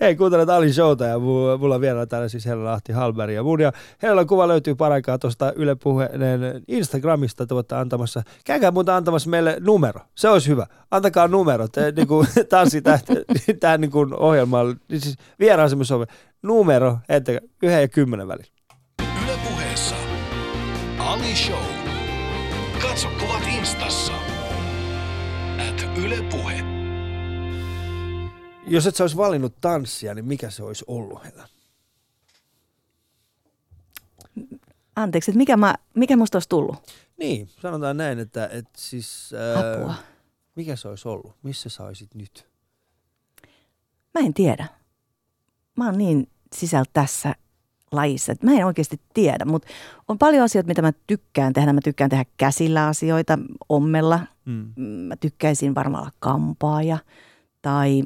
Hei, 0.00 0.16
kuuntelet 0.16 0.48
Ali 0.48 0.72
Showta 0.72 1.04
ja 1.04 1.16
mu- 1.16 1.58
mulla 1.58 1.74
on 1.74 1.80
vielä 1.80 2.06
täällä 2.06 2.28
siis 2.28 2.46
Hella 2.46 2.64
Lahti 2.70 2.92
Halberg 2.92 3.32
ja 3.32 3.42
mun 3.42 3.60
ja 3.60 3.72
Hellan 4.02 4.26
kuva 4.26 4.48
löytyy 4.48 4.74
paraikaa 4.74 5.18
tuosta 5.18 5.52
Yle 5.56 5.74
Puheen 5.74 6.20
Instagramista 6.68 7.46
tuotta 7.46 7.80
antamassa. 7.80 8.22
Käykää 8.44 8.70
muuta 8.70 8.96
antamassa 8.96 9.30
meille 9.30 9.56
numero. 9.60 10.00
Se 10.14 10.28
olisi 10.28 10.48
hyvä. 10.48 10.66
Antakaa 10.90 11.28
numero. 11.28 11.68
Te, 11.68 11.92
niin 11.96 12.08
kuin, 12.08 12.26
tanssitähti, 12.50 13.14
tähän 13.60 13.80
niin 13.80 13.90
kuin 13.90 14.14
ohjelmaan, 14.14 14.76
siis 14.90 15.16
vieraan 15.40 15.70
semmoisen 15.70 16.06
numero, 16.42 16.98
että 17.08 17.32
yhden 17.62 17.80
ja 17.80 17.88
kymmenen 17.88 18.28
välillä. 18.28 18.52
Ali 21.12 21.36
Show. 21.36 21.64
Katso 22.82 23.08
kuvat 23.20 23.42
instassa. 23.58 24.12
At 25.68 25.98
Yle 25.98 26.22
Puhe. 26.30 26.64
Jos 28.66 28.86
et 28.86 28.96
sä 28.96 29.04
olisi 29.04 29.16
valinnut 29.16 29.60
tanssia, 29.60 30.14
niin 30.14 30.24
mikä 30.24 30.50
se 30.50 30.62
olisi 30.62 30.84
ollut, 30.86 31.24
Hella? 31.24 31.48
Anteeksi, 34.96 35.30
että 35.30 35.38
mikä, 35.38 35.56
mä, 35.56 35.74
mikä 35.94 36.16
musta 36.16 36.36
olisi 36.36 36.48
tullut? 36.48 36.76
Niin, 37.16 37.48
sanotaan 37.48 37.96
näin, 37.96 38.18
että, 38.18 38.46
että 38.52 38.72
siis... 38.76 39.30
Apua. 39.56 39.94
mikä 40.56 40.76
se 40.76 40.88
olisi 40.88 41.08
ollut? 41.08 41.36
Missä 41.42 41.68
sä 41.68 41.84
olisit 41.84 42.14
nyt? 42.14 42.48
Mä 44.14 44.26
en 44.26 44.34
tiedä. 44.34 44.66
Mä 45.76 45.84
oon 45.86 45.98
niin 45.98 46.30
sisällä 46.54 46.90
tässä 46.92 47.34
lajissa, 47.92 48.34
mä 48.42 48.52
en 48.52 48.66
oikeasti 48.66 49.00
tiedä, 49.14 49.44
mutta 49.44 49.68
on 50.08 50.18
paljon 50.18 50.44
asioita, 50.44 50.68
mitä 50.68 50.82
mä 50.82 50.92
tykkään 51.06 51.52
tehdä. 51.52 51.72
Mä 51.72 51.80
tykkään 51.84 52.10
tehdä 52.10 52.24
käsillä 52.36 52.86
asioita, 52.86 53.38
ommella. 53.68 54.20
Mm. 54.44 54.72
Mä 54.82 55.16
tykkäisin 55.16 55.74
varmaan 55.74 56.02
olla 56.02 56.12
kampaaja 56.18 56.98
tai 57.62 58.02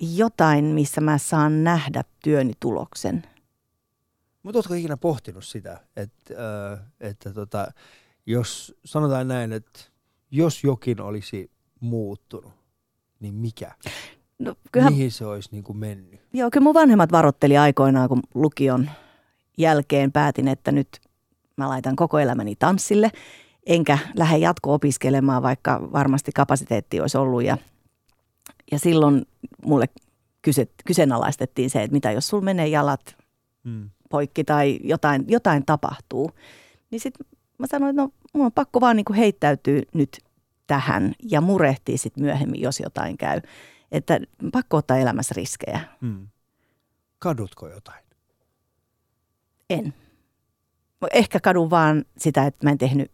jotain, 0.00 0.64
missä 0.64 1.00
mä 1.00 1.18
saan 1.18 1.64
nähdä 1.64 2.04
työni 2.22 2.52
tuloksen. 2.60 3.22
Mutta 4.42 4.58
ootko 4.58 4.74
ikinä 4.74 4.96
pohtinut 4.96 5.44
sitä, 5.44 5.80
että, 5.96 6.34
äh, 6.72 6.80
että 7.00 7.32
tota, 7.32 7.72
jos 8.26 8.74
sanotaan 8.84 9.28
näin, 9.28 9.52
että 9.52 9.80
jos 10.30 10.64
jokin 10.64 11.00
olisi 11.00 11.50
muuttunut, 11.80 12.52
niin 13.20 13.34
mikä? 13.34 13.74
No, 14.38 14.54
kyllähän, 14.72 14.92
Mihin 14.92 15.10
se 15.10 15.26
olisi 15.26 15.48
niin 15.52 15.64
kuin 15.64 15.76
mennyt? 15.78 16.20
joo, 16.32 16.50
kyllä 16.50 16.64
mun 16.64 16.74
vanhemmat 16.74 17.12
varotteli 17.12 17.56
aikoinaan, 17.58 18.08
kun 18.08 18.22
lukion 18.34 18.90
jälkeen 19.58 20.12
päätin, 20.12 20.48
että 20.48 20.72
nyt 20.72 21.00
mä 21.56 21.68
laitan 21.68 21.96
koko 21.96 22.18
elämäni 22.18 22.56
tanssille, 22.56 23.10
enkä 23.66 23.98
lähde 24.16 24.38
jatko-opiskelemaan, 24.38 25.42
vaikka 25.42 25.88
varmasti 25.92 26.32
kapasiteetti 26.34 27.00
olisi 27.00 27.18
ollut. 27.18 27.44
Ja, 27.44 27.58
ja 28.72 28.78
silloin 28.78 29.26
mulle 29.64 29.86
kyse, 30.42 30.66
kyseenalaistettiin 30.86 31.70
se, 31.70 31.82
että 31.82 31.92
mitä 31.92 32.10
jos 32.12 32.28
sulla 32.28 32.44
menee 32.44 32.68
jalat 32.68 33.16
Hmm. 33.64 33.90
poikki 34.10 34.44
tai 34.44 34.78
jotain, 34.84 35.24
jotain 35.28 35.66
tapahtuu. 35.66 36.30
Niin 36.90 37.00
sitten 37.00 37.26
mä 37.58 37.66
sanoin, 37.66 37.90
että 37.90 38.02
no 38.02 38.10
mun 38.34 38.46
on 38.46 38.52
pakko 38.52 38.80
vaan 38.80 38.96
niinku 38.96 39.12
heittäytyä 39.12 39.82
nyt 39.94 40.18
tähän 40.66 41.12
ja 41.22 41.40
murehtii 41.40 41.98
sitten 41.98 42.24
myöhemmin, 42.24 42.60
jos 42.60 42.80
jotain 42.80 43.16
käy. 43.18 43.40
Että 43.92 44.20
pakko 44.52 44.76
ottaa 44.76 44.96
elämässä 44.96 45.34
riskejä. 45.36 45.80
Hmm. 46.00 46.28
Kadutko 47.18 47.68
jotain? 47.68 48.04
En. 49.70 49.94
Ehkä 51.12 51.40
kadun 51.40 51.70
vaan 51.70 52.04
sitä, 52.18 52.46
että 52.46 52.66
mä 52.66 52.70
en 52.70 52.78
tehnyt 52.78 53.10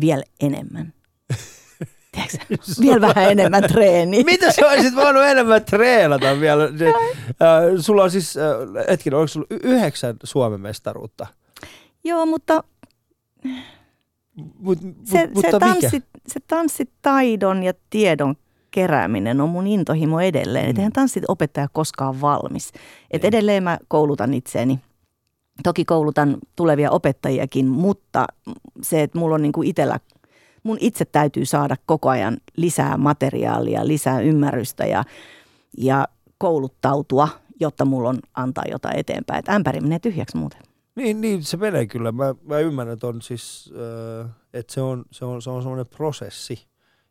vielä 0.00 0.22
enemmän. 0.40 0.92
Tiedätkö, 2.12 2.56
vielä 2.80 3.00
vähän 3.00 3.30
enemmän 3.30 3.62
treeniä. 3.62 4.24
Mitä 4.32 4.52
sä 4.52 4.66
olisit 4.66 4.94
voinut 4.94 5.22
enemmän 5.22 5.64
treenata 5.64 6.40
vielä? 6.40 6.68
Se, 6.78 6.86
äh, 6.88 6.94
sulla 7.80 8.02
on 8.02 8.10
siis, 8.10 8.36
äh, 8.36 8.86
hetkinen, 8.90 9.18
oliko 9.18 9.28
sulla 9.28 9.46
yhdeksän 9.50 10.16
Suomen 10.24 10.60
mestaruutta? 10.60 11.26
Joo, 12.04 12.26
mutta 12.26 12.64
Mut, 14.58 14.78
se, 14.80 14.86
mut, 14.86 14.96
se, 15.04 15.30
mutta 15.34 15.46
mikä? 15.46 15.58
tanssi, 15.58 16.02
se 16.26 16.40
tanssitaidon 16.46 17.62
ja 17.62 17.72
tiedon 17.90 18.34
kerääminen 18.74 19.40
on 19.40 19.48
mun 19.48 19.66
intohimo 19.66 20.20
edelleen. 20.20 20.74
Mm. 20.74 20.78
Eihän 20.78 20.92
tanssitopettaja 20.92 21.68
koskaan 21.72 22.20
valmis. 22.20 22.72
Et 23.10 23.22
Niin. 23.22 23.28
edelleen 23.28 23.62
mä 23.62 23.78
koulutan 23.88 24.34
itseäni. 24.34 24.80
Toki 25.62 25.84
koulutan 25.84 26.36
tulevia 26.56 26.90
opettajiakin, 26.90 27.66
mutta 27.68 28.26
se, 28.82 29.02
että 29.02 29.18
mulla 29.18 29.34
on 29.34 29.42
niinku 29.42 29.62
itsellä, 29.62 29.98
mun 30.62 30.76
itse 30.80 31.04
täytyy 31.04 31.44
saada 31.46 31.76
koko 31.86 32.08
ajan 32.08 32.36
lisää 32.56 32.96
materiaalia, 32.96 33.86
lisää 33.86 34.20
ymmärrystä 34.20 34.86
ja, 34.86 35.04
ja 35.78 36.08
kouluttautua, 36.38 37.28
jotta 37.60 37.84
mulla 37.84 38.08
on 38.08 38.18
antaa 38.34 38.64
jotain 38.70 38.98
eteenpäin. 38.98 39.38
Et 39.38 39.48
ämpäri 39.48 39.80
menee 39.80 39.98
tyhjäksi 39.98 40.36
muuten. 40.36 40.60
Niin, 40.96 41.20
niin, 41.20 41.42
se 41.44 41.56
menee 41.56 41.86
kyllä. 41.86 42.12
Mä, 42.12 42.34
mä 42.48 42.58
ymmärrän, 42.58 42.94
että, 42.94 43.06
on 43.06 43.22
siis, 43.22 43.72
äh, 44.24 44.30
että 44.52 44.74
se 44.74 44.80
on, 44.80 45.04
se 45.10 45.24
on, 45.24 45.42
se 45.42 45.50
on 45.50 45.62
semmoinen 45.62 45.86
prosessi. 45.86 46.66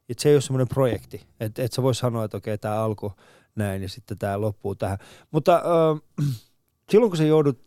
Että 0.10 0.24
se 0.24 0.30
ei 0.30 0.36
ole 0.36 0.42
semmoinen 0.42 0.68
projekti. 0.68 1.22
Että 1.40 1.64
et 1.64 1.74
sä 1.74 1.84
voi 1.84 1.96
sanoa, 1.96 2.26
että 2.26 2.38
okei, 2.38 2.58
tämä 2.58 2.84
alku 2.84 3.14
näin 3.56 3.82
ja 3.82 3.90
sitten 3.90 4.18
tämä 4.18 4.42
loppuu 4.42 4.76
tähän. 4.76 4.98
Mutta 5.32 5.56
äh, 5.56 6.28
silloin, 6.92 7.10
kun 7.10 7.18
sä 7.18 7.24
joudut 7.24 7.60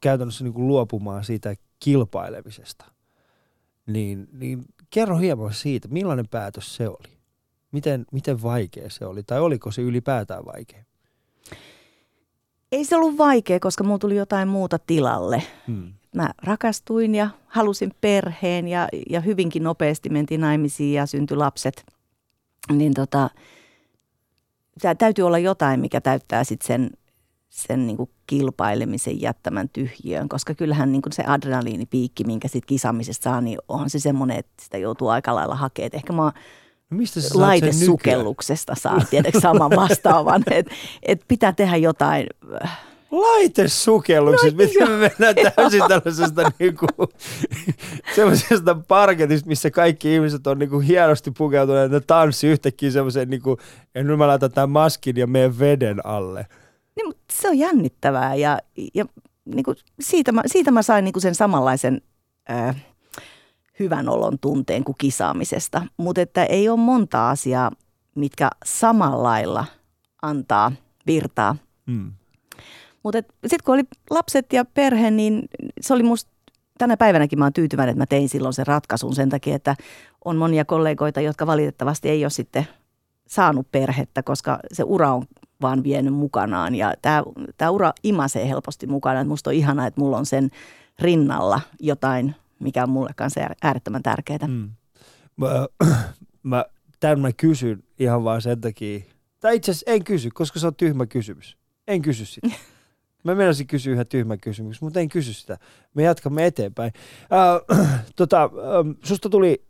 käytännössä 0.00 0.44
niin 0.44 0.54
kuin 0.54 0.68
luopumaan 0.68 1.24
siitä 1.24 1.54
kilpailemisesta, 1.80 2.84
niin, 3.86 4.28
niin 4.32 4.64
kerro 4.90 5.16
hieman 5.18 5.54
siitä, 5.54 5.88
millainen 5.88 6.28
päätös 6.28 6.76
se 6.76 6.88
oli? 6.88 7.18
Miten, 7.72 8.06
miten 8.12 8.42
vaikea 8.42 8.90
se 8.90 9.06
oli? 9.06 9.22
Tai 9.22 9.40
oliko 9.40 9.70
se 9.70 9.82
ylipäätään 9.82 10.44
vaikea? 10.44 10.84
Ei 12.72 12.84
se 12.84 12.96
ollut 12.96 13.18
vaikea, 13.18 13.60
koska 13.60 13.84
mulla 13.84 13.98
tuli 13.98 14.16
jotain 14.16 14.48
muuta 14.48 14.78
tilalle. 14.78 15.42
Hmm. 15.66 15.92
mä 16.14 16.30
rakastuin 16.42 17.14
ja 17.14 17.30
halusin 17.46 17.92
perheen 18.00 18.68
ja, 18.68 18.88
ja 19.10 19.20
hyvinkin 19.20 19.62
nopeasti 19.62 20.08
mentiin 20.08 20.40
naimisiin 20.40 20.94
ja 20.94 21.06
syntyi 21.06 21.36
lapset. 21.36 21.86
Niin 22.72 22.94
tota, 22.94 23.30
tää 24.82 24.94
täytyy 24.94 25.26
olla 25.26 25.38
jotain, 25.38 25.80
mikä 25.80 26.00
täyttää 26.00 26.44
sitten 26.44 26.66
sen, 26.66 26.90
sen 27.48 27.86
niinku 27.86 28.10
kilpailemisen 28.26 29.20
jättämän 29.20 29.68
tyhjiön, 29.68 30.28
koska 30.28 30.54
kyllähän 30.54 30.92
niinku 30.92 31.08
se 31.12 31.24
adrenaliinipiikki, 31.26 32.24
minkä 32.24 32.48
sit 32.48 32.66
kisaamisesta 32.66 33.24
saa, 33.24 33.40
niin 33.40 33.58
onhan 33.68 33.90
se 33.90 33.98
semmoinen, 33.98 34.38
että 34.38 34.64
sitä 34.64 34.78
joutuu 34.78 35.08
aika 35.08 35.34
lailla 35.34 35.54
hakemaan. 35.54 35.90
Ehkä 35.92 36.12
mä 36.12 36.22
oon 36.22 36.32
No 36.90 36.96
mistä 36.96 37.20
sä 37.20 37.28
laitesukelluksesta 37.34 38.74
saa 38.74 39.00
tiedätkö 39.10 39.40
saman 39.40 39.70
vastaavan, 39.76 40.42
että 40.50 40.74
et 41.02 41.22
pitää 41.28 41.52
tehdä 41.52 41.76
jotain 41.76 42.26
äh, 42.64 42.78
Laitesukellukset, 43.10 44.54
No, 44.54 44.64
miten 44.64 44.90
me 44.90 44.96
mennään 44.96 45.34
täysin 45.56 45.82
tällaisesta 45.88 46.52
niinku, 46.58 46.86
semmoisesta 48.16 48.74
parketista, 48.88 49.48
missä 49.48 49.70
kaikki 49.70 50.14
ihmiset 50.14 50.46
on 50.46 50.58
niinku 50.58 50.78
hienosti 50.78 51.30
pukeutuneet 51.30 51.92
ja 51.92 52.00
tanssi 52.00 52.46
yhtäkkiä 52.46 52.90
semmoiseen 52.90 53.30
niinku, 53.30 53.58
ja 53.94 54.04
nyt 54.04 54.18
mä 54.18 54.26
laitan 54.26 54.52
tämän 54.52 54.70
maskin 54.70 55.16
ja 55.16 55.26
menen 55.26 55.58
veden 55.58 56.06
alle. 56.06 56.46
Niin, 56.96 57.06
mutta 57.06 57.24
se 57.32 57.48
on 57.48 57.58
jännittävää 57.58 58.34
ja, 58.34 58.58
ja 58.94 59.04
niin 59.44 59.64
kuin 59.64 59.76
siitä, 60.00 60.32
mä, 60.32 60.42
siitä 60.46 60.70
mä 60.70 60.82
sain 60.82 61.04
niin 61.04 61.12
kuin 61.12 61.22
sen 61.22 61.34
samanlaisen 61.34 62.00
ö, 62.50 62.74
hyvän 63.78 64.08
olon 64.08 64.38
tunteen 64.38 64.84
kuin 64.84 64.96
kisaamisesta. 64.98 65.82
Mutta 65.96 66.20
että 66.20 66.44
ei 66.44 66.68
ole 66.68 66.78
monta 66.78 67.30
asiaa, 67.30 67.70
mitkä 68.14 68.50
samalla 68.64 69.22
lailla 69.22 69.64
antaa 70.22 70.72
virtaa. 71.06 71.56
Mm. 71.86 72.12
Mutta 73.02 73.18
sitten 73.42 73.64
kun 73.64 73.74
oli 73.74 73.84
lapset 74.10 74.52
ja 74.52 74.64
perhe, 74.64 75.10
niin 75.10 75.42
se 75.80 75.94
oli 75.94 76.02
musta 76.02 76.30
tänä 76.78 76.96
päivänäkin 76.96 77.38
mä 77.38 77.44
oon 77.44 77.52
tyytyväinen, 77.52 77.92
että 77.92 78.02
mä 78.02 78.06
tein 78.06 78.28
silloin 78.28 78.54
sen 78.54 78.66
ratkaisun 78.66 79.14
sen 79.14 79.28
takia, 79.28 79.56
että 79.56 79.76
on 80.24 80.36
monia 80.36 80.64
kollegoita, 80.64 81.20
jotka 81.20 81.46
valitettavasti 81.46 82.08
ei 82.08 82.24
ole 82.24 82.30
sitten 82.30 82.66
saanut 83.26 83.66
perhettä, 83.72 84.22
koska 84.22 84.58
se 84.72 84.82
ura 84.82 85.12
on 85.12 85.22
vaan 85.62 85.82
vienyt 85.82 86.14
mukanaan. 86.14 86.74
Ja 86.74 86.94
tämä, 87.02 87.22
tämä 87.56 87.70
ura 87.70 87.92
imasee 88.02 88.48
helposti 88.48 88.86
mukana. 88.86 89.20
Että 89.20 89.28
musta 89.28 89.50
on 89.50 89.54
ihanaa, 89.54 89.86
että 89.86 90.00
mulla 90.00 90.18
on 90.18 90.26
sen 90.26 90.50
rinnalla 90.98 91.60
jotain, 91.80 92.34
mikä 92.60 92.82
on 92.82 92.90
mulle 92.90 93.10
kanssa 93.16 93.40
äär- 93.40 93.54
äärettömän 93.62 94.02
tärkeää. 94.02 94.46
Mm. 94.46 94.70
Mä, 95.36 95.66
mä, 96.42 96.64
tämän 97.00 97.20
mä 97.20 97.32
kysyn 97.32 97.82
ihan 97.98 98.24
vaan 98.24 98.42
sen 98.42 98.60
takia, 98.60 99.00
tai 99.40 99.56
itse 99.56 99.70
asiassa 99.70 99.90
en 99.90 100.04
kysy, 100.04 100.30
koska 100.30 100.60
se 100.60 100.66
on 100.66 100.74
tyhmä 100.74 101.06
kysymys. 101.06 101.56
En 101.88 102.02
kysy 102.02 102.24
sitä. 102.24 102.48
Mä 103.24 103.34
menisin 103.34 103.66
kysyä 103.66 103.92
yhden 103.92 104.08
tyhmän 104.08 104.40
kysymyksen, 104.40 104.86
mutta 104.86 105.00
en 105.00 105.08
kysy 105.08 105.32
sitä. 105.32 105.58
Me 105.94 106.02
jatkamme 106.02 106.46
eteenpäin. 106.46 106.92
Äh, 107.32 107.78
tota, 108.16 108.42
ähm, 108.42 108.90
susta 109.04 109.28
tuli, 109.28 109.64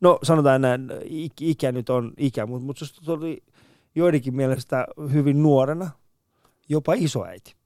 no 0.00 0.18
sanotaan 0.22 0.60
näin, 0.60 0.90
ik- 1.04 1.40
ikä 1.40 1.72
nyt 1.72 1.90
on 1.90 2.12
ikä, 2.16 2.46
mutta, 2.46 2.66
mutta 2.66 2.78
susta 2.84 3.00
tuli 3.04 3.42
joidenkin 3.94 4.36
mielestä 4.36 4.86
hyvin 5.12 5.42
nuorena 5.42 5.90
jopa 6.68 6.94
isoäiti. 6.94 7.57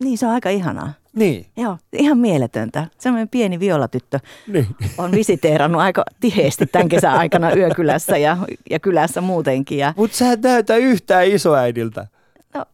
Niin, 0.00 0.18
se 0.18 0.26
on 0.26 0.32
aika 0.32 0.48
ihanaa. 0.50 0.92
Niin, 1.14 1.46
Joo, 1.56 1.76
ihan 1.92 2.18
mieletöntä. 2.18 2.86
Semmoinen 2.98 3.28
pieni 3.28 3.60
violatyttö 3.60 4.20
niin. 4.46 4.66
on 4.98 5.10
visiteerannut 5.12 5.80
aika 5.82 6.04
tiheesti 6.20 6.66
tämän 6.66 6.88
kesän 6.88 7.12
aikana 7.14 7.54
yökylässä 7.54 8.16
ja, 8.18 8.36
ja 8.70 8.78
kylässä 8.80 9.20
muutenkin. 9.20 9.78
Ja, 9.78 9.94
Mutta 9.96 10.16
sä 10.16 10.32
et 10.32 10.42
näytä 10.42 10.76
yhtään 10.76 11.26
isoäidiltä. 11.26 12.06
no, 12.54 12.64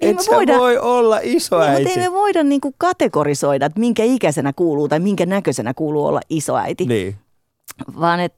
ei 0.00 0.10
Et 0.10 0.16
me 0.16 0.22
voida, 0.36 0.58
voi 0.58 0.78
olla 0.78 1.18
Niin, 1.18 1.36
isoäiti. 1.36 1.82
mutta 1.84 2.00
ei 2.00 2.06
me 2.08 2.12
voida 2.12 2.42
niinku 2.42 2.74
kategorisoida, 2.78 3.66
että 3.66 3.80
minkä 3.80 4.04
ikäisenä 4.04 4.52
kuuluu 4.52 4.88
tai 4.88 5.00
minkä 5.00 5.26
näköisenä 5.26 5.74
kuuluu 5.74 6.06
olla 6.06 6.20
isoäiti. 6.30 6.84
Niin. 6.86 7.16
Vaan 8.00 8.20
et, 8.20 8.34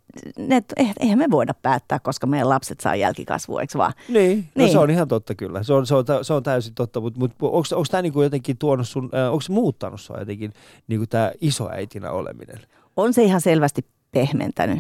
et, 0.51 0.65
eihän 1.01 1.19
me 1.19 1.31
voida 1.31 1.55
päättää, 1.63 1.99
koska 1.99 2.27
meidän 2.27 2.49
lapset 2.49 2.81
saa 2.81 2.97
jälkikasvua, 2.97 3.61
eikö 3.61 3.79
vaan? 3.79 3.93
Niin, 4.09 4.39
no 4.39 4.45
Niin. 4.63 4.73
se 4.73 4.79
on 4.79 4.91
ihan 4.91 5.09
totta 5.09 5.35
kyllä. 5.35 5.63
Se 5.63 5.73
on, 5.75 5.87
se 5.87 5.95
on, 5.95 6.05
se 6.23 6.33
on 6.33 6.43
täysin 6.43 6.75
totta, 6.75 7.01
mutta 7.01 7.21
mut, 7.21 7.33
onko 7.41 7.85
tämä 7.91 8.03
niinku 8.03 8.23
jotenkin 8.23 8.59
tuonut 8.59 8.89
sun, 8.89 9.11
äh, 9.15 9.27
onko 9.33 9.41
se 9.41 9.53
muuttanut 9.53 10.01
sua 10.01 10.19
jotenkin 10.19 10.53
niinku 10.89 11.07
tämä 11.07 11.33
isoäitinä 11.41 12.11
oleminen? 12.11 12.61
On 12.97 13.13
se 13.15 13.23
ihan 13.23 13.41
selvästi 13.41 13.87
pehmentänyt. 14.11 14.79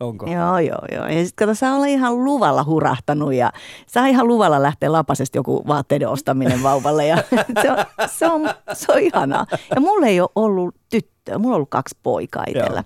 Onko? 0.00 0.26
Joo, 0.26 0.58
joo, 0.58 0.78
joo. 0.92 1.06
Ja 1.06 1.24
sitten 1.24 1.46
kato, 1.46 1.54
sä 1.54 1.74
olet 1.74 1.88
ihan 1.88 2.24
luvalla 2.24 2.64
hurahtanut 2.64 3.34
ja 3.34 3.52
saa 3.86 4.06
ihan 4.06 4.26
luvalla 4.28 4.62
lähteä 4.62 4.92
lapasesta 4.92 5.38
joku 5.38 5.64
vaatteiden 5.66 6.08
ostaminen 6.08 6.62
vauvalle. 6.62 7.06
Ja 7.06 7.16
se, 7.62 7.70
on, 7.70 7.78
se, 8.08 8.26
on, 8.26 8.50
se 8.72 8.92
on 8.92 8.98
ihanaa. 8.98 9.46
Ja 9.74 9.80
mulla 9.80 10.06
ei 10.06 10.20
ole 10.20 10.30
ollut 10.34 10.74
tyttöä, 10.90 11.17
mulla 11.38 11.54
on 11.54 11.56
ollut 11.56 11.70
kaksi 11.70 11.98
poikaa 12.02 12.44
itsellä. 12.48 12.84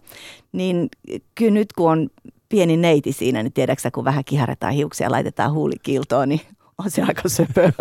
Niin 0.53 0.88
kyllä 1.34 1.51
nyt 1.51 1.72
kun 1.72 1.90
on 1.90 2.09
pieni 2.49 2.76
neiti 2.76 3.12
siinä, 3.12 3.43
niin 3.43 3.53
tiedätkö 3.53 3.82
sä, 3.82 3.90
kun 3.90 4.05
vähän 4.05 4.24
kiharetaan 4.24 4.72
hiuksia 4.72 5.07
ja 5.07 5.11
laitetaan 5.11 5.53
huulikiltoon, 5.53 6.28
niin 6.28 6.40
on 6.78 6.90
se 6.90 7.03
aika 7.03 7.28
söpö. 7.28 7.62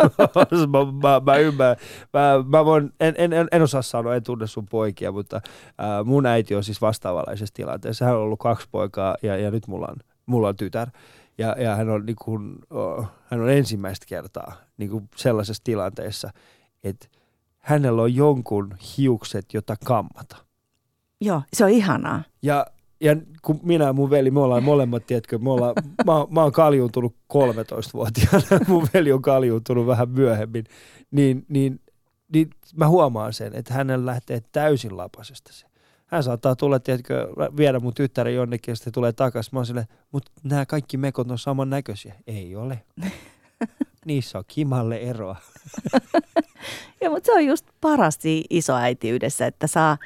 mä, 0.72 0.78
mä, 1.02 1.20
mä 1.24 1.36
ymmärrän. 1.36 1.76
Mä, 2.12 2.44
mä 2.58 2.64
voin, 2.64 2.92
en, 3.00 3.14
en, 3.18 3.32
en, 3.52 3.62
osaa 3.62 3.82
sanoa, 3.82 4.14
en 4.14 4.22
tunne 4.22 4.46
sun 4.46 4.66
poikia, 4.66 5.12
mutta 5.12 5.36
äh, 5.36 6.04
mun 6.04 6.26
äiti 6.26 6.54
on 6.54 6.64
siis 6.64 6.80
vastaavanlaisessa 6.80 7.54
tilanteessa. 7.54 8.04
Hän 8.04 8.16
on 8.16 8.22
ollut 8.22 8.38
kaksi 8.38 8.68
poikaa 8.70 9.16
ja, 9.22 9.36
ja 9.36 9.50
nyt 9.50 9.66
mulla 9.66 9.86
on, 9.90 9.96
mulla 10.26 10.48
on 10.48 10.56
tytär. 10.56 10.88
Ja, 11.38 11.56
ja 11.58 11.76
hän, 11.76 11.90
on, 11.90 12.06
niin 12.06 12.16
kuin, 12.24 12.58
oh, 12.70 13.06
hän 13.24 13.40
on 13.40 13.50
ensimmäistä 13.50 14.06
kertaa 14.08 14.52
niin 14.76 14.90
kuin 14.90 15.08
sellaisessa 15.16 15.64
tilanteessa, 15.64 16.30
että 16.84 17.08
hänellä 17.58 18.02
on 18.02 18.14
jonkun 18.14 18.74
hiukset, 18.96 19.54
jota 19.54 19.76
kammata. 19.84 20.36
Joo, 21.24 21.42
se 21.52 21.64
on 21.64 21.70
ihanaa. 21.70 22.22
Ja, 22.42 22.66
ja 23.00 23.16
kun 23.42 23.60
minä 23.62 23.84
ja 23.84 23.92
mun 23.92 24.10
veli, 24.10 24.30
me 24.30 24.40
ollaan 24.40 24.64
molemmat, 24.64 25.06
tiedätkö, 25.06 25.38
me 25.38 25.50
ollaan, 25.50 25.74
mä, 26.06 26.12
mä 26.30 26.42
oon 26.42 26.52
kaljuuntunut 26.52 27.16
13-vuotiaana, 27.32 28.64
mun 28.68 28.88
veli 28.94 29.12
on 29.12 29.22
kaljuuntunut 29.22 29.86
vähän 29.86 30.08
myöhemmin, 30.08 30.64
niin, 31.10 31.46
niin, 31.48 31.80
niin 32.32 32.50
mä 32.76 32.88
huomaan 32.88 33.32
sen, 33.32 33.54
että 33.54 33.74
hänellä 33.74 34.06
lähtee 34.06 34.42
täysin 34.52 34.96
lapasesta 34.96 35.52
se. 35.52 35.66
Hän 36.06 36.22
saattaa 36.22 36.56
tulla, 36.56 36.80
tiedätkö, 36.80 37.28
viedä 37.56 37.80
mun 37.80 37.94
tyttären 37.94 38.34
jonnekin 38.34 38.72
ja 38.72 38.76
sitten 38.76 38.92
tulee 38.92 39.12
takaisin. 39.12 39.50
Mä 39.54 39.58
oon 39.58 39.66
silleen, 39.66 39.86
mutta 40.12 40.30
nämä 40.42 40.66
kaikki 40.66 40.96
mekot 40.96 41.30
on 41.30 41.38
samannäköisiä. 41.38 42.14
Ei 42.26 42.56
ole. 42.56 42.82
Niissä 44.06 44.38
on 44.38 44.44
kimalle 44.48 44.96
eroa. 44.96 45.36
ja, 47.00 47.10
mutta 47.10 47.26
se 47.26 47.32
on 47.32 47.46
just 47.46 47.66
parasti 47.80 48.44
isoäitiydessä, 48.50 49.46
että 49.46 49.66
saa, 49.66 49.98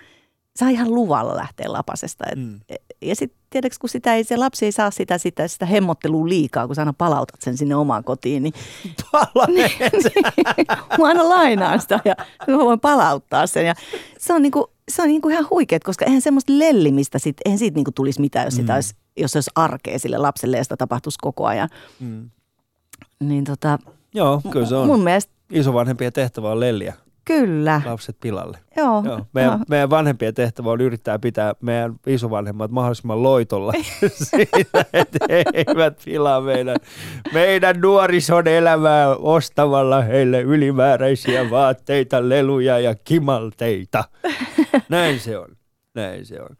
saa 0.57 0.69
ihan 0.69 0.95
luvalla 0.95 1.37
lähteä 1.37 1.73
lapasesta. 1.73 2.25
Et, 2.33 2.39
mm. 2.39 2.61
Ja 3.03 3.17
sitten 3.17 3.39
tiedätkö, 3.51 3.77
kun 3.81 3.89
sitä 3.89 4.15
ei, 4.15 4.25
se 4.25 4.37
lapsi 4.37 4.65
ei 4.65 4.73
saa 4.73 4.91
sitä, 4.91 5.19
sitä, 5.19 5.49
sitä 5.49 5.67
hemmottelua 5.67 6.29
liikaa, 6.29 6.67
kun 6.67 6.75
sä 6.75 6.83
aina 6.83 6.93
palautat 6.93 7.41
sen 7.43 7.57
sinne 7.57 7.77
omaan 7.77 8.05
kotiin. 8.05 8.43
Niin, 8.43 8.55
Pala 9.13 9.47
niin, 9.47 9.71
mä 10.99 11.07
aina 11.07 11.29
lainaan 11.29 11.81
sitä 11.81 12.01
ja 12.05 12.15
mä 12.49 12.59
voin 12.59 12.81
palauttaa 12.81 13.47
sen. 13.47 13.67
Ja 13.67 13.75
se 14.19 14.33
on, 14.33 14.43
niinku, 14.43 14.71
se 14.89 15.03
on 15.03 15.09
niinku 15.09 15.29
ihan 15.29 15.47
huikeet, 15.51 15.85
koska 15.85 16.05
eihän 16.05 16.23
semmoista 16.23 16.53
lellimistä, 16.59 17.19
sit, 17.19 17.37
eihän 17.45 17.59
siitä 17.59 17.75
niinku 17.75 17.93
tulisi 17.93 18.21
mitään, 18.21 18.47
jos, 18.47 18.55
sitä 18.55 18.73
mm. 18.73 18.77
olisi, 18.77 18.95
jos 19.17 19.33
se 19.33 19.39
olisi 19.39 19.51
arkea 19.55 19.99
sille 19.99 20.19
lapselle 20.19 20.57
ja 20.57 20.63
sitä 20.63 20.77
tapahtuisi 20.77 21.19
koko 21.23 21.47
ajan. 21.47 21.69
Mm. 22.01 22.31
Niin 23.21 23.45
tota, 23.45 23.79
Joo, 24.15 24.41
kyllä 24.51 24.67
se 24.67 24.75
on. 24.75 24.87
Mun 24.87 25.05
mielestä... 25.05 25.33
Isovanhempien 25.51 26.13
tehtävä 26.13 26.51
on 26.51 26.61
lelliä. 26.61 26.95
Kyllä. 27.27 27.83
Lapset 27.85 28.16
pilalle. 28.20 28.59
Joo. 28.77 29.03
Joo. 29.05 29.27
Meidän, 29.33 29.53
joo. 29.53 29.64
meidän 29.68 29.91
vanhempien 29.91 30.35
tehtävä 30.35 30.70
on 30.70 30.81
yrittää 30.81 31.18
pitää 31.18 31.55
meidän 31.61 31.95
isovanhemmat 32.07 32.70
mahdollisimman 32.70 33.22
loitolla 33.22 33.72
siinä, 34.31 34.85
että 34.93 35.18
he 35.31 35.45
eivät 35.55 36.03
pilaa 36.05 36.41
meidän, 36.41 36.77
meidän 37.33 37.81
nuorison 37.81 38.49
elämää 38.49 39.09
ostamalla 39.16 40.03
heille 40.03 40.41
ylimääräisiä 40.41 41.51
vaatteita, 41.51 42.29
leluja 42.29 42.79
ja 42.79 42.95
kimalteita. 42.95 44.05
Näin 44.89 45.20
se 45.20 45.39
on. 45.39 45.57
Näin 45.95 46.27
se 46.27 46.41
on. 46.41 46.57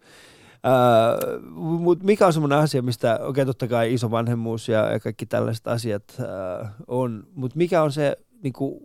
Uh, 0.66 1.50
Mutta 1.80 2.04
mikä 2.04 2.26
on 2.26 2.32
semmoinen 2.32 2.58
asia, 2.58 2.82
mistä, 2.82 3.14
okei 3.14 3.28
okay, 3.28 3.44
totta 3.44 3.68
kai 3.68 3.94
isovanhemmuus 3.94 4.68
ja, 4.68 4.92
ja 4.92 5.00
kaikki 5.00 5.26
tällaiset 5.26 5.66
asiat 5.66 6.02
uh, 6.18 6.68
on, 6.86 7.24
mutta 7.34 7.56
mikä 7.56 7.82
on 7.82 7.92
se, 7.92 8.16
niinku, 8.42 8.82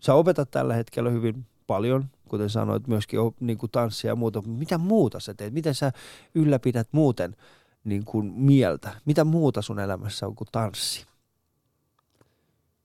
sä 0.00 0.14
opetat 0.14 0.50
tällä 0.50 0.74
hetkellä 0.74 1.10
hyvin 1.10 1.46
paljon, 1.66 2.08
kuten 2.28 2.50
sanoit, 2.50 2.86
myöskin 2.86 3.20
niinku 3.40 3.68
tanssia 3.68 4.10
ja 4.10 4.16
muuta, 4.16 4.42
mitä 4.42 4.78
muuta 4.78 5.20
sä 5.20 5.34
teet, 5.34 5.54
miten 5.54 5.74
sä 5.74 5.92
ylläpidät 6.34 6.88
muuten 6.92 7.36
niin 7.84 8.04
kuin 8.04 8.26
mieltä, 8.26 8.90
mitä 9.04 9.24
muuta 9.24 9.62
sun 9.62 9.80
elämässä 9.80 10.26
on 10.26 10.34
kuin 10.34 10.48
tanssi? 10.52 11.06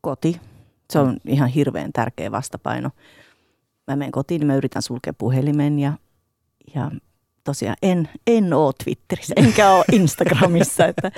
Koti, 0.01 0.41
se 0.89 0.99
on 0.99 1.17
ihan 1.25 1.49
hirveän 1.49 1.91
tärkeä 1.93 2.31
vastapaino. 2.31 2.89
Mä 3.87 3.95
menen 3.95 4.11
kotiin, 4.11 4.39
niin 4.39 4.47
mä 4.47 4.55
yritän 4.55 4.81
sulkea 4.81 5.13
puhelimen 5.13 5.79
ja 5.79 5.93
ja 6.75 6.91
tosiaan 7.45 7.77
en, 7.81 8.09
en 8.27 8.53
ole 8.53 8.73
Twitterissä 8.83 9.33
enkä 9.37 9.71
ole 9.71 9.85
Instagramissa. 9.91 10.85
että, 10.97 11.11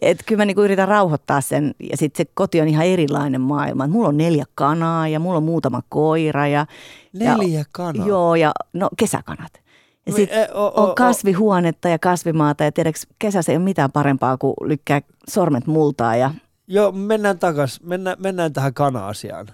et 0.00 0.22
kyllä 0.26 0.40
mä 0.40 0.44
niinku 0.44 0.62
yritän 0.62 0.88
rauhoittaa 0.88 1.40
sen 1.40 1.74
ja 1.90 1.96
sitten 1.96 2.26
se 2.26 2.30
koti 2.34 2.60
on 2.60 2.68
ihan 2.68 2.86
erilainen 2.86 3.40
maailma. 3.40 3.86
mulla 3.86 4.08
on 4.08 4.16
neljä 4.16 4.44
kanaa 4.54 5.08
ja 5.08 5.20
mulla 5.20 5.36
on 5.36 5.42
muutama 5.42 5.82
koira. 5.88 6.46
Ja, 6.46 6.66
neljä 7.12 7.58
ja, 7.58 7.64
kanaa? 7.72 8.06
Joo 8.06 8.34
ja 8.34 8.52
no 8.72 8.88
kesäkanat. 8.98 9.62
Ja 10.06 10.12
sitten 10.12 10.38
e, 10.38 10.48
on 10.52 10.94
kasvihuonetta 10.94 11.88
ja 11.88 11.98
kasvimaata 11.98 12.64
ja 12.64 12.72
tiedätkö, 12.72 13.00
kesässä 13.18 13.52
ei 13.52 13.56
ole 13.56 13.64
mitään 13.64 13.92
parempaa 13.92 14.38
kuin 14.38 14.54
lykkää 14.64 15.00
sormet 15.30 15.66
multaa. 15.66 16.16
Ja... 16.16 16.34
Joo, 16.66 16.92
mennään 16.92 17.38
takaisin, 17.38 17.88
mennään, 17.88 18.16
mennään 18.20 18.52
tähän 18.52 18.74
kana-asiaan. 18.74 19.46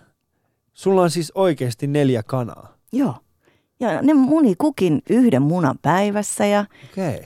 Sulla 0.72 1.02
on 1.02 1.10
siis 1.10 1.32
oikeasti 1.34 1.86
neljä 1.86 2.22
kanaa. 2.22 2.76
Joo. 2.92 3.14
Ja 3.80 4.02
ne 4.02 4.14
muni 4.14 4.54
kukin 4.54 5.02
yhden 5.10 5.42
munan 5.42 5.78
päivässä 5.82 6.46
ja 6.46 6.64
okay. 6.92 7.20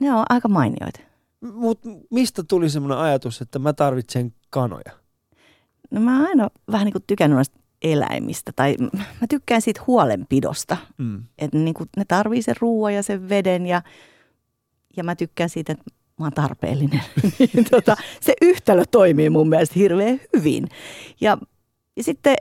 ne 0.00 0.14
on 0.14 0.24
aika 0.28 0.48
mainioita. 0.48 1.00
Mutta 1.40 1.88
mistä 2.10 2.42
tuli 2.42 2.70
semmoinen 2.70 2.98
ajatus, 2.98 3.40
että 3.40 3.58
mä 3.58 3.72
tarvitsen 3.72 4.34
kanoja? 4.50 4.92
No 5.90 6.00
mä 6.00 6.26
aina 6.26 6.50
vähän 6.70 6.84
niin 6.84 6.92
kuin 6.92 7.04
tykännyt 7.06 7.36
noista 7.36 7.60
eläimistä 7.82 8.52
tai 8.56 8.76
mä 8.92 9.26
tykkään 9.28 9.62
siitä 9.62 9.80
huolenpidosta. 9.86 10.76
Mm. 10.98 11.24
Että 11.38 11.58
niin 11.58 11.74
kuin 11.74 11.88
ne 11.96 12.04
tarvii 12.08 12.42
sen 12.42 12.56
ruoan 12.60 12.94
ja 12.94 13.02
sen 13.02 13.28
veden 13.28 13.66
ja, 13.66 13.82
ja 14.96 15.04
mä 15.04 15.16
tykkään 15.16 15.50
siitä, 15.50 15.72
että 15.72 15.84
mä 16.18 16.26
oon 16.26 16.32
tarpeellinen. 16.32 17.02
Niin 17.54 17.66
tota, 17.70 17.96
se 18.20 18.34
yhtälö 18.42 18.84
toimii 18.90 19.30
mun 19.30 19.48
mielestä 19.48 19.74
hirveän 19.78 20.20
hyvin. 20.36 20.68
Ja, 21.20 21.38
ja 21.96 22.02
sitten 22.02 22.36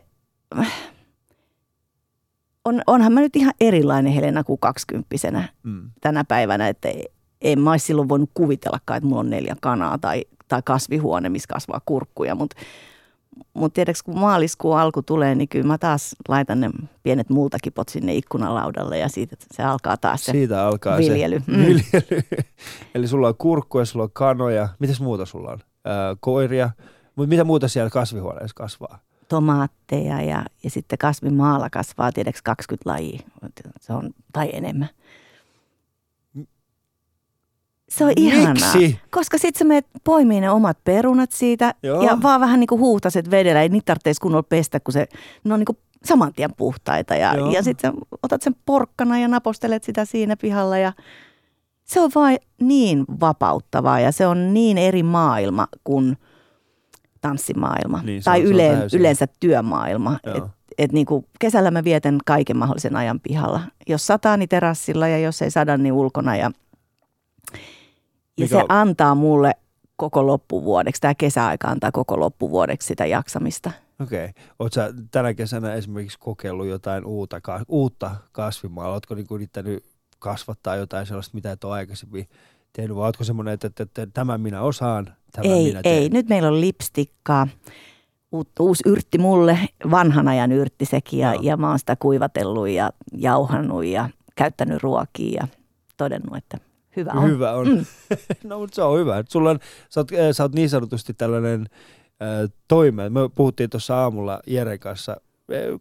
on, 2.70 2.82
onhan 2.88 3.13
mä 3.13 3.20
nyt 3.20 3.36
ihan 3.36 3.53
erilainen 3.61 4.13
Helena 4.13 4.43
kuin 4.43 4.59
kaksikymppisenä 4.59 5.49
mm. 5.63 5.89
tänä 6.01 6.24
päivänä, 6.24 6.67
että 6.67 6.89
en 7.41 7.59
mä 7.59 7.72
olisi 7.72 7.86
silloin 7.86 8.09
voinut 8.09 8.30
kuvitellakaan, 8.34 8.97
että 8.97 9.07
mulla 9.07 9.20
on 9.20 9.30
neljä 9.30 9.55
kanaa 9.61 9.97
tai, 9.97 10.26
tai 10.47 10.61
kasvihuone, 10.65 11.30
missä 11.30 11.47
kasvaa 11.53 11.82
kurkkuja, 11.86 12.36
mutta 12.36 12.55
mut 13.53 13.74
tiedätkö, 13.74 14.01
kun 14.05 14.20
maaliskuun 14.20 14.80
alku 14.80 15.01
tulee, 15.01 15.36
niin 15.36 15.49
kyllä 15.49 15.67
mä 15.67 15.78
taas 15.78 16.15
laitan 16.28 16.59
ne 16.59 16.70
pienet 17.03 17.30
multakipot 17.30 17.89
sinne 17.89 18.15
ikkunalaudalle 18.15 18.97
ja 18.97 19.09
siitä 19.09 19.36
se 19.51 19.63
alkaa 19.63 19.97
taas 19.97 20.26
se 20.26 20.32
Siitä 20.32 20.67
alkaa 20.67 20.97
viljely. 20.97 21.41
se 21.45 21.51
mm. 21.51 21.57
viljely. 21.57 22.24
Eli 22.95 23.07
sulla 23.07 23.28
on 23.28 23.38
kurkkuja, 23.38 23.86
sulla 23.86 24.03
on 24.03 24.11
kanoja. 24.13 24.70
Mitäs 24.80 25.01
muuta 25.01 25.26
sulla 25.26 25.51
on? 25.51 25.59
Äh, 25.88 26.17
koiria. 26.20 26.70
Mutta 27.15 27.30
mitä 27.30 27.43
muuta 27.43 27.67
siellä 27.67 27.89
kasvihuoneessa 27.89 28.55
kasvaa? 28.55 28.99
Tomaatteja 29.30 30.21
ja, 30.21 30.45
ja 30.63 30.69
sitten 30.69 30.97
kasvimaalla 30.97 31.69
kasvaa 31.69 32.11
tiedäks 32.11 32.41
20 32.41 32.89
lajia, 32.89 33.19
se 33.80 33.93
on, 33.93 34.09
tai 34.34 34.49
enemmän. 34.53 34.89
Se 37.89 38.03
on 38.03 38.07
Miksi? 38.07 38.25
ihanaa, 38.25 38.73
koska 39.11 39.38
sitten 39.38 39.59
sä 39.59 39.65
menet 39.65 39.86
poimii 40.03 40.41
ne 40.41 40.49
omat 40.49 40.77
perunat 40.84 41.32
siitä 41.32 41.73
Joo. 41.84 42.01
ja 42.03 42.17
vaan 42.21 42.41
vähän 42.41 42.59
niin 42.59 42.67
kuin 42.67 42.82
huuhtaset 42.82 43.32
vedellä. 43.32 43.61
Ei 43.61 43.69
niitä 43.69 43.86
tarvitse 43.86 44.21
kunnolla 44.21 44.43
pestä, 44.43 44.80
kun 44.80 44.93
se, 44.93 45.07
ne 45.43 45.53
on 45.53 45.59
niin 45.59 45.65
kuin 45.65 45.77
saman 46.05 46.34
tien 46.34 46.55
puhtaita. 46.57 47.15
Ja, 47.15 47.34
ja 47.51 47.63
sitten 47.63 47.93
otat 48.23 48.41
sen 48.41 48.55
porkkana 48.65 49.19
ja 49.19 49.27
napostelet 49.27 49.84
sitä 49.84 50.05
siinä 50.05 50.38
pihalla 50.38 50.77
ja 50.77 50.93
se 51.84 52.01
on 52.01 52.11
vain 52.15 52.38
niin 52.61 53.05
vapauttavaa 53.19 53.99
ja 53.99 54.11
se 54.11 54.27
on 54.27 54.53
niin 54.53 54.77
eri 54.77 55.03
maailma 55.03 55.67
kuin– 55.84 56.17
tanssimaailma 57.22 58.01
niin, 58.03 58.24
tai 58.24 58.41
yle, 58.41 58.88
yleensä 58.93 59.28
työmaailma. 59.39 60.20
Et, 60.36 60.43
et 60.78 60.91
niin 60.91 61.05
kuin 61.05 61.26
kesällä 61.39 61.72
mä 61.72 61.84
vietän 61.84 62.17
kaiken 62.26 62.57
mahdollisen 62.57 62.95
ajan 62.95 63.20
pihalla. 63.20 63.61
Jos 63.88 64.07
sataa, 64.07 64.38
niin 64.38 64.49
terassilla 64.49 65.07
ja 65.07 65.20
jos 65.20 65.41
ei 65.41 65.51
sada, 65.51 65.78
niin 65.78 65.93
ulkona. 65.93 66.36
Ja, 66.36 66.51
ja 68.38 68.47
se 68.47 68.63
antaa 68.70 69.15
mulle 69.15 69.51
koko 69.95 70.28
loppuvuodeksi, 70.28 71.01
tämä 71.01 71.15
kesäaika 71.15 71.67
antaa 71.67 71.91
koko 71.91 72.20
loppuvuodeksi 72.20 72.88
sitä 72.88 73.05
jaksamista. 73.05 73.72
Okei. 74.01 74.26
Okay. 74.26 74.43
Oletko 74.59 74.82
tänä 75.11 75.34
kesänä 75.34 75.74
esimerkiksi 75.74 76.20
kokeillut 76.20 76.67
jotain 76.67 77.05
uutta, 77.05 77.41
uutta 77.67 78.15
kasvimaalla? 78.32 78.93
Oletko 78.93 79.15
niinku 79.15 79.36
yrittänyt 79.36 79.86
kasvattaa 80.20 80.76
jotain 80.76 81.05
sellaista, 81.05 81.36
mitä 81.36 81.51
et 81.51 81.63
ole 81.63 81.74
aikaisemmin 81.74 82.28
tehnyt, 82.82 82.97
vai 82.97 83.05
oletko 83.05 83.23
semmoinen, 83.23 83.53
että, 83.53 83.67
että, 83.67 83.84
että, 83.84 84.07
tämän 84.13 84.41
minä 84.41 84.61
osaan, 84.61 85.05
tämän 85.32 85.51
ei, 85.51 85.65
minä 85.65 85.82
teen? 85.82 86.03
Ei, 86.03 86.09
nyt 86.09 86.30
meillä 86.30 86.47
on 86.47 86.61
lipstikkaa, 86.61 87.47
uusi 88.59 88.84
yrtti 88.86 89.17
mulle, 89.17 89.59
vanhan 89.91 90.27
ajan 90.27 90.51
yrtti 90.51 90.86
sekin, 90.86 91.19
ja, 91.19 91.34
no. 91.34 91.39
ja 91.41 91.57
mä 91.57 91.69
oon 91.69 91.80
sitä 91.80 91.95
kuivatellut 91.95 92.69
ja 92.69 92.91
jauhannut 93.17 93.86
ja 93.86 94.09
käyttänyt 94.36 94.84
ruokia 94.84 95.41
ja 95.41 95.47
todennut, 95.97 96.38
että 96.38 96.57
hyvä 96.95 97.11
on. 97.11 97.30
Hyvä 97.30 97.51
on. 97.51 97.67
Mm. 97.67 97.86
no, 98.49 98.59
mutta 98.59 98.75
se 98.75 98.82
on 98.82 98.99
hyvä. 98.99 99.23
Sulla 99.30 99.49
on, 99.49 99.59
sä, 99.89 99.99
oot, 99.99 100.09
sä 100.32 100.43
oot 100.43 100.55
niin 100.55 100.69
sanotusti 100.69 101.13
tällainen 101.13 101.65
äh, 102.21 102.51
toime. 102.67 103.09
Me 103.09 103.19
puhuttiin 103.36 103.69
tuossa 103.69 104.01
aamulla 104.01 104.39
Jeren 104.47 104.80
kanssa 104.80 105.21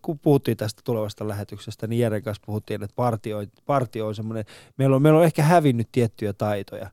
kun 0.03 0.19
puhuttiin 0.19 0.57
tästä 0.57 0.83
tulevasta 0.85 1.29
lähetyksestä, 1.29 1.87
niin 1.87 2.01
Jeren 2.01 2.23
kanssa 2.23 2.43
puhuttiin, 2.47 2.83
että 2.83 2.95
partio, 2.97 3.39
partio 3.67 4.07
on 4.07 4.15
semmoinen, 4.15 4.45
meillä 4.77 4.97
on, 4.97 5.03
meillä 5.03 5.19
on 5.19 5.25
ehkä 5.25 5.43
hävinnyt 5.43 5.89
tiettyjä 5.93 6.33
taitoja 6.33 6.91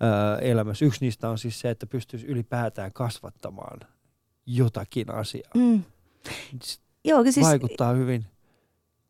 ää, 0.00 0.38
elämässä. 0.38 0.84
Yksi 0.84 1.04
niistä 1.04 1.30
on 1.30 1.38
siis 1.38 1.60
se, 1.60 1.70
että 1.70 1.86
pystyisi 1.86 2.26
ylipäätään 2.26 2.92
kasvattamaan 2.92 3.80
jotakin 4.46 5.14
asiaa. 5.14 5.50
Mm. 5.54 5.82
Joo, 7.04 7.24
siis... 7.24 7.46
Vaikuttaa 7.46 7.92
hyvin 7.92 8.24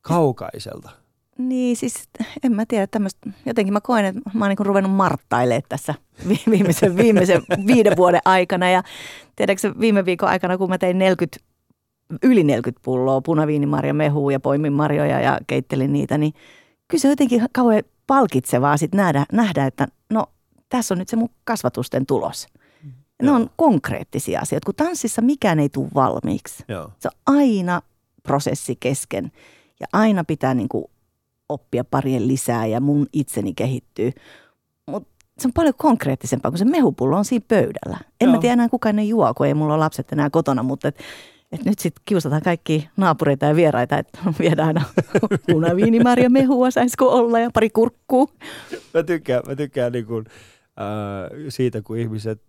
kaukaiselta. 0.01 0.91
Niin, 1.39 1.77
siis 1.77 2.09
en 2.43 2.53
mä 2.53 2.67
tiedä 2.67 2.87
tämmöistä, 2.87 3.31
jotenkin 3.47 3.73
mä 3.73 3.81
koen, 3.81 4.05
että 4.05 4.21
mä 4.35 4.45
oon 4.45 4.49
niin 4.49 4.67
ruvennut 4.67 4.93
marttailemaan 4.93 5.62
tässä 5.69 5.95
viimeisen, 6.51 6.97
viimeisen 6.97 7.43
viiden 7.67 7.97
vuoden 7.97 8.21
aikana. 8.25 8.71
Ja 8.71 8.83
tiedätkö 9.37 9.75
viime 9.81 10.05
viikon 10.05 10.29
aikana, 10.29 10.59
kun 10.59 10.69
mä 10.69 10.79
tein 10.79 10.99
40, 10.99 11.39
yli 12.22 12.44
40 12.44 12.80
pulloa 12.84 13.20
punaviinimarja 13.20 13.94
mehua 13.94 14.32
ja 14.32 14.40
poimin 14.40 14.72
marjoja 14.72 15.20
ja 15.20 15.38
keittelin 15.46 15.92
niitä, 15.92 16.18
niin 16.18 16.32
kyllä 16.88 17.02
se 17.02 17.09
jotenkin 17.09 17.46
kauhean 17.52 17.82
palkitsevaa 18.07 18.76
sit 18.76 18.94
nähdä, 18.94 19.26
nähdä, 19.32 19.66
että 19.66 19.88
no 20.11 20.26
tässä 20.68 20.94
on 20.94 20.98
nyt 20.98 21.09
se 21.09 21.16
mun 21.16 21.30
kasvatusten 21.44 22.07
tulos. 22.07 22.46
Ne 23.22 23.28
Joo. 23.28 23.36
on 23.36 23.50
konkreettisia 23.57 24.40
asioita, 24.40 24.66
kun 24.66 24.74
tanssissa 24.74 25.22
mikään 25.22 25.61
ei 25.61 25.68
tule 25.68 25.88
valmiiksi. 25.94 26.64
Joo. 26.68 26.90
Se 26.98 27.09
on 27.09 27.36
aina 27.36 27.82
prosessi 28.22 28.76
kesken 28.80 29.32
ja 29.80 29.86
aina 29.92 30.24
pitää 30.24 30.54
niin 30.54 30.68
kuin 30.68 30.84
oppia 31.48 31.84
parien 31.84 32.28
lisää 32.28 32.66
ja 32.66 32.80
mun 32.80 33.07
itseni 33.12 33.54
kehittyy. 33.54 34.12
Mutta 34.90 35.09
se 35.38 35.48
on 35.48 35.52
paljon 35.52 35.74
konkreettisempaa, 35.76 36.50
kun 36.50 36.59
se 36.59 36.64
mehupullo 36.64 37.16
on 37.16 37.24
siinä 37.24 37.44
pöydällä. 37.48 37.98
En 38.20 38.26
Joo. 38.26 38.34
mä 38.34 38.40
tiedä 38.40 38.52
enää 38.52 38.68
kuka 38.68 38.92
ne 38.92 39.04
juo, 39.04 39.34
kun 39.34 39.46
ei 39.46 39.54
mulla 39.54 39.74
ole 39.74 39.84
lapset 39.84 40.12
enää 40.12 40.30
kotona, 40.30 40.62
mutta 40.62 40.88
et, 40.88 40.98
et 41.53 41.64
nyt 41.64 41.78
sitten 41.78 42.03
kiusataan 42.05 42.42
kaikki 42.42 42.88
naapureita 42.97 43.47
ja 43.47 43.57
vieraita, 43.57 43.99
että 43.99 44.18
viedään 44.38 44.68
aina 44.68 44.84
punaviinimarja 45.53 46.30
mehua, 46.30 46.70
saisiko 46.70 47.09
olla 47.09 47.38
ja 47.38 47.51
pari 47.55 47.70
kurkkuu. 47.70 48.30
Mä 48.94 49.03
tykkään, 49.03 49.42
mä 49.47 49.57
tykkään 49.57 49.92
niin 49.92 50.07
kuin, 50.07 50.24
äh, 50.80 51.30
siitä, 51.49 51.82
kun 51.82 51.99
ihmiset, 51.99 52.42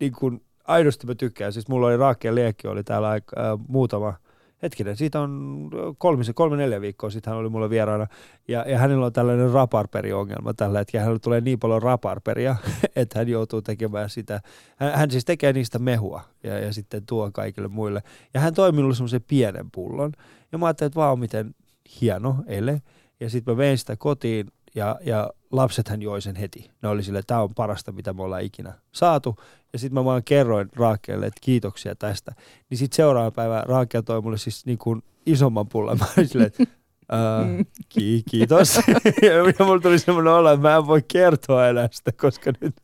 niin 0.00 0.12
kuin, 0.12 0.42
aidosti 0.64 1.06
mä 1.06 1.14
tykkään, 1.14 1.52
siis 1.52 1.68
mulla 1.68 1.86
oli 1.86 1.96
Raakke 1.96 2.34
Liekki, 2.34 2.68
oli 2.68 2.84
täällä 2.84 3.12
äh, 3.12 3.20
muutama– 3.68 4.14
hetkinen, 4.62 4.96
siitä 4.96 5.20
on 5.20 5.70
kolme, 5.98 6.24
kolme 6.34 6.56
neljä 6.56 6.80
viikkoa 6.80 7.10
sitten 7.10 7.30
hän 7.30 7.40
oli 7.40 7.48
mulla 7.48 7.70
vieraana, 7.70 8.06
ja, 8.48 8.64
ja 8.68 8.78
hänellä 8.78 9.06
on 9.06 9.12
tällainen 9.12 9.50
raparperi-ongelma 9.50 10.54
tällä 10.54 10.78
hetkellä. 10.78 11.02
Hänellä 11.02 11.18
tulee 11.18 11.40
niin 11.40 11.58
paljon 11.58 11.82
raparperia, 11.82 12.56
että 12.96 13.18
hän 13.18 13.28
joutuu 13.28 13.62
tekemään 13.62 14.10
sitä. 14.10 14.40
Hän, 14.76 14.92
hän 14.94 15.10
siis 15.10 15.24
tekee 15.24 15.52
niistä 15.52 15.78
mehua 15.78 16.22
ja, 16.42 16.58
ja 16.58 16.72
sitten 16.72 17.06
tuo 17.06 17.30
kaikille 17.32 17.68
muille. 17.68 18.02
Ja 18.34 18.40
hän 18.40 18.54
toi 18.54 18.72
minulle 18.72 18.94
semmoisen 18.94 19.24
pienen 19.28 19.70
pullon, 19.70 20.12
ja 20.52 20.58
mä 20.58 20.66
ajattelin, 20.66 20.88
että 20.88 21.00
vau, 21.00 21.16
miten 21.16 21.54
hieno 22.00 22.36
ele. 22.46 22.82
Ja 23.20 23.30
sitten 23.30 23.54
mä 23.54 23.58
vein 23.58 23.78
sitä 23.78 23.96
kotiin, 23.96 24.46
ja, 24.74 24.98
ja 25.04 25.30
lapsethan 25.50 26.02
joi 26.02 26.22
sen 26.22 26.36
heti. 26.36 26.70
Ne 26.82 26.88
oli 26.88 27.02
sille, 27.02 27.22
tämä 27.26 27.42
on 27.42 27.54
parasta, 27.54 27.92
mitä 27.92 28.12
me 28.12 28.22
ollaan 28.22 28.42
ikinä 28.42 28.72
saatu. 28.92 29.36
Ja 29.72 29.78
sitten 29.78 29.94
mä 29.94 30.04
vaan 30.04 30.24
kerroin 30.24 30.68
Raakelle, 30.76 31.26
että 31.26 31.40
kiitoksia 31.40 31.94
tästä. 31.94 32.32
Niin 32.70 32.78
sitten 32.78 32.96
seuraava 32.96 33.30
päivä 33.30 33.64
Raakel 33.66 34.02
toi 34.02 34.22
mulle 34.22 34.38
siis 34.38 34.66
niin 34.66 34.78
kuin 34.78 35.02
isomman 35.26 35.68
pullan. 35.68 35.98
Mä 35.98 36.06
olin 36.16 36.28
silleen, 36.28 36.46
että 36.58 36.80
Uh, 37.12 37.66
ki- 37.88 38.22
kiitos. 38.30 38.76
ja 39.58 39.64
mulla 39.64 39.80
tuli 39.80 39.98
semmoinen 39.98 40.32
olo, 40.32 40.52
että 40.52 40.68
mä 40.68 40.76
en 40.76 40.86
voi 40.86 41.02
kertoa 41.12 41.68
enää 41.68 41.88
sitä, 41.92 42.12
koska 42.12 42.52
nyt 42.60 42.76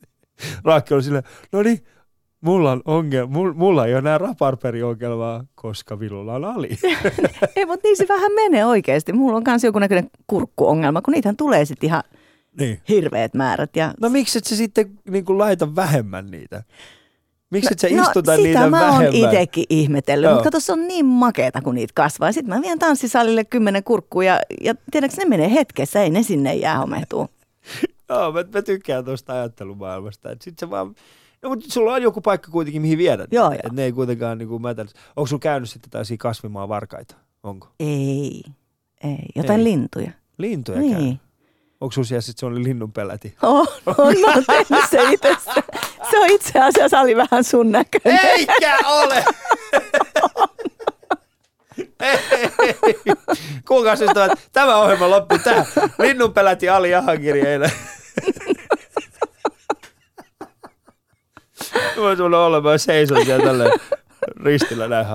Raakel 0.64 0.94
oli 0.94 1.02
silleen, 1.02 1.24
no 1.52 1.62
niin, 1.62 1.84
mulla 2.40 2.72
on 2.72 2.82
ongelma, 2.84 3.32
mulla, 3.32 3.54
mulla 3.54 3.86
ei 3.86 3.92
ole 3.92 3.98
enää 3.98 4.18
raparperi-ongelmaa, 4.18 5.44
koska 5.54 6.00
Vilulla 6.00 6.34
on 6.34 6.44
ali. 6.44 6.68
ei, 7.56 7.66
mutta 7.66 7.88
niin 7.88 7.96
se 7.96 8.08
vähän 8.08 8.32
menee 8.32 8.64
oikeasti. 8.64 9.12
Mulla 9.12 9.36
on 9.36 9.42
myös 9.46 9.64
joku 9.64 9.78
näköinen 9.78 10.10
kurkkuongelma, 10.26 11.02
kun 11.02 11.12
niitähän 11.12 11.36
tulee 11.36 11.64
sitten 11.64 11.88
ihan 11.88 12.02
niin. 12.58 12.80
hirveät 12.88 13.34
määrät. 13.34 13.76
Ja... 13.76 13.94
No 14.00 14.08
miksi 14.08 14.38
et 14.38 14.44
sä 14.44 14.56
sitten 14.56 14.90
niin 15.10 15.24
kuin 15.24 15.38
laita 15.38 15.76
vähemmän 15.76 16.30
niitä? 16.30 16.62
Miksi 17.50 17.68
et 17.72 17.78
sä 17.78 17.88
no, 17.88 18.02
istuta 18.02 18.36
no, 18.36 18.42
niitä 18.42 18.58
mä 18.58 18.70
vähemmän? 18.70 19.12
Sitä 19.12 19.20
mä 19.20 19.26
oon 19.26 19.34
itekin 19.34 19.64
ihmetellyt, 19.70 20.30
mutta 20.30 20.44
kato, 20.44 20.60
se 20.60 20.72
on 20.72 20.88
niin 20.88 21.06
makeeta, 21.06 21.62
kun 21.62 21.74
niitä 21.74 21.92
kasvaa. 21.94 22.32
Sitten 22.32 22.54
mä 22.54 22.62
vien 22.62 22.78
tanssisalille 22.78 23.44
kymmenen 23.44 23.84
kurkkuja 23.84 24.34
ja, 24.34 24.40
ja 24.60 24.74
tiedätkö, 24.90 25.16
ne 25.18 25.28
menee 25.28 25.52
hetkessä, 25.52 26.02
ei 26.02 26.10
ne 26.10 26.22
sinne 26.22 26.54
jää 26.54 26.78
homehtuu. 26.78 27.28
Joo, 28.08 28.32
mä, 28.32 28.44
mä 28.54 28.62
tykkään 28.62 29.04
tuosta 29.04 29.32
ajattelumaailmasta. 29.32 30.28
Sitten 30.28 30.54
se 30.60 30.70
vaan, 30.70 30.94
no, 31.42 31.48
mutta 31.48 31.66
sulla 31.68 31.94
on 31.94 32.02
joku 32.02 32.20
paikka 32.20 32.50
kuitenkin, 32.50 32.82
mihin 32.82 32.98
viedä. 32.98 33.26
Joo, 33.30 33.52
joo. 33.52 33.72
ne 33.72 33.84
ei 33.84 33.92
kuitenkaan 33.92 34.38
niin 34.38 34.62
mätänyt. 34.62 34.94
Onko 35.16 35.26
sulla 35.26 35.40
käynyt 35.40 35.70
sitten 35.70 35.90
tällaisia 35.90 36.16
kasvimaan 36.16 36.68
varkaita? 36.68 37.16
Onko? 37.42 37.68
Ei, 37.80 38.42
ei. 39.04 39.26
Jotain 39.34 39.60
ei. 39.60 39.64
lintuja. 39.64 40.10
Lintuja 40.38 40.78
niin. 40.78 40.94
Käy. 40.94 41.26
Onko 41.80 41.92
sun 41.92 42.04
siellä 42.04 42.20
sitten 42.20 42.40
semmoinen 42.40 42.64
linnunpeläti? 42.68 43.34
On, 43.42 43.66
on, 43.86 44.20
mä 44.20 44.26
oon 44.34 44.44
tehnyt 44.46 44.90
se 44.90 45.02
itse. 45.12 45.36
Se 46.10 46.18
on 46.18 46.30
itse 46.30 46.60
asiassa 46.60 47.00
oli 47.00 47.16
vähän 47.16 47.44
sun 47.44 47.72
näköinen. 47.72 48.20
Eikä 48.24 48.78
ole! 48.86 49.24
Kuinka 53.68 53.92
ystävät, 53.92 54.32
tämä 54.52 54.76
ohjelma 54.76 55.10
loppui 55.10 55.38
tähän. 55.38 55.66
Linnunpeläti 55.98 56.68
Ali 56.68 56.90
Jahangiri 56.90 57.40
eilen. 57.40 57.72
Mä 62.02 62.16
tulen 62.16 62.40
olemaan 62.40 62.78
seison 62.78 63.24
siellä 63.24 63.44
tälleen 63.44 63.80
ristillä 64.44 64.88
näin. 64.88 65.06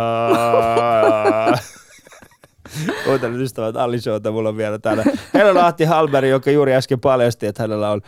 Kuuntelin 3.05 3.41
ystävät 3.41 3.75
Ali 3.75 4.01
Showta, 4.01 4.31
mulla 4.31 4.49
on 4.49 4.57
vielä 4.57 4.79
täällä. 4.79 5.03
Heillä 5.33 5.51
on 5.51 5.57
Ahti 5.57 5.83
Halberi, 5.83 6.29
joka 6.29 6.51
juuri 6.51 6.75
äsken 6.75 6.99
paljasti, 6.99 7.47
että 7.47 7.63
hänellä 7.63 7.91
on, 7.91 8.01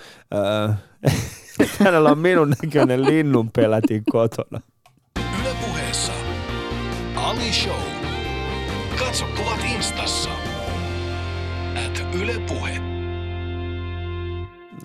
äh, 0.69 0.77
hänellä 1.85 2.09
on 2.09 2.17
minun 2.17 2.53
näköinen 2.63 3.05
linnunpelätin 3.05 4.03
kotona. 4.11 4.61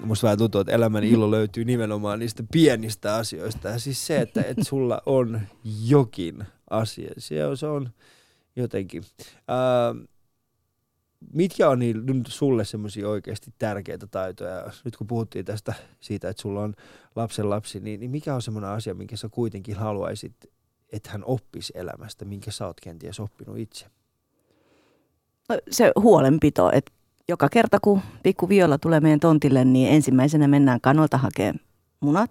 Musta 0.09 0.25
vähän 0.25 0.39
tuntuu, 0.39 0.61
että 0.61 0.73
elämän 0.73 1.05
ilo 1.05 1.31
löytyy 1.31 1.65
nimenomaan 1.65 2.19
niistä 2.19 2.43
pienistä 2.53 3.15
asioista. 3.15 3.69
Ja 3.69 3.79
siis 3.79 4.07
se, 4.07 4.21
että, 4.21 4.43
että 4.43 4.65
sulla 4.71 5.03
on 5.07 5.41
jokin 5.87 6.45
asia. 6.71 7.11
Se 7.19 7.47
on, 7.47 7.57
se 7.57 7.67
on 7.67 7.91
jotenkin. 8.57 9.03
Ää, 9.49 9.95
mitkä 11.35 11.69
on 11.71 11.79
niin, 11.79 12.07
nyt 12.07 12.27
sulle 12.27 12.65
semmoisia 12.65 13.09
oikeasti 13.09 13.55
tärkeitä 13.59 14.07
taitoja? 14.07 14.71
Nyt 14.85 14.97
kun 14.97 15.07
puhuttiin 15.07 15.45
tästä 15.45 15.75
siitä, 16.01 16.29
että 16.29 16.43
sulla 16.43 16.61
on 16.61 16.75
lapsen 17.17 17.51
lapsi, 17.51 17.81
niin, 17.81 18.01
niin 18.01 18.11
mikä 18.11 18.35
on 18.35 18.43
semmoinen 18.43 18.71
asia, 18.71 18.95
minkä 18.95 19.17
sä 19.17 19.29
kuitenkin 19.29 19.77
haluaisit, 19.77 20.35
että 20.93 21.11
hän 21.11 21.25
oppisi 21.25 21.73
elämästä, 21.77 22.25
minkä 22.25 22.51
sä 22.51 22.67
oot 22.67 22.81
kenties 22.81 23.21
oppinut 23.21 23.59
itse? 23.59 23.87
Se 25.71 25.93
huolenpito, 26.01 26.71
että 26.73 26.93
joka 27.29 27.49
kerta 27.49 27.81
kun 27.81 28.01
pikku 28.23 28.49
Viola 28.49 28.79
tulee 28.79 29.01
meidän 29.01 29.21
tontille, 29.21 29.65
niin 29.65 29.93
ensimmäisenä 29.93 30.49
mennään 30.49 30.81
kanolta 30.81 31.19
hakemaan 31.19 31.61
munat 32.01 32.31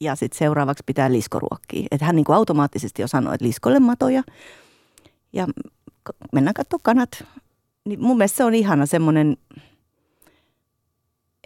ja 0.00 0.16
sitten 0.16 0.38
seuraavaksi 0.38 0.82
pitää 0.86 1.12
liskoruokkia. 1.12 1.86
Että 1.90 2.06
hän 2.06 2.16
niin 2.16 2.24
kuin 2.24 2.36
automaattisesti 2.36 3.02
jo 3.02 3.08
sanoo, 3.08 3.32
että 3.32 3.46
liskolle 3.46 3.80
matoja– 3.80 4.22
ja 5.32 5.46
mennään 6.32 6.54
katsomaan 6.54 6.82
kanat. 6.82 7.24
Niin 7.84 8.00
mun 8.00 8.16
mielestä 8.18 8.36
se 8.36 8.44
on 8.44 8.54
ihana 8.54 8.86
semmoinen, 8.86 9.36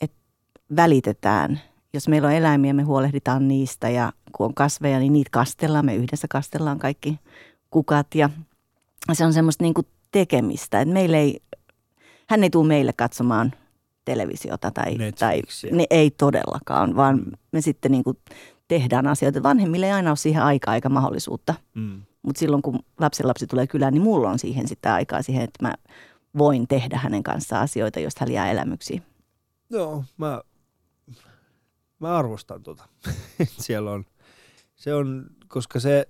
että 0.01 0.17
välitetään. 0.77 1.61
Jos 1.95 2.09
meillä 2.09 2.29
on 2.29 2.35
eläimiä, 2.35 2.73
me 2.73 2.83
huolehditaan 2.83 3.49
niistä 3.49 3.89
ja 3.89 4.13
kun 4.33 4.47
on 4.47 4.55
kasveja, 4.55 4.99
niin 4.99 5.13
niitä 5.13 5.31
kastellaan. 5.33 5.87
Me 5.87 5.97
yhdessä 5.97 6.27
kastellaan 6.31 6.79
kaikki 6.79 7.21
kukat 7.71 8.15
ja 8.15 8.31
se 9.13 9.25
on 9.25 9.33
semmoista 9.33 9.65
niin 9.65 9.75
kuin 9.75 9.87
tekemistä. 10.13 10.81
Että 10.81 10.95
meille 10.95 11.19
ei, 11.19 11.43
hän 12.29 12.45
ei 12.45 12.51
tule 12.51 12.69
meille 12.69 12.93
katsomaan 12.93 13.53
televisiota 14.05 14.71
tai, 14.71 14.97
tai 15.19 15.43
ne 15.71 15.87
ei 15.91 16.11
todellakaan, 16.11 16.97
vaan 16.97 17.17
mm. 17.17 17.33
me 17.53 17.61
sitten 17.61 17.93
niin 17.93 18.05
kuin 18.05 18.19
tehdään 18.69 19.07
asioita. 19.07 19.43
Vanhemmille 19.43 19.87
ei 19.87 19.93
aina 19.93 20.11
ole 20.11 20.17
siihen 20.17 20.43
aikaa 20.43 20.75
eikä 20.75 20.89
mahdollisuutta. 20.89 21.55
Mm. 21.75 22.03
Mutta 22.23 22.39
silloin 22.39 22.63
kun 22.63 22.79
lapsi 23.01 23.47
tulee 23.47 23.67
kylään, 23.67 23.95
niin 23.95 24.03
mulla 24.03 24.31
on 24.31 24.39
siihen 24.39 24.69
sitä 24.69 24.95
aikaa 24.95 25.23
siihen, 25.23 25.43
että 25.43 25.65
mä 25.67 25.75
voin 26.39 26.69
tehdä 26.69 26.99
hänen 26.99 27.23
kanssaan 27.23 27.63
asioita, 27.63 28.01
jos 28.01 28.15
hän 28.19 28.33
jää 28.33 28.51
elämyksiä. 28.51 29.01
Joo, 29.71 30.05
mä, 30.17 30.41
mä 32.01 32.17
arvostan 32.17 32.63
tota. 32.63 32.89
Siellä 33.59 33.91
on, 33.91 34.05
se 34.75 34.95
on, 34.95 35.27
koska 35.49 35.81
se 35.81 36.09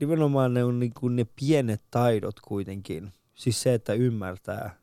nimenomaan 0.00 0.54
ne 0.54 0.64
on 0.64 0.78
niinku 0.78 1.08
ne 1.08 1.26
pienet 1.40 1.82
taidot 1.90 2.40
kuitenkin. 2.40 3.12
Siis 3.34 3.62
se, 3.62 3.74
että 3.74 3.92
ymmärtää, 3.92 4.74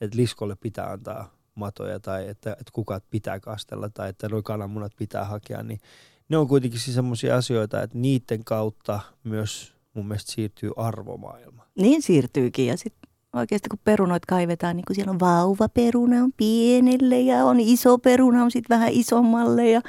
että 0.00 0.16
liskolle 0.16 0.56
pitää 0.56 0.90
antaa 0.90 1.34
matoja 1.54 2.00
tai 2.00 2.28
että, 2.28 2.50
että 2.50 2.72
kukat 2.72 3.04
pitää 3.10 3.40
kastella 3.40 3.88
tai 3.88 4.08
että 4.08 4.28
nuo 4.28 4.42
kananmunat 4.42 4.92
pitää 4.96 5.24
hakea, 5.24 5.62
niin 5.62 5.80
ne 6.28 6.36
on 6.36 6.48
kuitenkin 6.48 6.80
siis 6.80 6.94
sellaisia 6.94 7.36
asioita, 7.36 7.82
että 7.82 7.98
niiden 7.98 8.44
kautta 8.44 9.00
myös 9.24 9.74
mun 9.94 10.08
mielestä 10.08 10.32
siirtyy 10.32 10.70
arvomaailma. 10.76 11.66
Niin 11.78 12.02
siirtyykin 12.02 12.66
ja 12.66 12.76
sitten 12.76 13.10
oikeasti 13.32 13.68
kun 13.68 13.78
perunoit 13.84 14.26
kaivetaan, 14.26 14.76
niin 14.76 14.84
kun 14.86 14.96
siellä 14.96 15.10
on 15.10 15.20
vauva 15.20 15.68
peruna 15.68 16.22
on 16.22 16.32
pienelle 16.36 17.20
ja 17.20 17.44
on 17.44 17.60
iso 17.60 17.98
peruna 17.98 18.42
on 18.44 18.50
sitten 18.50 18.76
vähän 18.78 18.92
isommalle 18.92 19.70
ja 19.70 19.80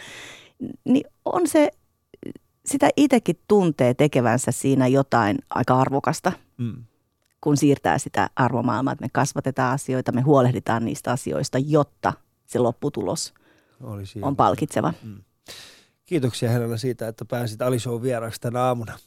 niin 0.84 1.05
on 1.26 1.47
se, 1.47 1.72
sitä 2.66 2.89
itsekin 2.97 3.39
tuntee 3.47 3.93
tekevänsä 3.93 4.51
siinä 4.51 4.88
jotain 4.88 5.38
aika 5.49 5.80
arvokasta. 5.80 6.32
Mm. 6.57 6.84
Kun 7.42 7.58
siirtää 7.58 7.98
sitä 7.98 8.30
arvomaailmaa, 8.36 8.94
että 8.94 9.06
me 9.06 9.10
kasvatetaan 9.14 9.74
asioita, 9.74 10.12
me 10.12 10.22
huolehditaan 10.22 10.86
niistä 10.86 11.12
asioista, 11.12 11.58
jotta 11.58 12.14
se 12.46 12.60
lopputulos 12.60 13.34
Oli 13.84 14.04
on 14.22 14.36
palkitseva. 14.36 14.94
Mm. 15.04 15.24
Kiitoksia 16.06 16.50
Helena 16.50 16.78
siitä, 16.78 17.08
että 17.08 17.26
pääsit 17.26 17.62
Alishow 17.62 18.02
vieraaksi 18.02 18.42
tänä 18.42 18.64
aamuna. 18.64 19.00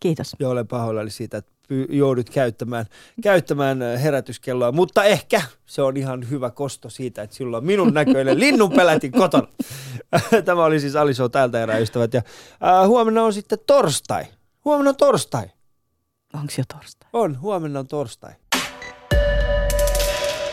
Kiitos. 0.00 0.36
Ja 0.38 0.48
olen 0.48 0.66
pahoillani 0.66 1.10
siitä, 1.10 1.38
että 1.38 1.52
joudut 1.88 2.30
käyttämään, 2.30 2.86
käyttämään 3.22 3.78
herätyskelloa, 4.02 4.72
mutta 4.72 5.04
ehkä 5.04 5.42
se 5.66 5.82
on 5.82 5.96
ihan 5.96 6.30
hyvä 6.30 6.50
kosto 6.50 6.90
siitä, 6.90 7.22
että 7.22 7.36
sinulla 7.36 7.56
on 7.56 7.64
minun 7.64 7.94
näköinen 7.94 8.40
linnunpelätin 8.44 9.12
kotona. 9.12 9.48
Tämä 10.44 10.64
oli 10.64 10.80
siis 10.80 10.96
Alishow 10.96 11.30
täältä 11.30 11.62
erää 11.62 11.78
ystävät. 11.78 12.14
Ja, 12.14 12.22
äh, 12.64 12.88
huomenna 12.88 13.22
on 13.22 13.32
sitten 13.32 13.58
torstai. 13.66 14.24
Huomenna 14.64 14.90
on 14.90 14.96
torstai. 14.96 15.46
Onko 16.34 16.52
jo 16.58 16.64
torstai? 16.68 17.08
On, 17.12 17.40
huomenna 17.40 17.80
on 17.80 17.86
torstai. 17.86 18.32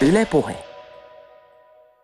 Yle 0.01 0.25
Puhe. 0.25 0.70